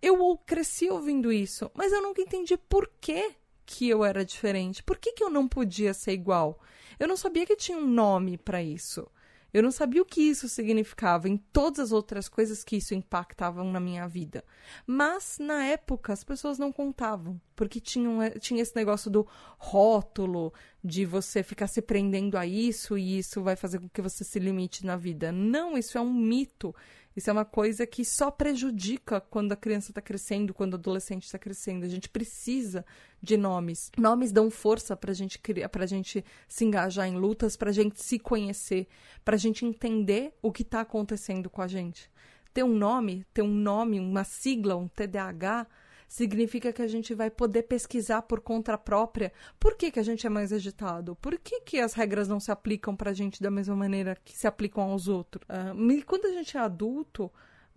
Eu 0.00 0.36
cresci 0.44 0.90
ouvindo 0.90 1.32
isso, 1.32 1.70
mas 1.74 1.92
eu 1.92 2.02
nunca 2.02 2.20
entendi 2.20 2.56
por 2.56 2.90
que, 3.00 3.32
que 3.64 3.88
eu 3.88 4.04
era 4.04 4.24
diferente. 4.24 4.82
Por 4.82 4.98
que, 4.98 5.12
que 5.12 5.24
eu 5.24 5.30
não 5.30 5.48
podia 5.48 5.94
ser 5.94 6.12
igual? 6.12 6.60
Eu 6.98 7.08
não 7.08 7.16
sabia 7.16 7.46
que 7.46 7.56
tinha 7.56 7.78
um 7.78 7.86
nome 7.86 8.36
para 8.36 8.62
isso. 8.62 9.06
Eu 9.54 9.62
não 9.62 9.70
sabia 9.70 10.02
o 10.02 10.04
que 10.04 10.20
isso 10.20 10.48
significava 10.48 11.28
em 11.28 11.36
todas 11.36 11.78
as 11.78 11.92
outras 11.92 12.28
coisas 12.28 12.64
que 12.64 12.74
isso 12.74 12.92
impactavam 12.92 13.70
na 13.70 13.78
minha 13.78 14.08
vida. 14.08 14.44
Mas, 14.84 15.38
na 15.38 15.64
época, 15.64 16.12
as 16.12 16.24
pessoas 16.24 16.58
não 16.58 16.72
contavam, 16.72 17.40
porque 17.54 17.78
tinham, 17.78 18.18
tinha 18.40 18.60
esse 18.60 18.74
negócio 18.74 19.08
do 19.08 19.24
rótulo, 19.56 20.52
de 20.82 21.06
você 21.06 21.40
ficar 21.44 21.68
se 21.68 21.80
prendendo 21.80 22.36
a 22.36 22.44
isso 22.44 22.98
e 22.98 23.18
isso 23.18 23.44
vai 23.44 23.54
fazer 23.54 23.78
com 23.78 23.88
que 23.88 24.02
você 24.02 24.24
se 24.24 24.40
limite 24.40 24.84
na 24.84 24.96
vida. 24.96 25.30
Não, 25.30 25.78
isso 25.78 25.96
é 25.96 26.00
um 26.00 26.12
mito. 26.12 26.74
Isso 27.16 27.30
é 27.30 27.32
uma 27.32 27.44
coisa 27.44 27.86
que 27.86 28.04
só 28.04 28.30
prejudica 28.30 29.20
quando 29.20 29.52
a 29.52 29.56
criança 29.56 29.92
está 29.92 30.02
crescendo, 30.02 30.52
quando 30.52 30.72
o 30.74 30.76
adolescente 30.76 31.24
está 31.24 31.38
crescendo. 31.38 31.84
A 31.84 31.88
gente 31.88 32.08
precisa 32.08 32.84
de 33.22 33.36
nomes. 33.36 33.92
Nomes 33.96 34.32
dão 34.32 34.50
força 34.50 34.96
para 34.96 35.12
gente 35.12 35.38
criar, 35.38 35.68
para 35.68 35.86
gente 35.86 36.24
se 36.48 36.64
engajar 36.64 37.06
em 37.06 37.16
lutas, 37.16 37.56
para 37.56 37.70
a 37.70 37.72
gente 37.72 38.02
se 38.02 38.18
conhecer, 38.18 38.88
para 39.24 39.36
a 39.36 39.38
gente 39.38 39.64
entender 39.64 40.34
o 40.42 40.50
que 40.50 40.62
está 40.62 40.80
acontecendo 40.80 41.48
com 41.48 41.62
a 41.62 41.68
gente. 41.68 42.10
Ter 42.52 42.64
um 42.64 42.76
nome, 42.76 43.24
ter 43.32 43.42
um 43.42 43.54
nome, 43.54 44.00
uma 44.00 44.24
sigla, 44.24 44.76
um 44.76 44.88
TDAH, 44.88 45.66
significa 46.08 46.72
que 46.72 46.82
a 46.82 46.86
gente 46.86 47.14
vai 47.14 47.30
poder 47.30 47.64
pesquisar 47.64 48.22
por 48.22 48.40
conta 48.40 48.76
própria 48.78 49.32
por 49.58 49.76
que, 49.76 49.90
que 49.90 49.98
a 49.98 50.02
gente 50.02 50.26
é 50.26 50.30
mais 50.30 50.52
agitado, 50.52 51.16
por 51.16 51.38
que, 51.38 51.60
que 51.60 51.80
as 51.80 51.94
regras 51.94 52.28
não 52.28 52.38
se 52.38 52.50
aplicam 52.50 52.94
para 52.94 53.10
a 53.10 53.14
gente 53.14 53.42
da 53.42 53.50
mesma 53.50 53.74
maneira 53.74 54.16
que 54.24 54.36
se 54.36 54.46
aplicam 54.46 54.84
aos 54.84 55.08
outros. 55.08 55.46
Uh, 55.48 55.90
e 55.90 56.02
quando 56.02 56.26
a 56.26 56.32
gente 56.32 56.56
é 56.56 56.60
adulto, 56.60 57.30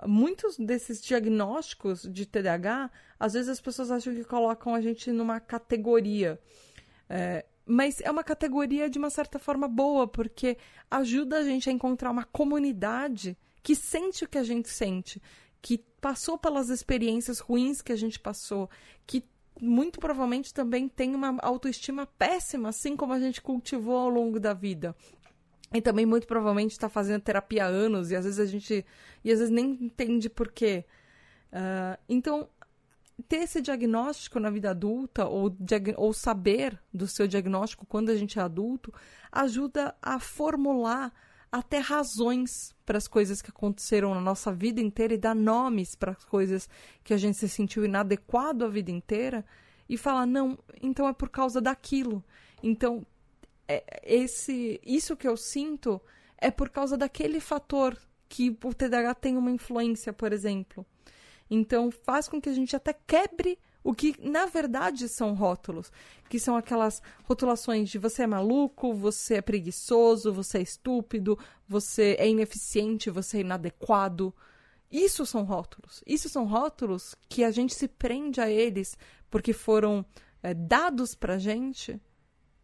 muitos 0.05 0.57
desses 0.57 1.01
diagnósticos 1.01 2.03
de 2.03 2.25
TDAH, 2.25 2.91
às 3.19 3.33
vezes 3.33 3.49
as 3.49 3.61
pessoas 3.61 3.89
acham 3.89 4.13
que 4.13 4.23
colocam 4.23 4.75
a 4.75 4.81
gente 4.81 5.11
numa 5.11 5.39
categoria. 5.39 6.39
É, 7.09 7.45
mas 7.65 8.01
é 8.01 8.11
uma 8.11 8.23
categoria 8.23 8.89
de 8.89 8.97
uma 8.97 9.09
certa 9.09 9.39
forma 9.39 9.67
boa, 9.67 10.07
porque 10.07 10.57
ajuda 10.89 11.39
a 11.39 11.43
gente 11.43 11.69
a 11.69 11.73
encontrar 11.73 12.11
uma 12.11 12.23
comunidade 12.23 13.37
que 13.61 13.75
sente 13.75 14.23
o 14.23 14.27
que 14.29 14.37
a 14.37 14.43
gente 14.43 14.69
sente, 14.69 15.21
que 15.61 15.77
passou 15.99 16.37
pelas 16.37 16.69
experiências 16.69 17.39
ruins 17.39 17.81
que 17.81 17.91
a 17.91 17.95
gente 17.95 18.19
passou, 18.19 18.69
que 19.05 19.23
muito 19.59 19.99
provavelmente 19.99 20.53
também 20.53 20.87
tem 20.87 21.15
uma 21.15 21.35
autoestima 21.41 22.05
péssima, 22.05 22.69
assim 22.69 22.95
como 22.95 23.13
a 23.13 23.19
gente 23.19 23.41
cultivou 23.41 23.97
ao 23.97 24.09
longo 24.09 24.39
da 24.39 24.53
vida. 24.53 24.95
E 25.73 25.81
também 25.81 26.05
muito 26.05 26.27
provavelmente 26.27 26.71
está 26.71 26.87
fazendo 26.87 27.21
terapia 27.21 27.65
há 27.65 27.67
anos 27.67 28.11
e 28.11 28.15
às 28.15 28.23
vezes 28.23 28.39
a 28.39 28.45
gente 28.45 28.85
e 29.23 29.31
às 29.31 29.39
vezes 29.39 29.53
nem 29.53 29.71
entende 29.81 30.29
por 30.29 30.51
quê. 30.51 30.85
Uh, 31.51 31.97
então, 32.07 32.47
ter 33.27 33.37
esse 33.37 33.61
diagnóstico 33.61 34.39
na 34.39 34.49
vida 34.49 34.69
adulta 34.69 35.25
ou, 35.25 35.53
ou 35.97 36.13
saber 36.13 36.79
do 36.93 37.07
seu 37.07 37.27
diagnóstico 37.27 37.85
quando 37.85 38.09
a 38.09 38.15
gente 38.15 38.39
é 38.39 38.41
adulto 38.41 38.93
ajuda 39.31 39.95
a 40.01 40.19
formular 40.19 41.11
até 41.51 41.79
razões 41.79 42.75
para 42.85 42.97
as 42.97 43.07
coisas 43.07 43.41
que 43.41 43.49
aconteceram 43.49 44.13
na 44.13 44.21
nossa 44.21 44.51
vida 44.51 44.81
inteira 44.81 45.13
e 45.13 45.17
dar 45.17 45.35
nomes 45.35 45.95
para 45.95 46.11
as 46.11 46.23
coisas 46.25 46.69
que 47.03 47.13
a 47.13 47.17
gente 47.17 47.37
se 47.37 47.49
sentiu 47.49 47.85
inadequado 47.85 48.65
a 48.65 48.67
vida 48.67 48.91
inteira 48.91 49.45
e 49.89 49.97
falar 49.97 50.25
não, 50.25 50.57
então 50.81 51.07
é 51.07 51.13
por 51.13 51.29
causa 51.29 51.61
daquilo. 51.61 52.23
Então 52.61 53.05
é, 53.67 53.83
esse 54.03 54.79
isso 54.85 55.15
que 55.15 55.27
eu 55.27 55.37
sinto 55.37 56.01
é 56.37 56.51
por 56.51 56.69
causa 56.69 56.97
daquele 56.97 57.39
fator 57.39 57.97
que 58.29 58.57
o 58.63 58.73
TDAH 58.73 59.15
tem 59.15 59.37
uma 59.37 59.51
influência, 59.51 60.11
por 60.11 60.33
exemplo. 60.33 60.85
Então 61.49 61.89
faz 61.91 62.27
com 62.27 62.41
que 62.41 62.49
a 62.49 62.53
gente 62.53 62.75
até 62.75 62.93
quebre 62.93 63.57
o 63.87 63.95
que 63.95 64.13
na 64.19 64.45
verdade 64.45 65.07
são 65.07 65.33
rótulos, 65.33 65.93
que 66.27 66.41
são 66.41 66.57
aquelas 66.57 67.01
rotulações 67.23 67.89
de 67.89 67.97
você 67.97 68.23
é 68.23 68.27
maluco, 68.27 68.93
você 68.93 69.35
é 69.35 69.41
preguiçoso, 69.41 70.33
você 70.33 70.57
é 70.57 70.61
estúpido, 70.61 71.39
você 71.65 72.17
é 72.19 72.27
ineficiente, 72.27 73.09
você 73.09 73.37
é 73.37 73.41
inadequado. 73.41 74.35
Isso 74.91 75.25
são 75.25 75.45
rótulos. 75.45 76.03
Isso 76.05 76.27
são 76.27 76.43
rótulos 76.43 77.15
que 77.29 77.45
a 77.45 77.49
gente 77.49 77.73
se 77.73 77.87
prende 77.87 78.41
a 78.41 78.49
eles 78.49 78.97
porque 79.29 79.53
foram 79.53 80.05
é, 80.43 80.53
dados 80.53 81.15
pra 81.15 81.37
gente 81.37 81.97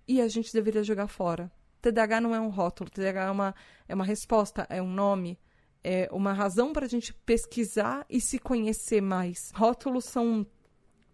e 0.05 0.19
a 0.19 0.27
gente 0.27 0.51
deveria 0.51 0.83
jogar 0.83 1.07
fora. 1.07 1.49
TDAH 1.81 2.19
não 2.19 2.35
é 2.35 2.39
um 2.41 2.49
rótulo, 2.49 2.89
TDAH 2.89 3.23
é 3.23 3.31
uma, 3.31 3.55
é 3.87 3.95
uma 3.95 4.05
resposta, 4.05 4.67
é 4.69 4.81
um 4.81 4.91
nome, 4.91 5.39
é 5.81 6.09
uma 6.11 6.33
razão 6.33 6.73
para 6.73 6.85
a 6.85 6.89
gente 6.89 7.13
pesquisar 7.13 8.05
e 8.09 8.19
se 8.19 8.37
conhecer 8.39 8.99
mais. 8.99 9.51
Rótulos 9.55 10.03
são 10.03 10.45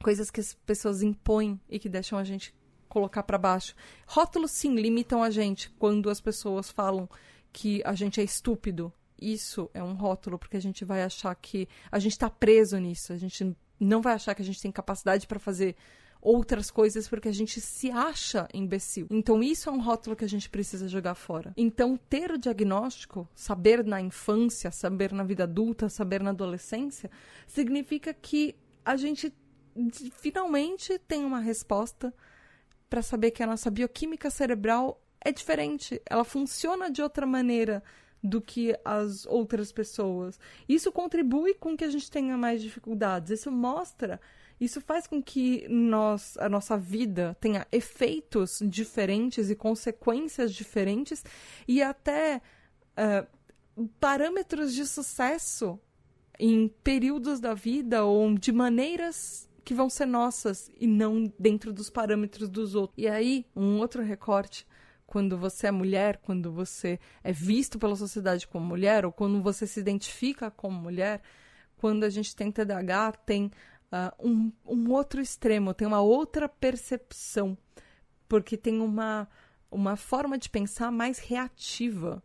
coisas 0.02 0.32
que 0.32 0.40
as 0.40 0.54
pessoas 0.54 1.02
impõem 1.02 1.60
e 1.70 1.80
que 1.80 1.90
deixam 1.90 2.18
a 2.18 2.24
gente 2.24 2.54
colocar 2.88 3.24
para 3.24 3.38
baixo. 3.38 3.76
Rótulos 4.08 4.52
sim 4.52 4.76
limitam 4.76 5.22
a 5.22 5.30
gente 5.30 5.70
quando 5.72 6.10
as 6.10 6.20
pessoas 6.20 6.70
falam 6.70 7.08
que 7.54 7.82
a 7.86 7.94
gente 7.94 8.20
é 8.20 8.24
estúpido. 8.24 8.92
Isso 9.22 9.70
é 9.74 9.84
um 9.84 9.94
rótulo 9.94 10.40
porque 10.40 10.58
a 10.58 10.62
gente 10.62 10.84
vai 10.84 11.04
achar 11.04 11.36
que 11.36 11.68
a 11.92 12.00
gente 12.00 12.14
está 12.14 12.30
preso 12.30 12.78
nisso. 12.78 13.14
A 13.14 13.18
gente 13.18 13.56
não 13.80 14.02
vai 14.02 14.14
achar 14.14 14.34
que 14.34 14.42
a 14.42 14.46
gente 14.46 14.62
tem 14.62 14.72
capacidade 14.72 15.28
para 15.28 15.40
fazer 15.40 15.76
outras 16.22 16.70
coisas 16.70 17.08
porque 17.08 17.30
a 17.30 17.34
gente 17.34 17.62
se 17.62 17.92
acha 17.92 18.48
imbecil. 18.54 19.08
Então 19.10 19.42
isso 19.42 19.70
é 19.70 19.72
um 19.72 19.82
rótulo 19.82 20.16
que 20.16 20.26
a 20.26 20.30
gente 20.30 20.50
precisa 20.50 20.88
jogar 20.88 21.16
fora. 21.16 21.54
Então 21.56 21.98
ter 22.10 22.32
o 22.32 22.38
diagnóstico, 22.38 23.28
saber 23.34 23.84
na 23.86 24.02
infância, 24.02 24.72
saber 24.72 25.14
na 25.14 25.24
vida 25.24 25.44
adulta, 25.44 25.90
saber 25.90 26.22
na 26.22 26.32
adolescência, 26.32 27.10
significa 27.48 28.14
que 28.14 28.56
a 28.84 28.96
gente 28.96 29.34
finalmente 30.14 30.98
tem 31.00 31.24
uma 31.26 31.40
resposta 31.40 32.14
para 32.90 33.02
saber 33.02 33.32
que 33.32 33.44
a 33.44 33.48
nossa 33.48 33.70
bioquímica 33.70 34.30
cerebral 34.30 35.02
é 35.22 35.32
diferente, 35.32 36.02
ela 36.06 36.24
funciona 36.24 36.90
de 36.90 37.02
outra 37.02 37.26
maneira 37.26 37.84
do 38.22 38.42
que 38.42 38.78
as 38.84 39.26
outras 39.26 39.72
pessoas. 39.72 40.40
Isso 40.68 40.92
contribui 40.92 41.54
com 41.54 41.76
que 41.76 41.84
a 41.84 41.90
gente 41.90 42.10
tenha 42.12 42.38
mais 42.38 42.62
dificuldades. 42.62 43.32
Isso 43.32 43.52
mostra, 43.52 44.20
isso 44.60 44.82
faz 44.82 45.08
com 45.08 45.22
que 45.22 45.68
nós, 45.70 46.38
a 46.38 46.50
nossa 46.50 46.78
vida 46.78 47.38
tenha 47.40 47.66
efeitos 47.72 48.60
diferentes 48.62 49.50
e 49.50 49.56
consequências 49.56 50.54
diferentes 50.54 51.24
e 51.68 51.82
até 51.82 52.42
uh, 52.98 53.88
parâmetros 54.00 54.74
de 54.74 54.86
sucesso 54.86 55.80
em 56.38 56.68
períodos 56.84 57.40
da 57.40 57.54
vida 57.54 58.04
ou 58.04 58.34
de 58.38 58.52
maneiras 58.52 59.49
que 59.70 59.74
vão 59.76 59.88
ser 59.88 60.08
nossas 60.08 60.72
e 60.80 60.88
não 60.88 61.32
dentro 61.38 61.72
dos 61.72 61.92
parâmetros 61.92 62.50
dos 62.50 62.74
outros. 62.74 62.98
E 62.98 63.08
aí, 63.08 63.46
um 63.56 63.78
outro 63.78 64.02
recorte. 64.02 64.66
quando 65.06 65.38
você 65.38 65.68
é 65.68 65.72
mulher, 65.72 66.18
quando 66.18 66.52
você 66.52 67.00
é 67.24 67.32
visto 67.32 67.78
pela 67.78 67.96
sociedade 67.96 68.48
como 68.48 68.66
mulher, 68.66 69.06
ou 69.06 69.12
quando 69.12 69.40
você 69.44 69.68
se 69.68 69.80
identifica 69.80 70.50
como 70.50 70.82
mulher, 70.82 71.22
quando 71.78 72.04
a 72.04 72.10
gente 72.10 72.36
tem 72.36 72.52
TDAH, 72.52 73.12
tem 73.28 73.52
uh, 73.92 74.28
um, 74.28 74.52
um 74.66 74.92
outro 74.92 75.22
extremo, 75.22 75.72
tem 75.72 75.88
uma 75.88 76.02
outra 76.02 76.50
percepção, 76.50 77.56
porque 78.28 78.58
tem 78.58 78.82
uma, 78.82 79.28
uma 79.70 79.96
forma 79.96 80.36
de 80.36 80.50
pensar 80.50 80.92
mais 80.92 81.20
reativa. 81.20 82.24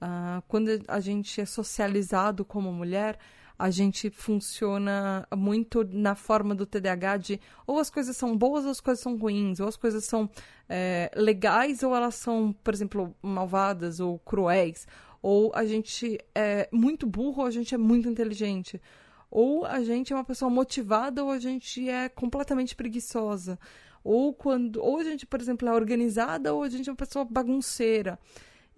Uh, 0.00 0.40
quando 0.48 0.68
a 0.88 1.00
gente 1.00 1.38
é 1.38 1.44
socializado 1.44 2.46
como 2.46 2.72
mulher, 2.72 3.18
a 3.58 3.70
gente 3.70 4.08
funciona 4.08 5.26
muito 5.36 5.82
na 5.90 6.14
forma 6.14 6.54
do 6.54 6.64
TDAH 6.64 7.16
de 7.16 7.40
ou 7.66 7.80
as 7.80 7.90
coisas 7.90 8.16
são 8.16 8.36
boas 8.36 8.64
ou 8.64 8.70
as 8.70 8.80
coisas 8.80 9.02
são 9.02 9.16
ruins, 9.16 9.58
ou 9.58 9.66
as 9.66 9.76
coisas 9.76 10.04
são 10.04 10.30
é, 10.68 11.10
legais 11.16 11.82
ou 11.82 11.94
elas 11.94 12.14
são, 12.14 12.54
por 12.62 12.72
exemplo, 12.72 13.14
malvadas 13.20 13.98
ou 13.98 14.18
cruéis, 14.20 14.86
ou 15.20 15.50
a 15.54 15.64
gente 15.64 16.20
é 16.34 16.68
muito 16.70 17.06
burro 17.06 17.42
ou 17.42 17.48
a 17.48 17.50
gente 17.50 17.74
é 17.74 17.78
muito 17.78 18.08
inteligente, 18.08 18.80
ou 19.28 19.66
a 19.66 19.82
gente 19.82 20.12
é 20.12 20.16
uma 20.16 20.24
pessoa 20.24 20.48
motivada 20.48 21.24
ou 21.24 21.30
a 21.32 21.38
gente 21.40 21.88
é 21.88 22.08
completamente 22.08 22.76
preguiçosa, 22.76 23.58
ou 24.04 24.32
quando 24.32 24.80
ou 24.80 25.00
a 25.00 25.04
gente, 25.04 25.26
por 25.26 25.40
exemplo, 25.40 25.68
é 25.68 25.72
organizada 25.72 26.54
ou 26.54 26.62
a 26.62 26.68
gente 26.68 26.88
é 26.88 26.92
uma 26.92 26.96
pessoa 26.96 27.24
bagunceira. 27.24 28.18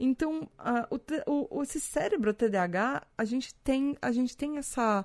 Então, 0.03 0.49
uh, 0.59 1.01
o, 1.27 1.59
o, 1.59 1.63
esse 1.63 1.79
cérebro 1.79 2.33
TDAH, 2.33 3.07
a 3.19 3.25
gente 3.25 3.55
tem, 3.57 3.99
a 4.01 4.11
gente 4.11 4.35
tem 4.35 4.57
essa 4.57 5.05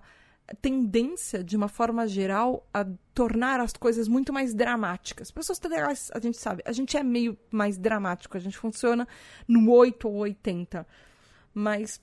tendência, 0.62 1.44
de 1.44 1.58
uma 1.58 1.68
forma 1.68 2.08
geral, 2.08 2.66
a 2.74 2.86
tornar 3.14 3.60
as 3.60 3.74
coisas 3.74 4.08
muito 4.08 4.32
mais 4.32 4.54
dramáticas. 4.54 5.32
Pessoas 5.32 5.60
TDAH, 5.60 5.94
a 6.14 6.20
gente 6.20 6.38
sabe, 6.38 6.64
a 6.66 6.72
gente 6.72 6.96
é 6.96 7.04
meio 7.04 7.38
mais 7.52 7.78
dramático, 7.78 8.38
a 8.38 8.40
gente 8.40 8.58
funciona 8.58 9.06
no 9.46 9.70
8 9.70 10.08
ou 10.08 10.16
80. 10.16 10.88
Mas, 11.54 12.00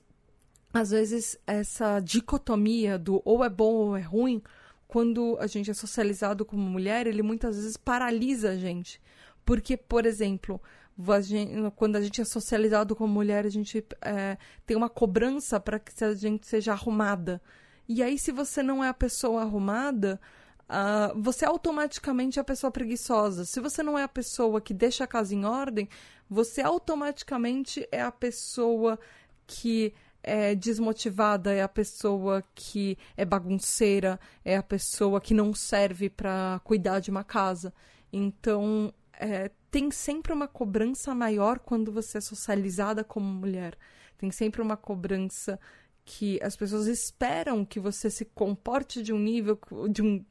às 0.73 0.91
vezes, 0.91 1.39
essa 1.47 1.99
dicotomia 1.99 2.99
do 2.99 3.23
ou 3.25 3.43
é 3.43 3.49
bom 3.49 3.73
ou 3.73 3.97
é 3.97 4.03
ruim, 4.03 4.43
quando 4.87 5.39
a 5.41 5.47
gente 5.47 5.71
é 5.71 5.75
socializado 5.75 6.45
como 6.45 6.63
mulher, 6.63 7.07
ele 7.07 7.23
muitas 7.23 7.57
vezes 7.57 7.79
paralisa 7.79 8.51
a 8.51 8.57
gente. 8.57 9.01
Porque, 9.47 9.79
por 9.79 10.05
exemplo, 10.05 10.61
a 11.09 11.21
gente, 11.21 11.53
quando 11.77 11.97
a 11.97 12.01
gente 12.01 12.21
é 12.21 12.25
socializado 12.25 12.95
como 12.95 13.13
mulher, 13.13 13.47
a 13.47 13.51
gente 13.51 13.85
é, 14.01 14.37
tem 14.67 14.77
uma 14.77 14.89
cobrança 14.89 15.59
para 15.59 15.79
que 15.79 16.05
a 16.05 16.15
gente 16.15 16.47
seja 16.47 16.73
arrumada. 16.73 17.41
E 17.89 18.03
aí, 18.03 18.19
se 18.19 18.31
você 18.33 18.63
não 18.63 18.83
é 18.83 18.89
a 18.89 18.95
pessoa 18.95 19.43
arrumada, 19.43 20.21
uh, 20.69 21.21
você 21.21 21.45
é 21.45 21.49
automaticamente 21.49 22.39
é 22.39 22.43
a 22.43 22.45
pessoa 22.45 22.71
preguiçosa. 22.71 23.45
Se 23.45 23.61
você 23.61 23.83
não 23.83 23.99
é 23.99 24.03
a 24.03 24.09
pessoa 24.09 24.61
que 24.61 24.73
deixa 24.73 25.05
a 25.05 25.07
casa 25.07 25.35
em 25.35 25.45
ordem, 25.45 25.89
você 26.29 26.63
automaticamente 26.63 27.87
é 27.91 28.01
a 28.01 28.13
pessoa 28.13 28.99
que 29.47 29.93
é 30.23 30.55
desmotivada, 30.55 31.53
é 31.53 31.63
a 31.63 31.69
pessoa 31.69 32.45
que 32.55 32.97
é 33.17 33.25
bagunceira, 33.25 34.21
é 34.45 34.57
a 34.57 34.63
pessoa 34.63 35.21
que 35.21 35.35
não 35.35 35.53
serve 35.53 36.09
para 36.09 36.61
cuidar 36.65 37.01
de 37.01 37.11
uma 37.11 37.25
casa. 37.25 37.75
Então, 38.13 38.95
é, 39.15 39.51
tem 39.73 39.91
sempre 39.91 40.35
uma 40.35 40.47
cobrança 40.47 41.15
maior 41.15 41.59
quando 41.59 41.91
você 41.91 42.19
é 42.19 42.21
socializada 42.21 43.03
como 43.03 43.25
mulher. 43.27 43.75
Tem 44.19 44.31
sempre 44.31 44.61
uma 44.61 44.77
cobrança 44.77 45.59
que 46.05 46.39
as 46.43 46.55
pessoas 46.55 46.87
esperam 46.87 47.65
que 47.65 47.81
você 47.81 48.11
se 48.11 48.27
comporte 48.27 49.03
de 49.03 49.15
um 49.15 49.19
nível, 49.19 49.59
de 49.91 50.03
um, 50.03 50.23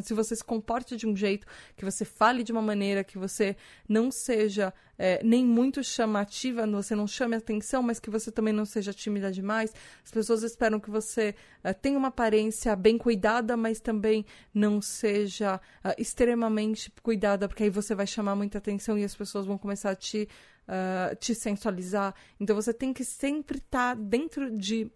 se 0.00 0.14
você 0.14 0.36
se 0.36 0.44
comporte 0.44 0.96
de 0.96 1.06
um 1.06 1.16
jeito, 1.16 1.46
que 1.76 1.84
você 1.84 2.04
fale 2.04 2.42
de 2.42 2.52
uma 2.52 2.62
maneira, 2.62 3.02
que 3.02 3.18
você 3.18 3.56
não 3.88 4.10
seja 4.10 4.72
é, 4.98 5.22
nem 5.22 5.44
muito 5.44 5.82
chamativa, 5.82 6.66
você 6.66 6.94
não 6.94 7.06
chame 7.06 7.36
atenção, 7.36 7.82
mas 7.82 8.00
que 8.00 8.10
você 8.10 8.30
também 8.32 8.52
não 8.52 8.64
seja 8.64 8.92
tímida 8.92 9.30
demais. 9.30 9.72
As 10.04 10.10
pessoas 10.10 10.42
esperam 10.42 10.80
que 10.80 10.90
você 10.90 11.34
é, 11.62 11.72
tenha 11.72 11.98
uma 11.98 12.08
aparência 12.08 12.74
bem 12.74 12.98
cuidada, 12.98 13.56
mas 13.56 13.80
também 13.80 14.26
não 14.52 14.82
seja 14.82 15.60
é, 15.84 15.94
extremamente 16.00 16.92
cuidada, 17.02 17.48
porque 17.48 17.64
aí 17.64 17.70
você 17.70 17.94
vai 17.94 18.06
chamar 18.06 18.34
muita 18.34 18.58
atenção 18.58 18.98
e 18.98 19.04
as 19.04 19.14
pessoas 19.14 19.46
vão 19.46 19.56
começar 19.56 19.90
a 19.90 19.96
te, 19.96 20.28
uh, 20.66 21.14
te 21.16 21.34
sensualizar. 21.34 22.14
Então 22.40 22.56
você 22.56 22.72
tem 22.72 22.92
que 22.92 23.04
sempre 23.04 23.58
estar 23.58 23.94
tá 23.96 24.02
dentro 24.02 24.50
de 24.56 24.90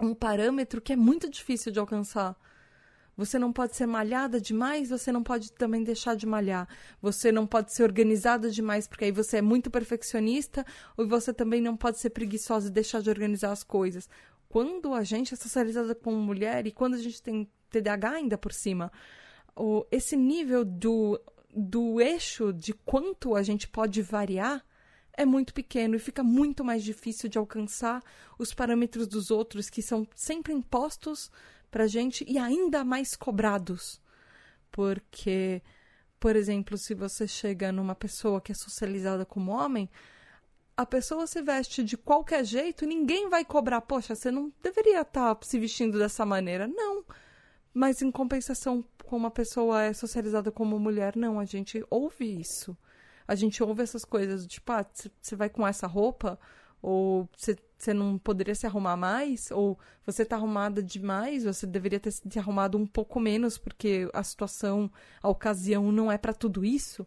um 0.00 0.14
parâmetro 0.14 0.80
que 0.80 0.92
é 0.92 0.96
muito 0.96 1.28
difícil 1.28 1.70
de 1.70 1.78
alcançar. 1.78 2.36
Você 3.20 3.38
não 3.38 3.52
pode 3.52 3.76
ser 3.76 3.84
malhada 3.84 4.40
demais, 4.40 4.88
você 4.88 5.12
não 5.12 5.22
pode 5.22 5.52
também 5.52 5.84
deixar 5.84 6.16
de 6.16 6.24
malhar. 6.24 6.66
Você 7.02 7.30
não 7.30 7.46
pode 7.46 7.70
ser 7.70 7.82
organizada 7.82 8.50
demais, 8.50 8.88
porque 8.88 9.04
aí 9.04 9.12
você 9.12 9.36
é 9.36 9.42
muito 9.42 9.70
perfeccionista, 9.70 10.64
ou 10.96 11.06
você 11.06 11.30
também 11.30 11.60
não 11.60 11.76
pode 11.76 11.98
ser 11.98 12.08
preguiçosa 12.08 12.68
e 12.68 12.70
deixar 12.70 13.02
de 13.02 13.10
organizar 13.10 13.52
as 13.52 13.62
coisas. 13.62 14.08
Quando 14.48 14.94
a 14.94 15.04
gente 15.04 15.34
é 15.34 15.36
socializada 15.36 15.94
como 15.94 16.16
mulher 16.16 16.66
e 16.66 16.70
quando 16.70 16.94
a 16.94 16.98
gente 16.98 17.22
tem 17.22 17.46
TDAH 17.68 18.10
ainda 18.10 18.38
por 18.38 18.54
cima, 18.54 18.90
o, 19.54 19.84
esse 19.90 20.16
nível 20.16 20.64
do, 20.64 21.20
do 21.54 22.00
eixo 22.00 22.54
de 22.54 22.72
quanto 22.72 23.36
a 23.36 23.42
gente 23.42 23.68
pode 23.68 24.00
variar 24.00 24.64
é 25.12 25.26
muito 25.26 25.52
pequeno 25.52 25.94
e 25.94 25.98
fica 25.98 26.22
muito 26.22 26.64
mais 26.64 26.82
difícil 26.82 27.28
de 27.28 27.36
alcançar 27.36 28.02
os 28.38 28.54
parâmetros 28.54 29.06
dos 29.06 29.30
outros 29.30 29.68
que 29.68 29.82
são 29.82 30.08
sempre 30.14 30.54
impostos 30.54 31.30
para 31.70 31.86
gente 31.86 32.24
e 32.28 32.38
ainda 32.38 32.84
mais 32.84 33.14
cobrados. 33.16 34.00
Porque, 34.70 35.62
por 36.18 36.36
exemplo, 36.36 36.76
se 36.76 36.94
você 36.94 37.26
chega 37.26 37.72
numa 37.72 37.94
pessoa 37.94 38.40
que 38.40 38.52
é 38.52 38.54
socializada 38.54 39.24
como 39.24 39.52
homem, 39.52 39.88
a 40.76 40.86
pessoa 40.86 41.26
se 41.26 41.42
veste 41.42 41.84
de 41.84 41.96
qualquer 41.96 42.44
jeito 42.44 42.86
ninguém 42.86 43.28
vai 43.28 43.44
cobrar. 43.44 43.80
Poxa, 43.82 44.14
você 44.14 44.30
não 44.30 44.52
deveria 44.62 45.02
estar 45.02 45.34
tá 45.34 45.46
se 45.46 45.58
vestindo 45.58 45.98
dessa 45.98 46.24
maneira. 46.24 46.66
Não. 46.66 47.04
Mas 47.72 48.02
em 48.02 48.10
compensação, 48.10 48.84
como 49.04 49.24
uma 49.24 49.30
pessoa 49.30 49.82
é 49.82 49.92
socializada 49.92 50.50
como 50.50 50.78
mulher, 50.78 51.16
não, 51.16 51.38
a 51.38 51.44
gente 51.44 51.84
ouve 51.90 52.40
isso. 52.40 52.76
A 53.28 53.34
gente 53.34 53.62
ouve 53.62 53.82
essas 53.82 54.04
coisas, 54.04 54.46
tipo, 54.46 54.72
ah, 54.72 54.84
você 55.20 55.36
vai 55.36 55.48
com 55.48 55.66
essa 55.66 55.86
roupa, 55.86 56.38
ou 56.82 57.28
você 57.36 57.56
você 57.80 57.94
não 57.94 58.18
poderia 58.18 58.54
se 58.54 58.66
arrumar 58.66 58.96
mais? 58.96 59.50
Ou 59.50 59.78
você 60.04 60.22
está 60.22 60.36
arrumada 60.36 60.82
demais? 60.82 61.44
Você 61.44 61.66
deveria 61.66 61.98
ter 61.98 62.10
se 62.10 62.38
arrumado 62.38 62.76
um 62.76 62.86
pouco 62.86 63.18
menos, 63.18 63.56
porque 63.56 64.08
a 64.12 64.22
situação, 64.22 64.90
a 65.22 65.28
ocasião 65.28 65.90
não 65.90 66.12
é 66.12 66.18
para 66.18 66.34
tudo 66.34 66.64
isso? 66.64 67.06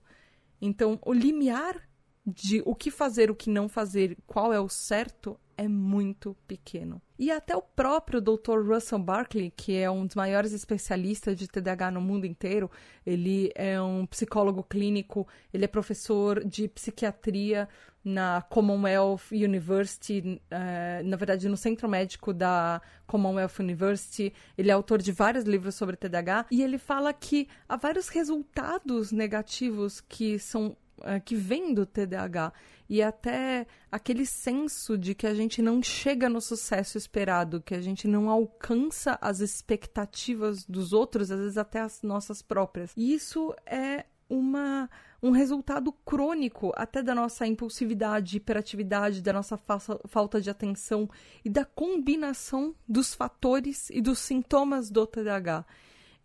Então, 0.60 1.00
o 1.06 1.14
limiar 1.14 1.88
de 2.26 2.64
o 2.66 2.74
que 2.74 2.90
fazer, 2.90 3.30
o 3.30 3.36
que 3.36 3.50
não 3.50 3.70
fazer, 3.70 4.18
qual 4.26 4.52
é 4.52 4.60
o 4.60 4.70
certo, 4.70 5.40
é 5.58 5.68
muito 5.68 6.36
pequeno. 6.48 7.02
E 7.18 7.32
até 7.32 7.56
o 7.56 7.62
próprio 7.62 8.20
Dr. 8.20 8.62
Russell 8.68 9.00
Barkley, 9.00 9.52
que 9.56 9.78
é 9.78 9.90
um 9.90 10.06
dos 10.06 10.16
maiores 10.16 10.52
especialistas 10.52 11.38
de 11.38 11.48
TDAH 11.48 11.92
no 11.92 12.02
mundo 12.02 12.26
inteiro, 12.26 12.70
ele 13.06 13.52
é 13.56 13.82
um 13.82 14.06
psicólogo 14.06 14.64
clínico, 14.64 15.28
ele 15.54 15.66
é 15.66 15.68
professor 15.68 16.44
de 16.44 16.68
psiquiatria 16.68 17.70
na 18.04 18.42
Commonwealth 18.42 19.32
University, 19.32 20.42
uh, 20.52 21.08
na 21.08 21.16
verdade 21.16 21.48
no 21.48 21.56
centro 21.56 21.88
médico 21.88 22.34
da 22.34 22.82
Commonwealth 23.08 23.60
University. 23.60 24.34
Ele 24.58 24.70
é 24.70 24.74
autor 24.74 25.02
de 25.02 25.12
vários 25.12 25.46
livros 25.46 25.76
sobre 25.76 25.96
TDAH 25.96 26.48
e 26.52 26.62
ele 26.62 26.78
fala 26.78 27.14
que 27.14 27.48
há 27.70 27.78
vários 27.78 28.10
resultados 28.10 29.12
negativos 29.12 30.02
que 30.02 30.38
são 30.38 30.76
uh, 31.04 31.22
que 31.24 31.36
vêm 31.36 31.74
do 31.74 31.86
TDAH 31.86 32.54
e 32.90 33.02
até 33.02 33.66
aquele 33.92 34.26
senso 34.26 34.98
de 34.98 35.16
que 35.16 35.26
a 35.26 35.34
gente 35.34 35.62
não 35.62 35.82
chega 35.82 36.30
no 36.30 36.42
sucesso 36.42 36.98
esperado, 36.98 37.62
que 37.62 37.74
a 37.74 37.82
gente 37.82 38.08
não 38.08 38.30
alcança 38.30 39.18
as 39.22 39.40
expectativas 39.40 40.66
dos 40.66 40.94
outros, 40.94 41.32
às 41.32 41.40
vezes 41.40 41.58
até 41.58 41.80
as 41.80 42.02
nossas 42.02 42.42
próprias. 42.42 42.92
E 42.96 43.14
isso 43.14 43.54
é 43.66 44.06
uma, 44.30 44.90
um 45.22 45.32
resultado 45.32 45.92
crônico 45.92 46.72
até 46.76 47.02
da 47.02 47.16
nossa 47.16 47.46
impulsividade, 47.46 48.38
hiperatividade, 48.38 49.22
da 49.22 49.34
nossa 49.34 49.58
fa 49.58 49.80
falta 49.80 50.42
de 50.42 50.50
atenção 50.50 51.10
e 51.44 51.50
da 51.50 51.66
combinação 51.66 52.76
dos 52.88 53.14
fatores 53.14 53.90
e 53.90 54.02
dos 54.02 54.20
sintomas 54.20 54.90
do 54.90 55.06
TDAH. 55.06 55.66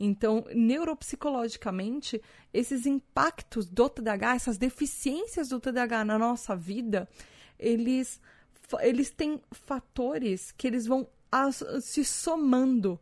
Então, 0.00 0.44
neuropsicologicamente, 0.54 2.22
esses 2.54 2.86
impactos 2.86 3.68
do 3.68 3.88
TDAH, 3.88 4.36
essas 4.36 4.58
deficiências 4.58 5.48
do 5.48 5.58
TDAH 5.58 6.04
na 6.04 6.18
nossa 6.18 6.54
vida, 6.54 7.08
eles, 7.58 8.20
eles 8.80 9.10
têm 9.10 9.40
fatores 9.50 10.52
que 10.52 10.66
eles 10.66 10.86
vão 10.86 11.08
se 11.80 12.04
somando. 12.04 12.98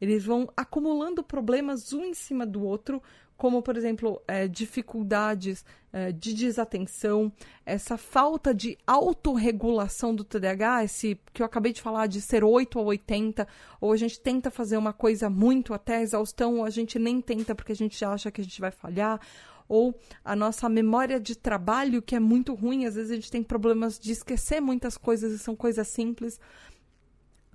Eles 0.00 0.24
vão 0.24 0.48
acumulando 0.56 1.22
problemas 1.22 1.92
um 1.92 2.04
em 2.04 2.14
cima 2.14 2.46
do 2.46 2.62
outro, 2.62 3.02
como, 3.38 3.62
por 3.62 3.76
exemplo, 3.76 4.20
é, 4.26 4.48
dificuldades 4.48 5.64
é, 5.92 6.10
de 6.10 6.34
desatenção, 6.34 7.32
essa 7.64 7.96
falta 7.96 8.52
de 8.52 8.76
autorregulação 8.84 10.12
do 10.12 10.24
TDAH, 10.24 10.84
esse 10.84 11.20
que 11.32 11.40
eu 11.40 11.46
acabei 11.46 11.72
de 11.72 11.80
falar 11.80 12.08
de 12.08 12.20
ser 12.20 12.42
8 12.42 12.76
ou 12.80 12.86
80, 12.86 13.46
ou 13.80 13.92
a 13.92 13.96
gente 13.96 14.20
tenta 14.20 14.50
fazer 14.50 14.76
uma 14.76 14.92
coisa 14.92 15.30
muito 15.30 15.72
até 15.72 16.02
exaustão, 16.02 16.58
ou 16.58 16.64
a 16.64 16.70
gente 16.70 16.98
nem 16.98 17.20
tenta 17.20 17.54
porque 17.54 17.70
a 17.70 17.76
gente 17.76 18.04
acha 18.04 18.28
que 18.28 18.40
a 18.40 18.44
gente 18.44 18.60
vai 18.60 18.72
falhar, 18.72 19.20
ou 19.68 19.94
a 20.24 20.34
nossa 20.34 20.68
memória 20.68 21.20
de 21.20 21.36
trabalho, 21.36 22.02
que 22.02 22.16
é 22.16 22.20
muito 22.20 22.54
ruim, 22.54 22.86
às 22.86 22.96
vezes 22.96 23.12
a 23.12 23.14
gente 23.14 23.30
tem 23.30 23.42
problemas 23.44 24.00
de 24.00 24.10
esquecer 24.10 24.60
muitas 24.60 24.98
coisas 24.98 25.32
e 25.32 25.38
são 25.38 25.54
coisas 25.54 25.86
simples. 25.86 26.40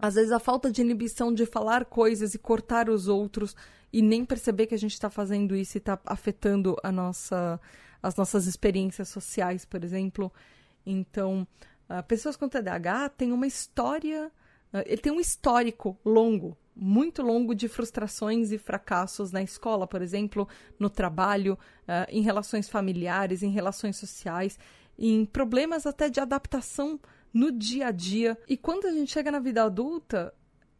Às 0.03 0.15
vezes 0.15 0.33
a 0.33 0.39
falta 0.39 0.69
de 0.69 0.81
inibição 0.81 1.33
de 1.33 1.45
falar 1.45 1.85
coisas 1.85 2.33
e 2.33 2.37
cortar 2.37 2.89
os 2.89 3.07
outros 3.07 3.55
e 3.93 4.01
nem 4.01 4.25
perceber 4.25 4.67
que 4.67 4.75
a 4.75 4.77
gente 4.77 4.91
está 4.91 5.09
fazendo 5.09 5.55
isso 5.55 5.77
e 5.77 5.79
está 5.79 5.97
afetando 6.05 6.75
a 6.83 6.91
nossa, 6.91 7.57
as 8.01 8.13
nossas 8.17 8.45
experiências 8.45 9.07
sociais, 9.07 9.63
por 9.63 9.81
exemplo. 9.81 10.29
Então, 10.85 11.47
uh, 11.89 12.03
pessoas 12.05 12.35
com 12.35 12.49
TDAH 12.49 13.09
têm 13.15 13.31
uma 13.31 13.47
história, 13.47 14.29
uh, 14.73 14.83
ele 14.85 14.97
tem 14.97 15.13
um 15.13 15.21
histórico 15.21 15.97
longo, 16.03 16.57
muito 16.75 17.21
longo 17.21 17.55
de 17.55 17.69
frustrações 17.69 18.51
e 18.51 18.57
fracassos 18.57 19.31
na 19.31 19.41
escola, 19.41 19.87
por 19.87 20.01
exemplo, 20.01 20.49
no 20.77 20.89
trabalho, 20.89 21.57
uh, 21.83 22.09
em 22.09 22.21
relações 22.21 22.67
familiares, 22.67 23.41
em 23.41 23.51
relações 23.51 23.95
sociais, 23.95 24.59
em 24.99 25.23
problemas 25.23 25.87
até 25.87 26.09
de 26.09 26.19
adaptação 26.19 26.99
no 27.33 27.51
dia 27.51 27.87
a 27.87 27.91
dia. 27.91 28.37
E 28.47 28.55
quando 28.55 28.85
a 28.85 28.91
gente 28.91 29.11
chega 29.11 29.31
na 29.31 29.39
vida 29.39 29.63
adulta, 29.63 30.33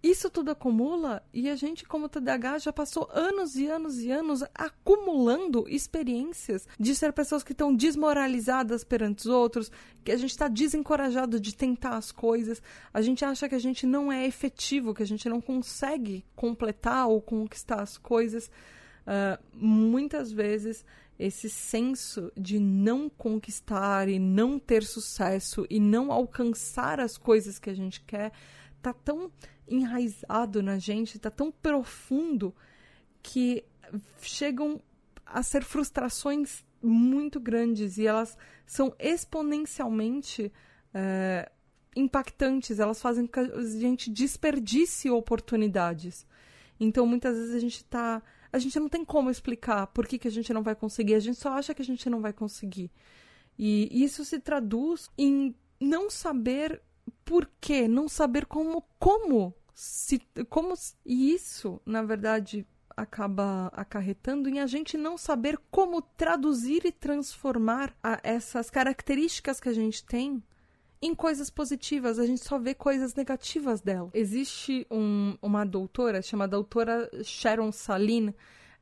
isso 0.04 0.30
tudo 0.30 0.52
acumula 0.52 1.24
e 1.34 1.50
a 1.50 1.56
gente, 1.56 1.86
como 1.86 2.10
TDAH, 2.10 2.60
já 2.60 2.74
passou 2.74 3.10
anos 3.14 3.56
e 3.56 3.68
anos 3.68 4.00
e 4.00 4.12
anos 4.12 4.44
acumulando 4.54 5.64
experiências 5.70 6.68
de 6.78 6.94
ser 6.94 7.14
pessoas 7.14 7.42
que 7.42 7.54
estão 7.54 7.74
desmoralizadas 7.74 8.84
perante 8.84 9.20
os 9.20 9.28
outros, 9.28 9.72
que 10.04 10.12
a 10.12 10.18
gente 10.18 10.32
está 10.32 10.50
desencorajado 10.50 11.40
de 11.40 11.56
tentar 11.56 11.96
as 11.96 12.12
coisas, 12.12 12.62
a 12.94 13.02
gente 13.02 13.24
acha 13.24 13.48
que 13.48 13.56
a 13.56 13.60
gente 13.60 13.88
não 13.88 14.12
é 14.12 14.28
efetivo, 14.28 14.94
que 14.94 15.04
a 15.04 15.08
gente 15.08 15.30
não 15.30 15.40
consegue 15.40 16.26
completar 16.36 17.08
ou 17.08 17.22
conquistar 17.22 17.82
as 17.82 17.98
coisas. 17.98 18.52
Uh, 19.08 19.42
muitas 19.54 20.32
vezes 20.34 20.86
esse 21.18 21.50
senso 21.50 22.32
de 22.36 22.60
não 22.60 23.10
conquistar 23.10 24.10
e 24.10 24.20
não 24.20 24.58
ter 24.58 24.84
sucesso 24.84 25.66
e 25.70 25.80
não 25.80 26.12
alcançar 26.12 27.00
as 27.00 27.18
coisas 27.18 27.60
que 27.60 27.70
a 27.70 27.74
gente 27.74 28.02
quer 28.02 28.32
tá 28.82 28.94
tão 28.94 29.32
enraizado 29.68 30.62
na 30.62 30.78
gente, 30.78 31.18
tá 31.20 31.32
tão 31.32 31.52
profundo 31.52 32.54
que 33.22 33.64
chegam 34.22 34.82
a 35.26 35.42
ser 35.42 35.64
frustrações 35.64 36.64
muito 36.82 37.40
grandes 37.40 37.98
e 37.98 38.06
elas 38.06 38.38
são 38.66 38.94
exponencialmente 39.00 40.52
é, 40.94 41.50
impactantes, 41.96 42.80
elas 42.80 43.02
fazem 43.02 43.26
que 43.26 43.40
a 43.40 43.64
gente 43.64 44.10
desperdice 44.10 45.10
oportunidades. 45.10 46.26
Então, 46.80 47.06
muitas 47.06 47.38
vezes 47.38 47.56
a 47.56 47.60
gente 47.60 47.84
tá. 47.86 48.22
A 48.54 48.60
gente 48.60 48.80
não 48.80 48.88
tem 48.88 49.04
como 49.04 49.30
explicar 49.30 49.88
por 49.88 50.08
que, 50.08 50.20
que 50.20 50.28
a 50.28 50.32
gente 50.32 50.54
não 50.54 50.64
vai 50.64 50.76
conseguir, 50.76 51.16
a 51.16 51.20
gente 51.20 51.40
só 51.40 51.54
acha 51.54 51.74
que 51.74 51.82
a 51.82 51.86
gente 51.86 52.10
não 52.10 52.22
vai 52.22 52.32
conseguir. 52.32 52.92
E 53.58 54.04
isso 54.04 54.24
se 54.24 54.40
traduz 54.40 55.10
em 55.18 55.56
não 55.80 56.10
saber 56.10 56.82
por 57.26 57.50
quê? 57.60 57.88
Não 57.88 58.08
saber 58.08 58.46
como, 58.46 58.84
como 59.00 59.54
se, 59.74 60.20
como 60.50 60.74
e 61.06 61.34
isso, 61.34 61.82
na 61.86 62.04
verdade, 62.04 62.66
acaba 62.96 63.68
acarretando 63.74 64.48
em 64.48 64.60
a 64.60 64.68
gente 64.68 64.98
não 64.98 65.18
saber 65.18 65.58
como 65.72 66.02
traduzir 66.02 66.86
e 66.86 66.92
transformar 66.92 67.96
a, 68.04 68.20
essas 68.24 68.70
características 68.70 69.60
que 69.60 69.70
a 69.70 69.74
gente 69.74 70.06
tem 70.06 70.44
em 71.06 71.14
coisas 71.14 71.50
positivas, 71.50 72.18
a 72.18 72.26
gente 72.26 72.44
só 72.44 72.58
vê 72.58 72.74
coisas 72.74 73.14
negativas 73.14 73.82
dela. 73.82 74.10
Existe 74.14 74.88
um, 74.90 75.38
uma 75.42 75.66
doutora 75.66 76.22
chamada 76.22 76.52
doutora 76.52 77.10
Sharon 77.24 77.72
Saline, 77.72 78.34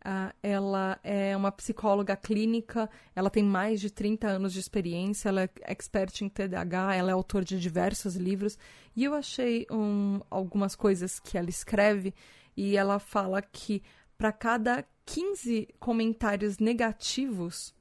Uh, 0.03 0.33
ela 0.41 0.99
é 1.03 1.37
uma 1.37 1.51
psicóloga 1.51 2.15
clínica, 2.15 2.89
ela 3.15 3.29
tem 3.29 3.43
mais 3.43 3.79
de 3.79 3.91
30 3.91 4.27
anos 4.29 4.51
de 4.51 4.59
experiência, 4.59 5.29
ela 5.29 5.43
é 5.43 5.49
expert 5.67 6.21
em 6.23 6.27
TDAH, 6.27 6.95
ela 6.95 7.11
é 7.11 7.13
autora 7.13 7.45
de 7.45 7.59
diversos 7.59 8.15
livros. 8.15 8.57
E 8.95 9.03
eu 9.03 9.13
achei 9.13 9.67
um, 9.69 10.19
algumas 10.27 10.75
coisas 10.75 11.19
que 11.19 11.37
ela 11.37 11.51
escreve 11.51 12.15
e 12.57 12.75
ela 12.75 12.97
fala 12.97 13.43
que 13.43 13.83
para 14.17 14.31
cada 14.31 14.83
15 15.05 15.67
comentários 15.79 16.57
negativos 16.57 17.71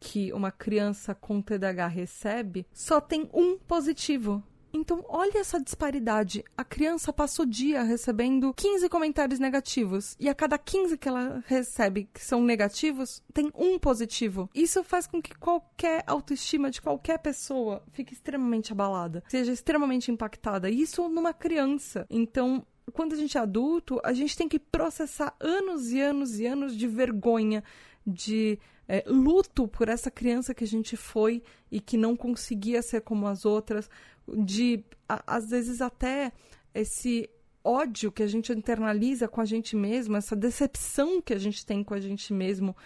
que 0.00 0.32
uma 0.32 0.50
criança 0.50 1.14
com 1.14 1.42
TDAH 1.42 1.86
recebe, 1.86 2.66
só 2.72 3.00
tem 3.00 3.28
um 3.32 3.58
positivo. 3.58 4.42
Então, 4.72 5.04
olha 5.08 5.38
essa 5.38 5.60
disparidade. 5.60 6.44
A 6.56 6.64
criança 6.64 7.12
passa 7.12 7.42
o 7.42 7.46
dia 7.46 7.82
recebendo 7.82 8.54
15 8.54 8.88
comentários 8.88 9.38
negativos 9.38 10.16
e 10.18 10.28
a 10.28 10.34
cada 10.34 10.56
15 10.56 10.96
que 10.96 11.08
ela 11.08 11.42
recebe 11.46 12.08
que 12.12 12.24
são 12.24 12.42
negativos, 12.42 13.22
tem 13.34 13.50
um 13.54 13.78
positivo. 13.78 14.48
Isso 14.54 14.82
faz 14.84 15.06
com 15.06 15.20
que 15.20 15.34
qualquer 15.34 16.04
autoestima 16.06 16.70
de 16.70 16.80
qualquer 16.80 17.18
pessoa 17.18 17.82
fique 17.92 18.12
extremamente 18.12 18.72
abalada, 18.72 19.24
seja 19.28 19.52
extremamente 19.52 20.10
impactada. 20.10 20.70
Isso 20.70 21.08
numa 21.08 21.34
criança. 21.34 22.06
Então, 22.08 22.64
quando 22.90 23.12
a 23.12 23.16
gente 23.16 23.36
é 23.36 23.40
adulto, 23.40 24.00
a 24.04 24.12
gente 24.12 24.36
tem 24.36 24.48
que 24.48 24.58
processar 24.58 25.34
anos 25.40 25.90
e 25.90 26.00
anos 26.00 26.38
e 26.38 26.46
anos 26.46 26.76
de 26.76 26.86
vergonha, 26.86 27.62
de 28.06 28.58
é, 28.88 29.04
luto 29.06 29.68
por 29.68 29.88
essa 29.88 30.10
criança 30.10 30.54
que 30.54 30.64
a 30.64 30.66
gente 30.66 30.96
foi 30.96 31.42
e 31.70 31.80
que 31.80 31.96
não 31.96 32.16
conseguia 32.16 32.82
ser 32.82 33.02
como 33.02 33.26
as 33.26 33.44
outras, 33.44 33.88
de 34.26 34.84
a, 35.08 35.36
às 35.36 35.50
vezes 35.50 35.80
até 35.80 36.32
esse 36.74 37.30
ódio 37.62 38.10
que 38.10 38.22
a 38.22 38.26
gente 38.26 38.52
internaliza 38.52 39.28
com 39.28 39.40
a 39.40 39.44
gente 39.44 39.76
mesmo, 39.76 40.16
essa 40.16 40.34
decepção 40.34 41.20
que 41.20 41.32
a 41.32 41.38
gente 41.38 41.64
tem 41.64 41.84
com 41.84 41.94
a 41.94 42.00
gente 42.00 42.32
mesmo. 42.32 42.76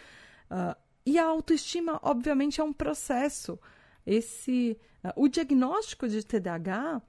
Uh, 0.51 0.77
e 1.07 1.19
a 1.19 1.25
autoestima, 1.25 1.99
obviamente, 2.03 2.61
é 2.61 2.65
um 2.65 2.73
processo. 2.73 3.59
Esse, 4.07 4.77
uh, 5.05 5.13
o 5.17 5.29
diagnóstico 5.29 6.09
de 6.09 6.25
TDAH 6.25 7.01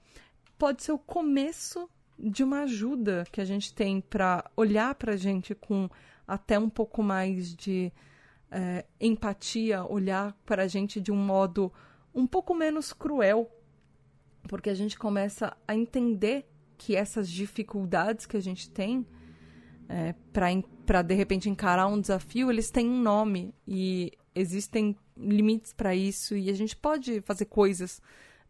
pode 0.57 0.83
ser 0.83 0.91
o 0.91 0.99
começo 0.99 1.89
de 2.17 2.43
uma 2.43 2.61
ajuda 2.61 3.25
que 3.31 3.41
a 3.41 3.45
gente 3.45 3.73
tem 3.73 4.01
para 4.01 4.49
olhar 4.55 4.95
para 4.95 5.13
a 5.13 5.17
gente 5.17 5.53
com 5.53 5.89
até 6.27 6.57
um 6.57 6.69
pouco 6.69 7.03
mais 7.03 7.53
de 7.55 7.91
é, 8.49 8.85
empatia, 8.99 9.83
olhar 9.85 10.33
para 10.45 10.63
a 10.63 10.67
gente 10.67 10.99
de 11.01 11.11
um 11.11 11.17
modo 11.17 11.71
um 12.13 12.25
pouco 12.25 12.55
menos 12.55 12.93
cruel, 12.93 13.51
porque 14.47 14.69
a 14.69 14.73
gente 14.73 14.97
começa 14.97 15.55
a 15.67 15.75
entender 15.75 16.49
que 16.77 16.95
essas 16.95 17.29
dificuldades 17.29 18.25
que 18.25 18.37
a 18.37 18.41
gente 18.41 18.69
tem 18.69 19.05
é, 19.89 20.15
para 20.83 21.01
de 21.01 21.13
repente 21.13 21.49
encarar 21.49 21.87
um 21.87 21.99
desafio, 21.99 22.49
eles 22.49 22.71
têm 22.71 22.89
um 22.89 23.01
nome 23.01 23.53
e 23.67 24.11
existem 24.33 24.95
limites 25.17 25.73
para 25.73 25.95
isso 25.95 26.35
e 26.35 26.49
a 26.49 26.53
gente 26.53 26.75
pode 26.75 27.21
fazer 27.21 27.45
coisas 27.45 28.01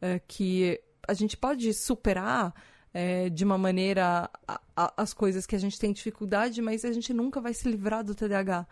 é, 0.01 0.19
que 0.19 0.79
a 1.07 1.13
gente 1.13 1.37
pode 1.37 1.73
superar 1.73 2.53
é, 2.97 3.29
de 3.29 3.43
uma 3.43 3.57
maneira 3.57 4.29
a, 4.47 4.61
a, 4.73 4.93
as 4.95 5.13
coisas 5.13 5.45
que 5.45 5.53
a 5.53 5.59
gente 5.59 5.77
tem 5.77 5.91
dificuldade, 5.91 6.61
mas 6.61 6.85
a 6.85 6.93
gente 6.93 7.13
nunca 7.13 7.41
vai 7.41 7.53
se 7.53 7.69
livrar 7.69 8.05
do 8.05 8.15
TDAH. 8.15 8.65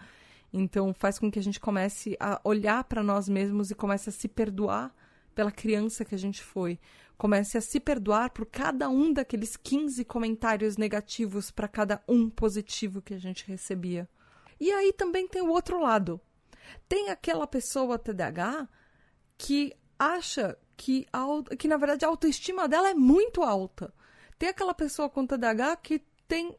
Então 0.54 0.94
faz 0.94 1.20
com 1.20 1.30
que 1.30 1.38
a 1.38 1.44
gente 1.44 1.60
comece 1.60 2.16
a 2.22 2.40
olhar 2.46 2.86
para 2.86 3.04
nós 3.04 3.28
mesmos 3.28 3.70
e 3.70 3.76
comece 3.76 4.08
a 4.08 4.14
se 4.14 4.30
perdoar 4.30 4.96
pela 5.36 5.52
criança 5.52 6.06
que 6.06 6.16
a 6.16 6.18
gente 6.18 6.42
foi. 6.42 6.80
Comece 7.18 7.58
a 7.58 7.62
se 7.62 7.82
perdoar 7.82 8.30
por 8.30 8.46
cada 8.46 8.88
um 8.88 9.12
daqueles 9.12 9.58
15 9.58 10.06
comentários 10.06 10.78
negativos 10.78 11.52
para 11.52 11.68
cada 11.68 12.02
um 12.08 12.30
positivo 12.30 13.02
que 13.02 13.14
a 13.14 13.20
gente 13.20 13.46
recebia. 13.46 14.08
E 14.58 14.72
aí 14.72 14.94
também 14.94 15.28
tem 15.28 15.42
o 15.42 15.52
outro 15.52 15.82
lado. 15.82 16.22
Tem 16.88 17.10
aquela 17.10 17.46
pessoa 17.46 18.00
TDAH 18.00 18.70
que 19.38 19.74
acha 20.00 20.58
que, 20.78 21.06
que 21.60 21.68
na 21.68 21.76
verdade 21.76 22.06
a 22.06 22.08
autoestima 22.08 22.70
dela 22.70 22.90
é 22.90 22.94
muito 22.94 23.44
alta. 23.44 23.94
Tem 24.38 24.50
aquela 24.50 24.74
pessoa 24.74 25.10
com 25.10 25.26
TDAH 25.26 25.78
que 25.78 26.02
tem 26.28 26.56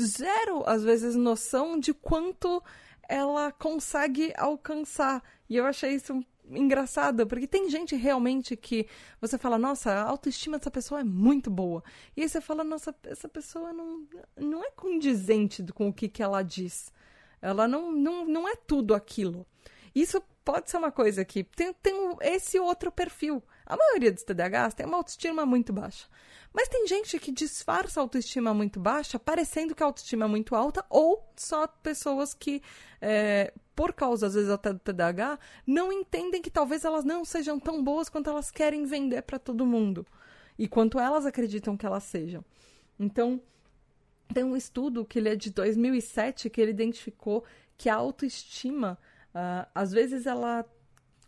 zero, 0.00 0.62
às 0.66 0.82
vezes, 0.82 1.14
noção 1.14 1.78
de 1.78 1.92
quanto 1.92 2.62
ela 3.08 3.52
consegue 3.52 4.32
alcançar. 4.36 5.22
E 5.48 5.56
eu 5.56 5.66
achei 5.66 5.94
isso 5.94 6.24
engraçado, 6.50 7.26
porque 7.26 7.46
tem 7.46 7.68
gente 7.70 7.94
realmente 7.94 8.56
que 8.56 8.86
você 9.20 9.38
fala, 9.38 9.58
nossa, 9.58 9.92
a 9.92 10.02
autoestima 10.02 10.58
dessa 10.58 10.70
pessoa 10.70 11.00
é 11.00 11.04
muito 11.04 11.50
boa. 11.50 11.82
E 12.16 12.22
aí 12.22 12.28
você 12.28 12.40
fala, 12.40 12.64
nossa, 12.64 12.94
essa 13.04 13.28
pessoa 13.28 13.72
não, 13.72 14.06
não 14.36 14.64
é 14.64 14.70
condizente 14.70 15.62
com 15.72 15.88
o 15.88 15.92
que, 15.92 16.08
que 16.08 16.22
ela 16.22 16.42
diz. 16.42 16.92
Ela 17.40 17.66
não, 17.68 17.92
não, 17.92 18.24
não 18.24 18.48
é 18.48 18.56
tudo 18.56 18.94
aquilo. 18.94 19.46
Isso 19.94 20.22
pode 20.44 20.70
ser 20.70 20.76
uma 20.76 20.92
coisa 20.92 21.24
que 21.24 21.44
tem, 21.44 21.72
tem 21.74 21.94
esse 22.20 22.58
outro 22.58 22.90
perfil. 22.90 23.42
A 23.64 23.76
maioria 23.76 24.12
dos 24.12 24.24
TDAHs 24.24 24.74
tem 24.74 24.86
uma 24.86 24.96
autoestima 24.96 25.46
muito 25.46 25.72
baixa. 25.72 26.06
Mas 26.52 26.68
tem 26.68 26.86
gente 26.86 27.18
que 27.18 27.30
disfarça 27.30 28.00
autoestima 28.00 28.52
muito 28.52 28.80
baixa, 28.80 29.18
parecendo 29.18 29.74
que 29.74 29.82
a 29.82 29.86
autoestima 29.86 30.24
é 30.24 30.28
muito 30.28 30.54
alta, 30.54 30.84
ou 30.90 31.24
só 31.36 31.66
pessoas 31.66 32.34
que, 32.34 32.60
é, 33.00 33.52
por 33.74 33.92
causa, 33.92 34.26
às 34.26 34.34
vezes, 34.34 34.50
até 34.50 34.72
do 34.72 34.78
TDAH, 34.78 35.38
não 35.66 35.92
entendem 35.92 36.42
que 36.42 36.50
talvez 36.50 36.84
elas 36.84 37.04
não 37.04 37.24
sejam 37.24 37.58
tão 37.58 37.82
boas 37.82 38.08
quanto 38.08 38.30
elas 38.30 38.50
querem 38.50 38.84
vender 38.84 39.22
para 39.22 39.38
todo 39.38 39.64
mundo. 39.64 40.06
E 40.58 40.66
quanto 40.66 40.98
elas 40.98 41.24
acreditam 41.24 41.76
que 41.76 41.86
elas 41.86 42.04
sejam. 42.04 42.44
Então, 42.98 43.40
tem 44.34 44.44
um 44.44 44.56
estudo 44.56 45.04
que 45.04 45.18
ele 45.18 45.28
é 45.28 45.36
de 45.36 45.50
2007 45.50 46.50
que 46.50 46.60
ele 46.60 46.72
identificou 46.72 47.44
que 47.78 47.88
a 47.88 47.94
autoestima 47.94 48.98
Uh, 49.30 49.62
às 49.72 49.92
vezes 49.92 50.26
ela 50.26 50.64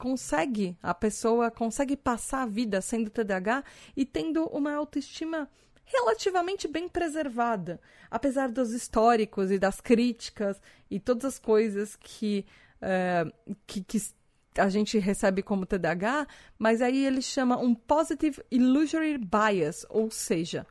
consegue, 0.02 0.76
a 0.82 0.92
pessoa 0.92 1.48
consegue 1.48 1.96
passar 1.96 2.42
a 2.42 2.46
vida 2.46 2.80
sendo 2.80 3.08
TDAH 3.08 3.62
e 3.96 4.04
tendo 4.04 4.46
uma 4.46 4.74
autoestima 4.74 5.48
relativamente 5.84 6.66
bem 6.66 6.88
preservada, 6.88 7.80
apesar 8.10 8.50
dos 8.50 8.72
históricos 8.72 9.52
e 9.52 9.60
das 9.60 9.80
críticas 9.80 10.60
e 10.90 10.98
todas 10.98 11.24
as 11.24 11.38
coisas 11.38 11.94
que, 11.94 12.44
uh, 12.82 13.56
que, 13.64 13.84
que 13.84 14.02
a 14.58 14.68
gente 14.68 14.98
recebe 14.98 15.40
como 15.40 15.66
TDAH, 15.66 16.26
mas 16.58 16.82
aí 16.82 17.06
ele 17.06 17.22
chama 17.22 17.56
um 17.56 17.72
positive 17.72 18.42
illusory 18.50 19.16
bias, 19.18 19.86
ou 19.88 20.10
seja, 20.10 20.66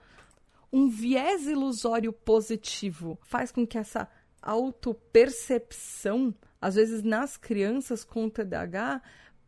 um 0.74 0.90
viés 0.90 1.48
ilusório 1.48 2.12
positivo 2.12 3.18
faz 3.24 3.50
com 3.50 3.66
que 3.66 3.78
essa 3.78 4.10
autopercepção, 4.42 6.36
às 6.60 6.76
vezes 6.76 7.02
nas 7.02 7.38
crianças 7.38 8.04
com 8.04 8.30
TDAH, 8.30 9.02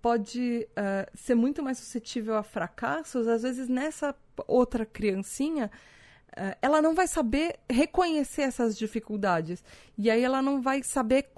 pode 0.04 0.68
uh, 0.72 1.10
ser 1.18 1.34
muito 1.34 1.64
mais 1.64 1.78
suscetível 1.78 2.36
a 2.36 2.43
fracassos, 2.43 3.26
às 3.26 3.41
vezes 3.41 3.70
nessa 3.70 4.14
outra 4.45 4.86
criancinha, 4.86 5.72
uh, 6.32 6.58
ela 6.62 6.82
não 6.82 6.93
vai 6.93 7.08
saber 7.08 7.58
reconhecer 7.70 8.41
essas 8.41 8.78
dificuldades. 8.78 9.64
E 9.97 10.12
aí 10.12 10.22
ela 10.22 10.41
não 10.41 10.62
vai 10.62 10.84
saber 10.84 11.32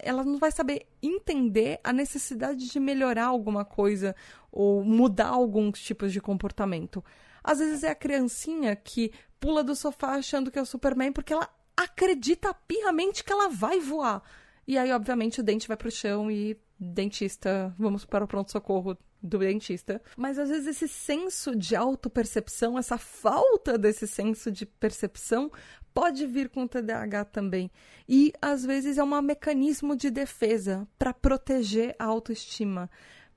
ela 0.00 0.24
não 0.24 0.38
vai 0.38 0.50
saber 0.50 0.88
entender 1.00 1.78
a 1.84 1.92
necessidade 1.92 2.68
de 2.68 2.80
melhorar 2.80 3.26
alguma 3.26 3.64
coisa 3.64 4.16
ou 4.50 4.82
mudar 4.82 5.28
alguns 5.28 5.80
tipos 5.80 6.12
de 6.12 6.20
comportamento. 6.20 7.02
Às 7.44 7.60
vezes 7.60 7.84
é 7.84 7.90
a 7.90 7.94
criancinha 7.94 8.74
que 8.74 9.12
pula 9.38 9.62
do 9.62 9.76
sofá 9.76 10.16
achando 10.16 10.50
que 10.50 10.58
é 10.58 10.62
o 10.62 10.66
Superman 10.66 11.12
porque 11.12 11.32
ela 11.32 11.48
acredita 11.76 12.52
pirramente 12.66 13.22
que 13.22 13.32
ela 13.32 13.48
vai 13.48 13.78
voar. 13.78 14.20
E 14.66 14.78
aí, 14.78 14.90
obviamente, 14.92 15.40
o 15.40 15.44
dente 15.44 15.68
vai 15.68 15.76
pro 15.76 15.90
chão 15.90 16.30
e 16.30 16.56
dentista, 16.78 17.74
vamos 17.78 18.04
para 18.04 18.24
o 18.24 18.28
pronto-socorro 18.28 18.96
do 19.22 19.38
dentista. 19.38 20.02
Mas 20.16 20.38
às 20.38 20.50
vezes 20.50 20.66
esse 20.66 20.86
senso 20.86 21.56
de 21.56 21.74
autopercepção, 21.74 22.78
essa 22.78 22.98
falta 22.98 23.78
desse 23.78 24.06
senso 24.06 24.50
de 24.50 24.66
percepção, 24.66 25.50
pode 25.94 26.26
vir 26.26 26.50
com 26.50 26.64
o 26.64 26.68
TDAH 26.68 27.24
também. 27.26 27.70
E 28.06 28.32
às 28.42 28.64
vezes 28.64 28.98
é 28.98 29.02
um 29.02 29.22
mecanismo 29.22 29.96
de 29.96 30.10
defesa 30.10 30.86
para 30.98 31.14
proteger 31.14 31.96
a 31.98 32.04
autoestima, 32.04 32.90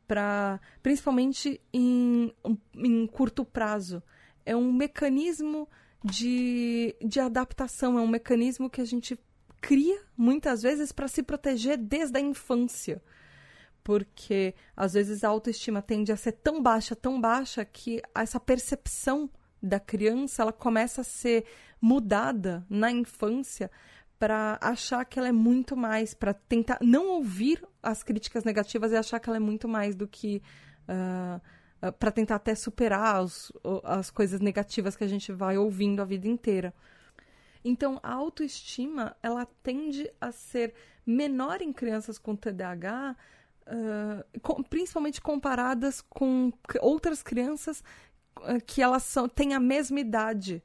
para 0.05 0.59
principalmente 0.83 1.61
em, 1.71 2.33
em 2.75 3.07
curto 3.07 3.45
prazo. 3.45 4.03
É 4.45 4.55
um 4.55 4.73
mecanismo 4.73 5.69
de, 6.03 6.95
de 7.01 7.19
adaptação, 7.19 7.97
é 7.97 8.01
um 8.01 8.07
mecanismo 8.07 8.69
que 8.69 8.81
a 8.81 8.85
gente 8.85 9.17
cria 9.61 10.01
muitas 10.17 10.61
vezes 10.61 10.91
para 10.91 11.07
se 11.07 11.23
proteger 11.23 11.77
desde 11.77 12.17
a 12.17 12.21
infância 12.21 13.01
porque 13.87 14.53
às 14.75 14.95
vezes 14.95 15.23
a 15.23 15.29
autoestima 15.29 15.81
tende 15.81 16.11
a 16.11 16.17
ser 16.17 16.33
tão 16.33 16.61
baixa, 16.61 16.93
tão 16.93 17.21
baixa 17.21 17.63
que 17.63 18.01
essa 18.13 18.37
percepção 18.37 19.29
da 19.63 19.79
criança 19.79 20.41
ela 20.41 20.51
começa 20.51 20.99
a 20.99 21.03
ser 21.05 21.45
mudada 21.79 22.65
na 22.69 22.91
infância 22.91 23.71
para 24.19 24.59
achar 24.59 25.05
que 25.05 25.17
ela 25.17 25.29
é 25.29 25.31
muito 25.31 25.77
mais, 25.77 26.13
para 26.13 26.33
tentar 26.33 26.79
não 26.81 27.07
ouvir 27.07 27.65
as 27.81 28.03
críticas 28.03 28.43
negativas 28.43 28.91
e 28.91 28.97
achar 28.97 29.21
que 29.21 29.29
ela 29.29 29.37
é 29.37 29.39
muito 29.39 29.69
mais 29.69 29.95
do 29.95 30.05
que 30.05 30.41
uh, 30.89 31.87
uh, 31.87 31.93
para 31.93 32.11
tentar 32.11 32.35
até 32.35 32.55
superar 32.55 33.23
os, 33.23 33.53
as 33.85 34.11
coisas 34.11 34.41
negativas 34.41 34.97
que 34.97 35.05
a 35.05 35.07
gente 35.07 35.31
vai 35.31 35.57
ouvindo 35.57 36.01
a 36.01 36.05
vida 36.05 36.27
inteira. 36.27 36.73
Então, 37.63 38.01
a 38.03 38.11
autoestima 38.11 39.15
ela 39.23 39.47
tende 39.63 40.11
a 40.19 40.33
ser 40.33 40.73
menor 41.05 41.61
em 41.61 41.71
crianças 41.71 42.17
com 42.17 42.35
TDAH 42.35 43.15
com, 44.41 44.63
principalmente 44.63 45.21
comparadas 45.21 46.01
com 46.01 46.51
outras 46.81 47.21
crianças 47.21 47.83
que 48.65 48.81
elas 48.81 49.03
são, 49.03 49.27
têm 49.27 49.53
a 49.53 49.59
mesma 49.59 49.99
idade. 49.99 50.63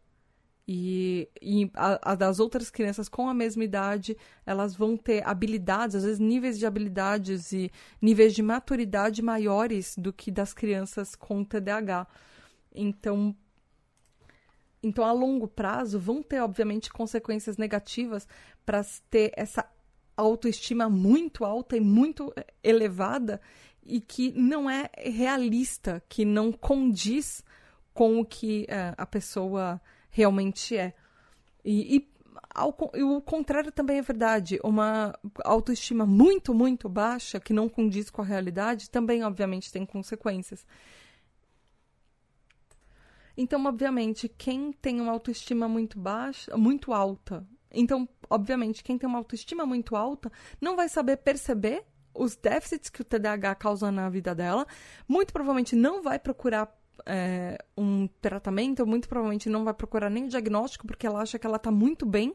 E, 0.66 1.28
e 1.40 1.70
a, 1.74 2.12
a, 2.12 2.14
das 2.14 2.38
outras 2.38 2.70
crianças 2.70 3.09
com 3.09 3.28
a 3.28 3.34
mesma 3.34 3.64
idade, 3.64 4.16
elas 4.46 4.76
vão 4.76 4.96
ter 4.96 5.26
habilidades, 5.26 5.96
às 5.96 6.05
vezes 6.05 6.20
níveis 6.20 6.59
de 6.59 6.64
habilidades 6.64 7.53
e 7.53 7.70
níveis 8.00 8.32
de 8.32 8.42
maturidade 8.42 9.20
maiores 9.22 9.96
do 9.98 10.12
que 10.12 10.30
das 10.30 10.55
crianças 10.55 11.16
com 11.16 11.44
TDAH. 11.44 12.07
Então, 12.74 13.34
então, 14.82 15.05
a 15.05 15.12
longo 15.12 15.46
prazo, 15.46 15.98
vão 15.98 16.22
ter, 16.22 16.40
obviamente, 16.40 16.92
consequências 16.92 17.57
negativas 17.57 18.26
para 18.66 18.84
ter 19.09 19.32
essa 19.36 19.68
autoestima 20.22 20.88
muito 20.88 21.44
alta 21.44 21.76
e 21.76 21.80
muito 21.80 22.32
eh, 22.36 22.46
elevada 22.62 23.40
e 23.84 24.00
que 24.00 24.32
não 24.32 24.70
é 24.70 24.90
realista, 24.96 26.02
que 26.08 26.24
não 26.24 26.52
condiz 26.52 27.44
com 27.92 28.20
o 28.20 28.24
que 28.24 28.62
uh, 28.64 28.94
a 28.96 29.06
pessoa 29.06 29.80
realmente 30.10 30.76
é. 30.76 30.94
E, 31.64 31.96
e, 31.96 32.12
ao, 32.54 32.76
e, 32.94 33.02
o 33.02 33.20
contrário 33.20 33.72
também 33.72 33.98
é 33.98 34.02
verdade. 34.02 34.58
Uma 34.62 35.18
autoestima 35.44 36.06
muito, 36.06 36.54
muito 36.54 36.88
baixa, 36.88 37.40
que 37.40 37.52
não 37.52 37.68
condiz 37.68 38.10
com 38.10 38.22
a 38.22 38.24
realidade, 38.24 38.88
também, 38.88 39.24
obviamente, 39.24 39.72
tem 39.72 39.84
consequências. 39.84 40.64
Então, 43.36 43.64
obviamente, 43.64 44.28
quem 44.28 44.72
tem 44.72 45.00
uma 45.00 45.12
autoestima 45.12 45.66
muito 45.66 45.98
baixa, 45.98 46.56
muito 46.56 46.92
alta, 46.92 47.46
então, 47.74 48.08
obviamente, 48.28 48.82
quem 48.82 48.98
tem 48.98 49.08
uma 49.08 49.18
autoestima 49.18 49.64
muito 49.66 49.96
alta 49.96 50.30
não 50.60 50.76
vai 50.76 50.88
saber 50.88 51.18
perceber 51.18 51.84
os 52.14 52.36
déficits 52.36 52.90
que 52.90 53.00
o 53.00 53.04
TDAH 53.04 53.54
causa 53.54 53.90
na 53.90 54.08
vida 54.08 54.34
dela, 54.34 54.66
muito 55.08 55.32
provavelmente 55.32 55.74
não 55.74 56.02
vai 56.02 56.18
procurar 56.18 56.68
é, 57.06 57.58
um 57.76 58.06
tratamento, 58.20 58.86
muito 58.86 59.08
provavelmente 59.08 59.48
não 59.48 59.64
vai 59.64 59.74
procurar 59.74 60.10
nem 60.10 60.24
o 60.24 60.28
diagnóstico, 60.28 60.86
porque 60.86 61.06
ela 61.06 61.22
acha 61.22 61.38
que 61.38 61.46
ela 61.46 61.56
está 61.56 61.70
muito 61.70 62.04
bem 62.04 62.34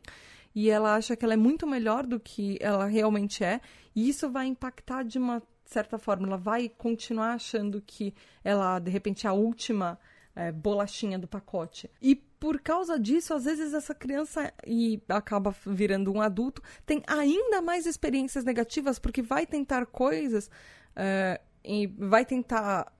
e 0.55 0.69
ela 0.69 0.95
acha 0.95 1.15
que 1.15 1.23
ela 1.23 1.35
é 1.35 1.37
muito 1.37 1.67
melhor 1.67 2.05
do 2.05 2.19
que 2.19 2.57
ela 2.59 2.85
realmente 2.85 3.43
é, 3.43 3.61
e 3.95 4.09
isso 4.09 4.29
vai 4.29 4.47
impactar 4.47 5.03
de 5.03 5.19
uma 5.19 5.41
certa 5.65 5.97
forma. 5.97 6.27
Ela 6.27 6.37
vai 6.37 6.69
continuar 6.69 7.33
achando 7.33 7.81
que 7.85 8.13
ela, 8.43 8.79
de 8.79 8.89
repente, 8.89 9.27
é 9.27 9.29
a 9.29 9.33
última 9.33 9.99
é, 10.37 10.51
bolachinha 10.51 11.17
do 11.17 11.27
pacote. 11.27 11.89
E 11.99 12.15
por 12.15 12.61
causa 12.61 12.99
disso, 12.99 13.33
às 13.33 13.45
vezes 13.45 13.73
essa 13.73 13.95
criança 13.95 14.53
e 14.65 15.01
acaba 15.09 15.55
virando 15.65 16.13
um 16.13 16.21
adulto 16.21 16.61
tem 16.85 17.01
ainda 17.07 17.59
mais 17.59 17.87
experiências 17.87 18.43
negativas 18.43 18.99
porque 18.99 19.23
vai 19.23 19.47
tentar 19.47 19.87
coisas 19.87 20.51
é, 20.95 21.41
e 21.65 21.87
vai 21.87 22.23
tentar 22.23 22.93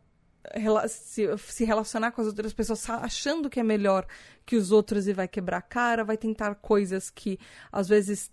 se, 0.88 1.64
relacionar 1.64 2.12
com 2.12 2.22
as 2.22 2.28
outras 2.28 2.54
pessoas 2.54 2.90
achando 2.90 3.50
que 3.50 3.60
é 3.60 3.64
melhor 3.64 4.08
que 4.44 4.56
os 4.56 4.72
outros 4.72 5.08
e 5.08 5.14
vai 5.14 5.28
quebrar 5.28 5.58
a 5.58 5.62
cara, 5.62 6.04
vai 6.04 6.18
tentar 6.18 6.56
coisas 6.56 7.12
que 7.12 7.38
às 7.72 7.88
vezes 7.88 8.32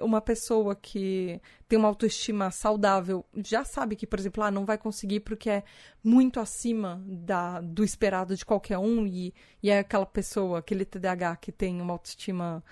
uma 0.00 0.20
pessoa 0.20 0.74
que 0.74 1.40
tem 1.68 1.78
uma 1.78 1.88
autoestima 1.88 2.50
saudável 2.50 3.24
já 3.36 3.64
sabe 3.64 3.96
que, 3.96 4.06
por 4.06 4.18
exemplo, 4.18 4.42
ah, 4.42 4.50
não 4.50 4.64
vai 4.64 4.78
conseguir 4.78 5.20
porque 5.20 5.50
é 5.50 5.62
muito 6.02 6.40
acima 6.40 7.02
da, 7.06 7.60
do 7.60 7.84
esperado 7.84 8.34
de 8.34 8.44
qualquer 8.44 8.78
um 8.78 9.06
e, 9.06 9.34
e 9.62 9.70
é 9.70 9.80
aquela 9.80 10.06
pessoa, 10.06 10.60
aquele 10.60 10.84
TDAH 10.84 11.36
que 11.36 11.52
tem 11.52 11.80
uma 11.80 11.92
autoestima 11.92 12.64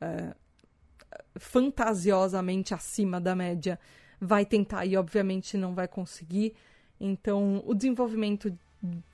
uh, 0.00 0.34
fantasiosamente 1.36 2.72
acima 2.72 3.20
da 3.20 3.34
média, 3.34 3.78
vai 4.20 4.46
tentar 4.46 4.86
e 4.86 4.96
obviamente 4.96 5.56
não 5.56 5.74
vai 5.74 5.88
conseguir. 5.88 6.54
Então, 7.00 7.62
o 7.66 7.74
desenvolvimento 7.74 8.56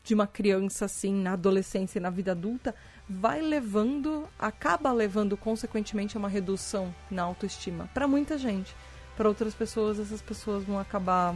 de 0.02 0.14
uma 0.14 0.26
criança 0.26 0.84
assim 0.84 1.14
na 1.14 1.32
adolescência 1.32 1.98
e 1.98 2.02
na 2.02 2.10
vida 2.10 2.32
adulta 2.32 2.74
vai 3.10 3.40
levando, 3.40 4.28
acaba 4.38 4.92
levando 4.92 5.36
consequentemente 5.36 6.16
a 6.16 6.20
uma 6.20 6.28
redução 6.28 6.94
na 7.10 7.22
autoestima 7.22 7.90
para 7.92 8.06
muita 8.06 8.38
gente. 8.38 8.74
Para 9.16 9.28
outras 9.28 9.52
pessoas, 9.52 9.98
essas 9.98 10.22
pessoas 10.22 10.62
vão 10.62 10.78
acabar 10.78 11.34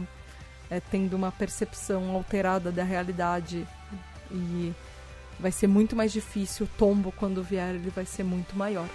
é, 0.69 0.79
tendo 0.79 1.15
uma 1.15 1.31
percepção 1.33 2.11
alterada 2.11 2.71
da 2.71 2.83
realidade 2.83 3.67
e 4.31 4.73
vai 5.37 5.51
ser 5.51 5.67
muito 5.67 5.95
mais 5.95 6.13
difícil. 6.13 6.65
O 6.65 6.77
tombo, 6.77 7.11
quando 7.11 7.43
vier, 7.43 7.75
ele 7.75 7.89
vai 7.89 8.05
ser 8.05 8.23
muito 8.23 8.55
maior. 8.55 8.87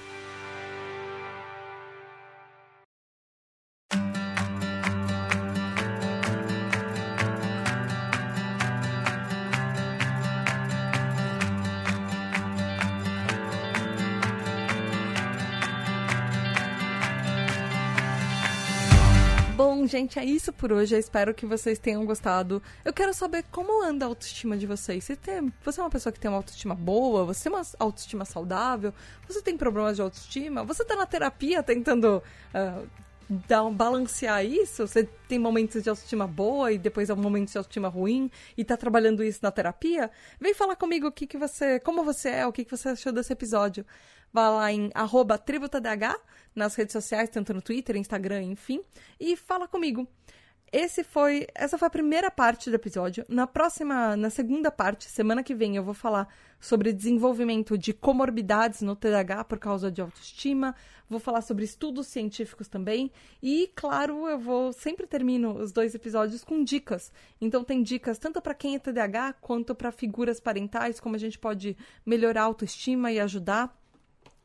Gente, 20.00 20.18
é 20.18 20.24
isso 20.24 20.52
por 20.52 20.72
hoje. 20.72 20.94
Eu 20.94 20.98
espero 20.98 21.34
que 21.34 21.46
vocês 21.46 21.78
tenham 21.78 22.04
gostado. 22.04 22.62
Eu 22.84 22.92
quero 22.92 23.12
saber 23.12 23.44
como 23.50 23.84
anda 23.84 24.04
a 24.04 24.08
autoestima 24.08 24.56
de 24.56 24.66
vocês. 24.66 25.04
Você, 25.04 25.16
tem, 25.16 25.52
você 25.62 25.80
é 25.80 25.84
uma 25.84 25.90
pessoa 25.90 26.12
que 26.12 26.18
tem 26.18 26.30
uma 26.30 26.38
autoestima 26.38 26.74
boa? 26.74 27.24
Você 27.26 27.44
tem 27.44 27.52
uma 27.52 27.64
autoestima 27.78 28.24
saudável? 28.24 28.92
Você 29.28 29.42
tem 29.42 29.56
problemas 29.56 29.96
de 29.96 30.02
autoestima? 30.02 30.64
Você 30.64 30.84
tá 30.84 30.96
na 30.96 31.06
terapia 31.06 31.62
tentando 31.62 32.22
uh, 32.54 32.88
dar, 33.46 33.68
balancear 33.70 34.44
isso? 34.44 34.86
Você 34.86 35.04
tem 35.28 35.38
momentos 35.38 35.82
de 35.82 35.90
autoestima 35.90 36.26
boa 36.26 36.72
e 36.72 36.78
depois 36.78 37.10
é 37.10 37.14
um 37.14 37.18
momento 37.18 37.50
de 37.50 37.58
autoestima 37.58 37.88
ruim 37.88 38.30
e 38.56 38.64
tá 38.64 38.76
trabalhando 38.76 39.22
isso 39.22 39.40
na 39.42 39.50
terapia? 39.50 40.10
Vem 40.40 40.54
falar 40.54 40.76
comigo 40.76 41.08
o 41.08 41.12
que, 41.12 41.26
que 41.26 41.36
você, 41.36 41.78
como 41.80 42.02
você 42.02 42.30
é, 42.30 42.46
o 42.46 42.52
que, 42.52 42.64
que 42.64 42.76
você 42.76 42.88
achou 42.88 43.12
desse 43.12 43.32
episódio. 43.32 43.84
Vá 44.32 44.48
lá 44.48 44.72
em 44.72 44.90
tributadh 45.44 45.86
nas 46.54 46.74
redes 46.74 46.92
sociais, 46.92 47.30
tanto 47.30 47.54
no 47.54 47.62
Twitter, 47.62 47.96
Instagram, 47.96 48.42
enfim, 48.42 48.80
e 49.18 49.36
fala 49.36 49.66
comigo. 49.66 50.06
Esse 50.72 51.02
foi, 51.02 51.48
essa 51.52 51.76
foi 51.76 51.88
a 51.88 51.90
primeira 51.90 52.30
parte 52.30 52.70
do 52.70 52.76
episódio. 52.76 53.24
Na 53.28 53.44
próxima, 53.44 54.16
na 54.16 54.30
segunda 54.30 54.70
parte, 54.70 55.10
semana 55.10 55.42
que 55.42 55.52
vem, 55.52 55.74
eu 55.74 55.82
vou 55.82 55.94
falar 55.94 56.28
sobre 56.60 56.92
desenvolvimento 56.92 57.76
de 57.76 57.92
comorbidades 57.92 58.80
no 58.80 58.94
TDAH 58.94 59.44
por 59.44 59.58
causa 59.58 59.90
de 59.90 60.00
autoestima. 60.00 60.76
Vou 61.08 61.18
falar 61.18 61.40
sobre 61.40 61.64
estudos 61.64 62.06
científicos 62.06 62.68
também. 62.68 63.10
E, 63.42 63.68
claro, 63.74 64.28
eu 64.28 64.38
vou 64.38 64.72
sempre 64.72 65.08
termino 65.08 65.58
os 65.58 65.72
dois 65.72 65.92
episódios 65.92 66.44
com 66.44 66.62
dicas. 66.62 67.12
Então 67.40 67.64
tem 67.64 67.82
dicas 67.82 68.16
tanto 68.16 68.40
para 68.40 68.54
quem 68.54 68.76
é 68.76 68.78
TDAH 68.78 69.32
quanto 69.40 69.74
para 69.74 69.90
figuras 69.90 70.38
parentais, 70.38 71.00
como 71.00 71.16
a 71.16 71.18
gente 71.18 71.36
pode 71.36 71.76
melhorar 72.06 72.42
a 72.42 72.44
autoestima 72.44 73.10
e 73.10 73.18
ajudar. 73.18 73.76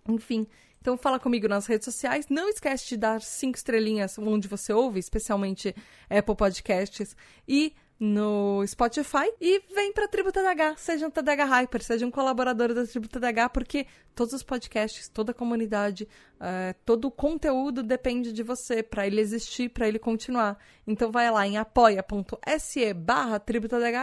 Enfim, 0.07 0.47
então 0.79 0.97
fala 0.97 1.19
comigo 1.19 1.47
nas 1.47 1.65
redes 1.65 1.85
sociais. 1.85 2.27
Não 2.29 2.47
esquece 2.47 2.87
de 2.89 2.97
dar 2.97 3.21
cinco 3.21 3.57
estrelinhas 3.57 4.17
onde 4.19 4.47
você 4.47 4.71
ouve, 4.71 4.99
especialmente 4.99 5.75
Apple 6.09 6.35
Podcasts 6.35 7.15
e 7.47 7.73
no 7.99 8.65
Spotify 8.67 9.31
e 9.39 9.61
vem 9.73 9.93
para 9.93 10.05
a 10.05 10.07
Tribo 10.07 10.31
TDH, 10.31 10.77
seja 10.77 11.07
um 11.07 11.09
TDH 11.09 11.45
Hyper, 11.45 11.81
seja 11.81 12.05
um 12.05 12.11
colaborador 12.11 12.73
da 12.73 12.85
Tribo 12.85 13.07
TDH, 13.07 13.49
porque 13.53 13.87
todos 14.13 14.33
os 14.33 14.43
podcasts, 14.43 15.07
toda 15.07 15.31
a 15.31 15.33
comunidade, 15.33 16.07
uh, 16.35 16.75
todo 16.85 17.05
o 17.05 17.11
conteúdo 17.11 17.83
depende 17.83 18.31
de 18.31 18.43
você 18.43 18.81
para 18.81 19.07
ele 19.07 19.19
existir, 19.21 19.69
para 19.69 19.87
ele 19.87 19.99
continuar. 19.99 20.57
Então 20.87 21.11
vai 21.11 21.29
lá 21.31 21.45
em 21.47 21.57
apoia.se 21.57 22.93
barra 22.93 23.41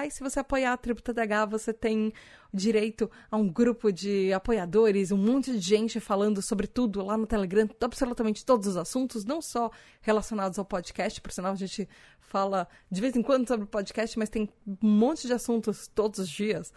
e 0.07 0.11
se 0.11 0.23
você 0.23 0.41
apoiar 0.41 0.73
a 0.73 0.77
Tribo 0.77 1.01
TDH, 1.01 1.47
você 1.49 1.73
tem 1.73 2.13
direito 2.53 3.11
a 3.31 3.37
um 3.37 3.49
grupo 3.49 3.91
de 3.91 4.33
apoiadores, 4.33 5.11
um 5.11 5.17
monte 5.17 5.53
de 5.53 5.61
gente 5.61 5.99
falando 6.01 6.43
sobre 6.43 6.67
tudo 6.67 7.03
lá 7.03 7.17
no 7.17 7.27
Telegram, 7.27 7.69
absolutamente 7.81 8.45
todos 8.45 8.67
os 8.67 8.77
assuntos, 8.77 9.25
não 9.25 9.41
só 9.41 9.71
relacionados 10.03 10.59
ao 10.59 10.65
podcast, 10.65 11.21
por 11.21 11.33
sinal 11.33 11.53
a 11.53 11.57
gente 11.57 11.89
fala 12.21 12.69
de 12.91 13.01
vez 13.01 13.17
em 13.17 13.23
quando 13.23 13.49
sobre 13.49 13.67
podcast, 13.67 14.19
mas 14.19 14.29
tem 14.29 14.49
um 14.67 14.89
monte 14.89 15.27
de 15.27 15.33
assuntos 15.33 15.87
todos 15.87 16.19
os 16.19 16.29
dias. 16.29 16.73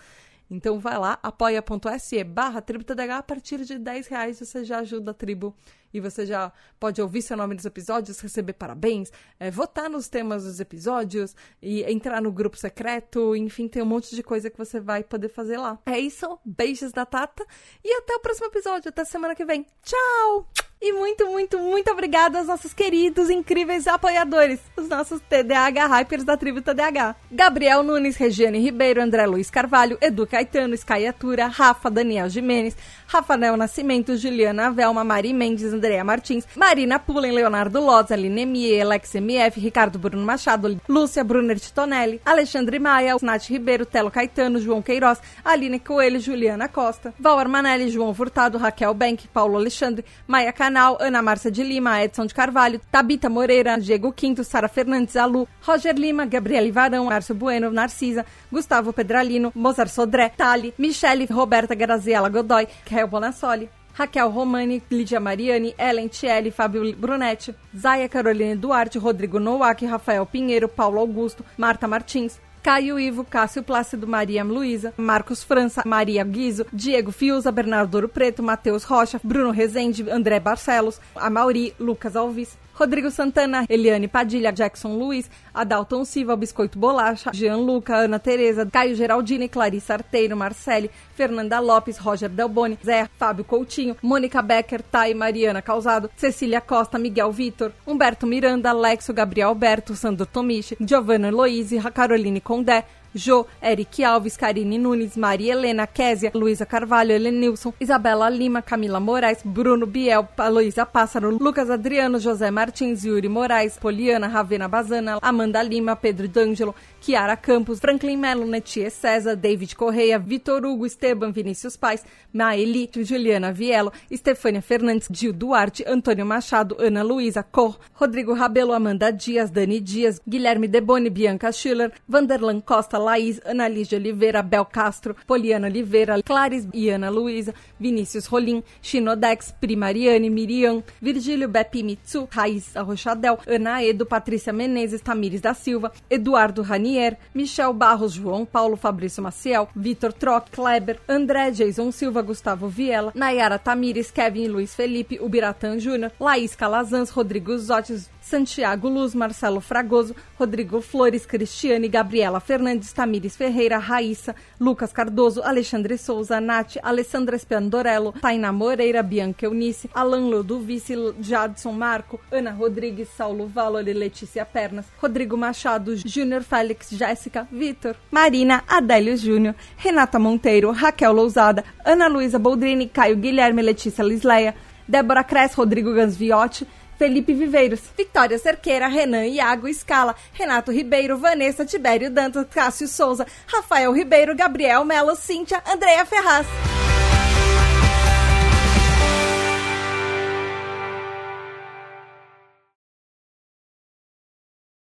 Então 0.49 0.79
vai 0.79 0.97
lá, 0.97 1.19
apoia.se 1.23 2.23
barra 2.23 2.61
tributadh, 2.61 2.99
a 3.11 3.23
partir 3.23 3.65
de 3.65 3.79
10 3.79 4.07
reais 4.07 4.39
você 4.39 4.63
já 4.63 4.79
ajuda 4.79 5.11
a 5.11 5.13
tribo 5.13 5.55
e 5.93 5.99
você 5.99 6.25
já 6.25 6.51
pode 6.79 7.01
ouvir 7.01 7.21
seu 7.21 7.37
nome 7.37 7.55
nos 7.55 7.65
episódios, 7.65 8.19
receber 8.19 8.53
parabéns, 8.53 9.11
é, 9.39 9.49
votar 9.49 9.89
nos 9.89 10.07
temas 10.07 10.43
dos 10.43 10.59
episódios 10.59 11.35
e 11.61 11.83
entrar 11.83 12.21
no 12.21 12.31
grupo 12.31 12.57
secreto, 12.57 13.35
enfim, 13.35 13.67
tem 13.67 13.81
um 13.81 13.85
monte 13.85 14.15
de 14.15 14.23
coisa 14.23 14.49
que 14.49 14.57
você 14.57 14.79
vai 14.79 15.03
poder 15.03 15.29
fazer 15.29 15.57
lá. 15.57 15.79
É 15.85 15.99
isso, 15.99 16.39
beijos 16.43 16.91
da 16.91 17.05
Tata 17.05 17.45
e 17.83 17.93
até 17.93 18.15
o 18.15 18.19
próximo 18.19 18.47
episódio, 18.47 18.89
até 18.89 19.05
semana 19.05 19.35
que 19.35 19.45
vem. 19.45 19.65
Tchau! 19.83 20.47
E 20.81 20.91
muito, 20.91 21.25
muito, 21.27 21.57
muito 21.57 21.89
obrigada 21.89 22.37
aos 22.37 22.47
nossos 22.47 22.73
queridos, 22.73 23.29
incríveis 23.29 23.87
apoiadores, 23.87 24.59
os 24.77 24.87
nossos 24.87 25.21
TDAH 25.21 25.87
Hypers 25.87 26.23
da 26.23 26.35
tribo 26.35 26.61
TDAH. 26.61 27.15
Gabriel 27.31 27.81
Nunes, 27.81 28.17
Regiane 28.17 28.59
Ribeiro, 28.59 29.01
André 29.01 29.25
Luiz 29.25 29.49
Carvalho, 29.49 29.97
Edu 30.01 30.27
Caetano, 30.27 30.75
Skyatura, 30.75 31.47
Rafa, 31.47 31.89
Daniel 31.89 32.29
Jimenez, 32.29 32.75
Rafael 33.07 33.55
Nascimento, 33.55 34.17
Juliana 34.17 34.69
Velma, 34.69 35.03
Mari 35.03 35.33
Mendes, 35.33 35.73
Andrea 35.85 36.03
Martins, 36.03 36.47
Marina 36.55 36.97
Pullen, 36.97 37.35
Leonardo 37.35 37.79
Loz, 37.79 38.11
Aline 38.11 38.43
Mie, 38.43 38.81
Alex 38.81 39.13
MF, 39.13 39.59
Ricardo 39.59 39.99
Bruno 39.99 40.25
Machado, 40.25 40.67
Lúcia 40.89 41.23
Brunner 41.23 41.59
Titonelli, 41.59 42.19
Alexandre 42.25 42.79
Maia, 42.79 43.15
Nath 43.21 43.49
Ribeiro, 43.49 43.85
Telo 43.85 44.09
Caetano, 44.09 44.59
João 44.59 44.81
Queiroz, 44.81 45.19
Aline 45.43 45.79
Coelho, 45.79 46.19
Juliana 46.19 46.67
Costa, 46.67 47.13
Val 47.19 47.37
Armanelli, 47.37 47.91
João 47.91 48.15
Furtado, 48.15 48.57
Raquel 48.57 48.95
Bank, 48.95 49.27
Paulo 49.31 49.57
Alexandre, 49.57 50.03
Maia 50.27 50.51
Canal, 50.51 50.97
Ana 50.99 51.21
Márcia 51.21 51.51
de 51.51 51.61
Lima, 51.61 52.01
Edson 52.01 52.25
de 52.25 52.33
Carvalho, 52.33 52.81
Tabita 52.91 53.29
Moreira, 53.29 53.77
Diego 53.77 54.11
Quinto, 54.11 54.43
Sara 54.43 54.67
Fernandes, 54.67 55.15
Alu, 55.15 55.47
Roger 55.61 55.93
Lima, 55.93 56.25
Gabriele 56.25 56.71
Varão, 56.71 57.05
Márcio 57.05 57.35
Bueno, 57.35 57.69
Narcisa, 57.69 58.25
Gustavo 58.51 58.91
Pedralino, 58.91 59.51
Mozart 59.53 59.91
Sodré, 59.91 60.31
Tali, 60.35 60.73
Michele, 60.79 61.27
Roberta 61.29 61.75
Graziella 61.75 62.27
Godoy, 62.27 62.67
Kel 62.83 63.05
Bonassoli, 63.05 63.69
Raquel 63.97 64.29
Romani, 64.29 64.83
Lídia 64.91 65.21
Mariani, 65.21 65.73
Ellen 65.77 66.09
Tielli, 66.09 66.51
Fábio 66.51 66.93
Brunetti, 66.97 67.55
Zaya 67.75 68.09
Caroline 68.09 68.57
Duarte, 68.57 68.99
Rodrigo 68.99 69.39
Nowak, 69.39 69.81
Rafael 69.83 70.25
Pinheiro, 70.25 70.67
Paulo 70.67 70.99
Augusto, 70.99 71.45
Marta 71.57 71.87
Martins, 71.87 72.37
Caio 72.61 72.99
Ivo, 72.99 73.23
Cássio 73.23 73.63
Plácido, 73.63 74.05
Maria 74.05 74.43
Luísa, 74.43 74.93
Marcos 74.97 75.43
França, 75.43 75.83
Maria 75.85 76.25
Guizo, 76.25 76.65
Diego 76.73 77.11
Fiuza, 77.11 77.51
Bernardo 77.51 77.95
Ouro 77.95 78.09
Preto, 78.09 78.43
Matheus 78.43 78.83
Rocha, 78.83 79.21
Bruno 79.23 79.51
Rezende, 79.51 80.11
André 80.11 80.39
Barcelos, 80.41 80.99
Amauri, 81.15 81.73
Lucas 81.79 82.15
Alves, 82.15 82.57
Rodrigo 82.77 83.09
Santana, 83.09 83.65
Eliane 83.69 84.09
Padilha, 84.09 84.51
Jackson 84.51 84.97
Luiz, 84.97 85.29
Adalton 85.53 86.03
Silva, 86.03 86.35
Biscoito 86.35 86.77
Bolacha, 86.77 87.31
Jean 87.31 87.65
Luca, 87.65 87.99
Ana 87.99 88.19
Tereza, 88.19 88.65
Caio 88.65 88.93
Geraldini, 88.93 89.47
Clarissa 89.47 89.93
Arteiro, 89.93 90.35
Marcele, 90.35 90.91
Fernanda 91.15 91.59
Lopes, 91.61 91.97
Roger 91.99 92.29
Delboni, 92.29 92.77
Zé, 92.83 93.09
Fábio 93.17 93.45
Coutinho, 93.45 93.95
Mônica 94.03 94.41
Becker, 94.41 94.81
Thay, 94.81 95.13
Mariana 95.13 95.61
Causado, 95.61 96.09
Cecília 96.17 96.59
Costa, 96.59 96.99
Miguel 96.99 97.31
Vitor, 97.31 97.71
Humberto 97.87 98.27
Miranda, 98.27 98.71
Alexo, 98.71 99.13
Gabriel 99.13 99.47
Alberto, 99.47 99.95
Sandro 99.95 100.25
Tomichi, 100.25 100.75
Giovanna 100.81 101.29
Eloise, 101.29 101.79
Caroline 101.93 102.41
Condé, 102.41 102.83
Jô, 103.15 103.47
Eric 103.61 104.03
Alves, 104.03 104.35
Karine 104.35 104.77
Nunes, 104.77 105.15
Maria 105.15 105.53
Helena, 105.53 105.87
Késia, 105.87 106.31
Luísa 106.33 106.65
Carvalho, 106.65 107.13
Helenilson, 107.13 107.73
Isabela 107.79 108.29
Lima, 108.29 108.61
Camila 108.61 108.99
Moraes, 108.99 109.41
Bruno 109.45 109.85
Biel, 109.85 110.27
Aloísa 110.37 110.85
Pássaro, 110.85 111.31
Lucas 111.31 111.69
Adriano, 111.69 112.19
José 112.19 112.51
Martins, 112.51 113.05
Yuri 113.05 113.29
Moraes, 113.29 113.79
Poliana, 113.79 114.27
Ravena 114.27 114.67
Bazana, 114.67 115.19
Amanda 115.21 115.63
Lima, 115.63 115.95
Pedro 115.95 116.27
D'Angelo, 116.27 116.75
Kiara 116.99 117.37
Campos, 117.37 117.79
Franklin 117.79 118.17
Melo, 118.19 118.45
Netie 118.45 118.89
César, 118.89 119.35
David 119.35 119.75
Correia, 119.75 120.19
Vitor 120.19 120.65
Hugo, 120.65 120.85
Esteban, 120.85 121.31
Vinícius 121.31 121.77
Pais, 121.77 122.03
Maeli, 122.33 122.89
Juliana 122.93 123.53
Vielo, 123.53 123.93
Estefânia 124.11 124.61
Fernandes, 124.61 125.07
Gil 125.09 125.31
Duarte, 125.31 125.85
Antônio 125.87 126.25
Machado, 126.25 126.75
Ana 126.79 127.01
Luísa 127.01 127.43
Cor, 127.43 127.79
Rodrigo 127.97 128.33
Rabelo, 128.35 128.73
Amanda 128.73 129.09
Dias, 129.11 129.49
Dani 129.51 129.79
Dias, 129.79 130.19
Guilherme 130.27 130.67
Deboni, 130.67 131.09
Bianca 131.09 131.51
Schiller, 131.51 131.93
Vanderlan 132.09 132.59
Costa, 132.59 133.04
Laís, 133.05 133.39
Ana 133.45 133.67
Lígia 133.67 133.97
Oliveira, 133.97 134.41
Bel 134.41 134.65
Castro, 134.65 135.15
Poliana 135.27 135.67
Oliveira, 135.67 136.21
Clares 136.23 136.67
e 136.73 136.89
Ana 136.89 137.09
Luísa, 137.09 137.53
Vinícius 137.79 138.25
Rolim, 138.25 138.63
Chinodex, 138.81 139.53
Primariane, 139.61 140.29
Miriam, 140.29 140.83
Virgílio 141.01 141.47
Bepi 141.47 141.83
Mitsu, 141.83 142.27
Raíssa 142.31 142.81
Rochadel, 142.81 143.37
Ana 143.47 143.83
Edo, 143.83 144.05
Patrícia 144.05 144.51
Menezes, 144.51 145.01
Tamires 145.01 145.41
da 145.41 145.53
Silva, 145.53 145.91
Eduardo 146.09 146.63
Ranier, 146.63 147.17
Michel 147.33 147.73
Barros, 147.73 148.13
João 148.13 148.45
Paulo, 148.45 148.75
Fabrício 148.75 149.21
Maciel, 149.21 149.67
Vitor 149.75 150.11
Troc, 150.11 150.49
Kleber, 150.51 150.99
André, 151.07 151.51
Jason 151.51 151.91
Silva, 151.91 152.21
Gustavo 152.21 152.67
Viela, 152.67 153.11
Nayara 153.13 153.59
Tamires, 153.59 154.09
Kevin 154.09 154.47
Luiz 154.47 154.73
Felipe, 154.73 155.19
Ubiratan 155.21 155.79
Júnior, 155.79 156.11
Laís 156.19 156.55
Calazans, 156.55 157.11
Rodrigo 157.11 157.57
Zotes, 157.57 158.09
Santiago 158.21 158.89
Luz, 158.89 159.13
Marcelo 159.13 159.61
Fragoso, 159.61 160.15
Rodrigo 160.39 160.81
Flores, 160.81 161.27
Cristiane, 161.27 161.87
Gabriela 161.87 162.39
Fernandes, 162.39 162.91
Tamires 162.95 163.35
Ferreira, 163.35 163.77
Raíssa, 163.77 164.33
Lucas 164.59 164.93
Cardoso, 164.93 165.43
Alexandre 165.43 165.97
Souza, 165.97 166.39
Nath, 166.39 166.77
Alessandra 166.81 167.37
Spiandorello, 167.37 168.13
Tainá 168.13 168.53
Moreira, 168.53 169.03
Bianca 169.03 169.45
Eunice, 169.45 169.89
Alan 169.93 170.29
Ludovice, 170.29 170.95
Jadson 171.19 171.73
Marco, 171.73 172.19
Ana 172.31 172.51
Rodrigues, 172.51 173.09
Saulo 173.09 173.47
Valori, 173.47 173.93
Letícia 173.93 174.45
Pernas, 174.45 174.85
Rodrigo 175.01 175.35
Machado, 175.35 175.93
Júnior 175.97 176.43
Félix, 176.43 176.89
Jéssica, 176.91 177.45
Vitor, 177.51 177.97
Marina, 178.09 178.63
Adélio 178.67 179.17
Júnior, 179.17 179.55
Renata 179.77 180.17
Monteiro, 180.17 180.71
Raquel 180.71 181.13
Lousada, 181.13 181.65
Ana 181.83 182.07
Luísa 182.07 182.39
Boldrini, 182.39 182.87
Caio 182.87 183.17
Guilherme, 183.17 183.61
Letícia 183.61 184.03
Lisleia, 184.03 184.55
Débora 184.87 185.23
Cres, 185.23 185.55
Rodrigo 185.55 185.93
Gansviotti, 185.93 186.65
Felipe 186.97 187.33
Viveiros, 187.33 187.81
Vitória 187.97 188.37
Cerqueira, 188.37 188.87
Renan 188.87 189.25
Iago 189.25 189.71
Scala, 189.73 190.15
Renato 190.33 190.71
Ribeiro, 190.71 191.17
Vanessa 191.17 191.65
Tibério 191.65 192.09
Dantas, 192.09 192.47
Cássio 192.49 192.87
Souza, 192.87 193.25
Rafael 193.47 193.91
Ribeiro, 193.91 194.35
Gabriel 194.35 194.85
Melo, 194.85 195.15
Cíntia, 195.15 195.61
Andréa 195.65 196.05
Ferraz. 196.05 196.47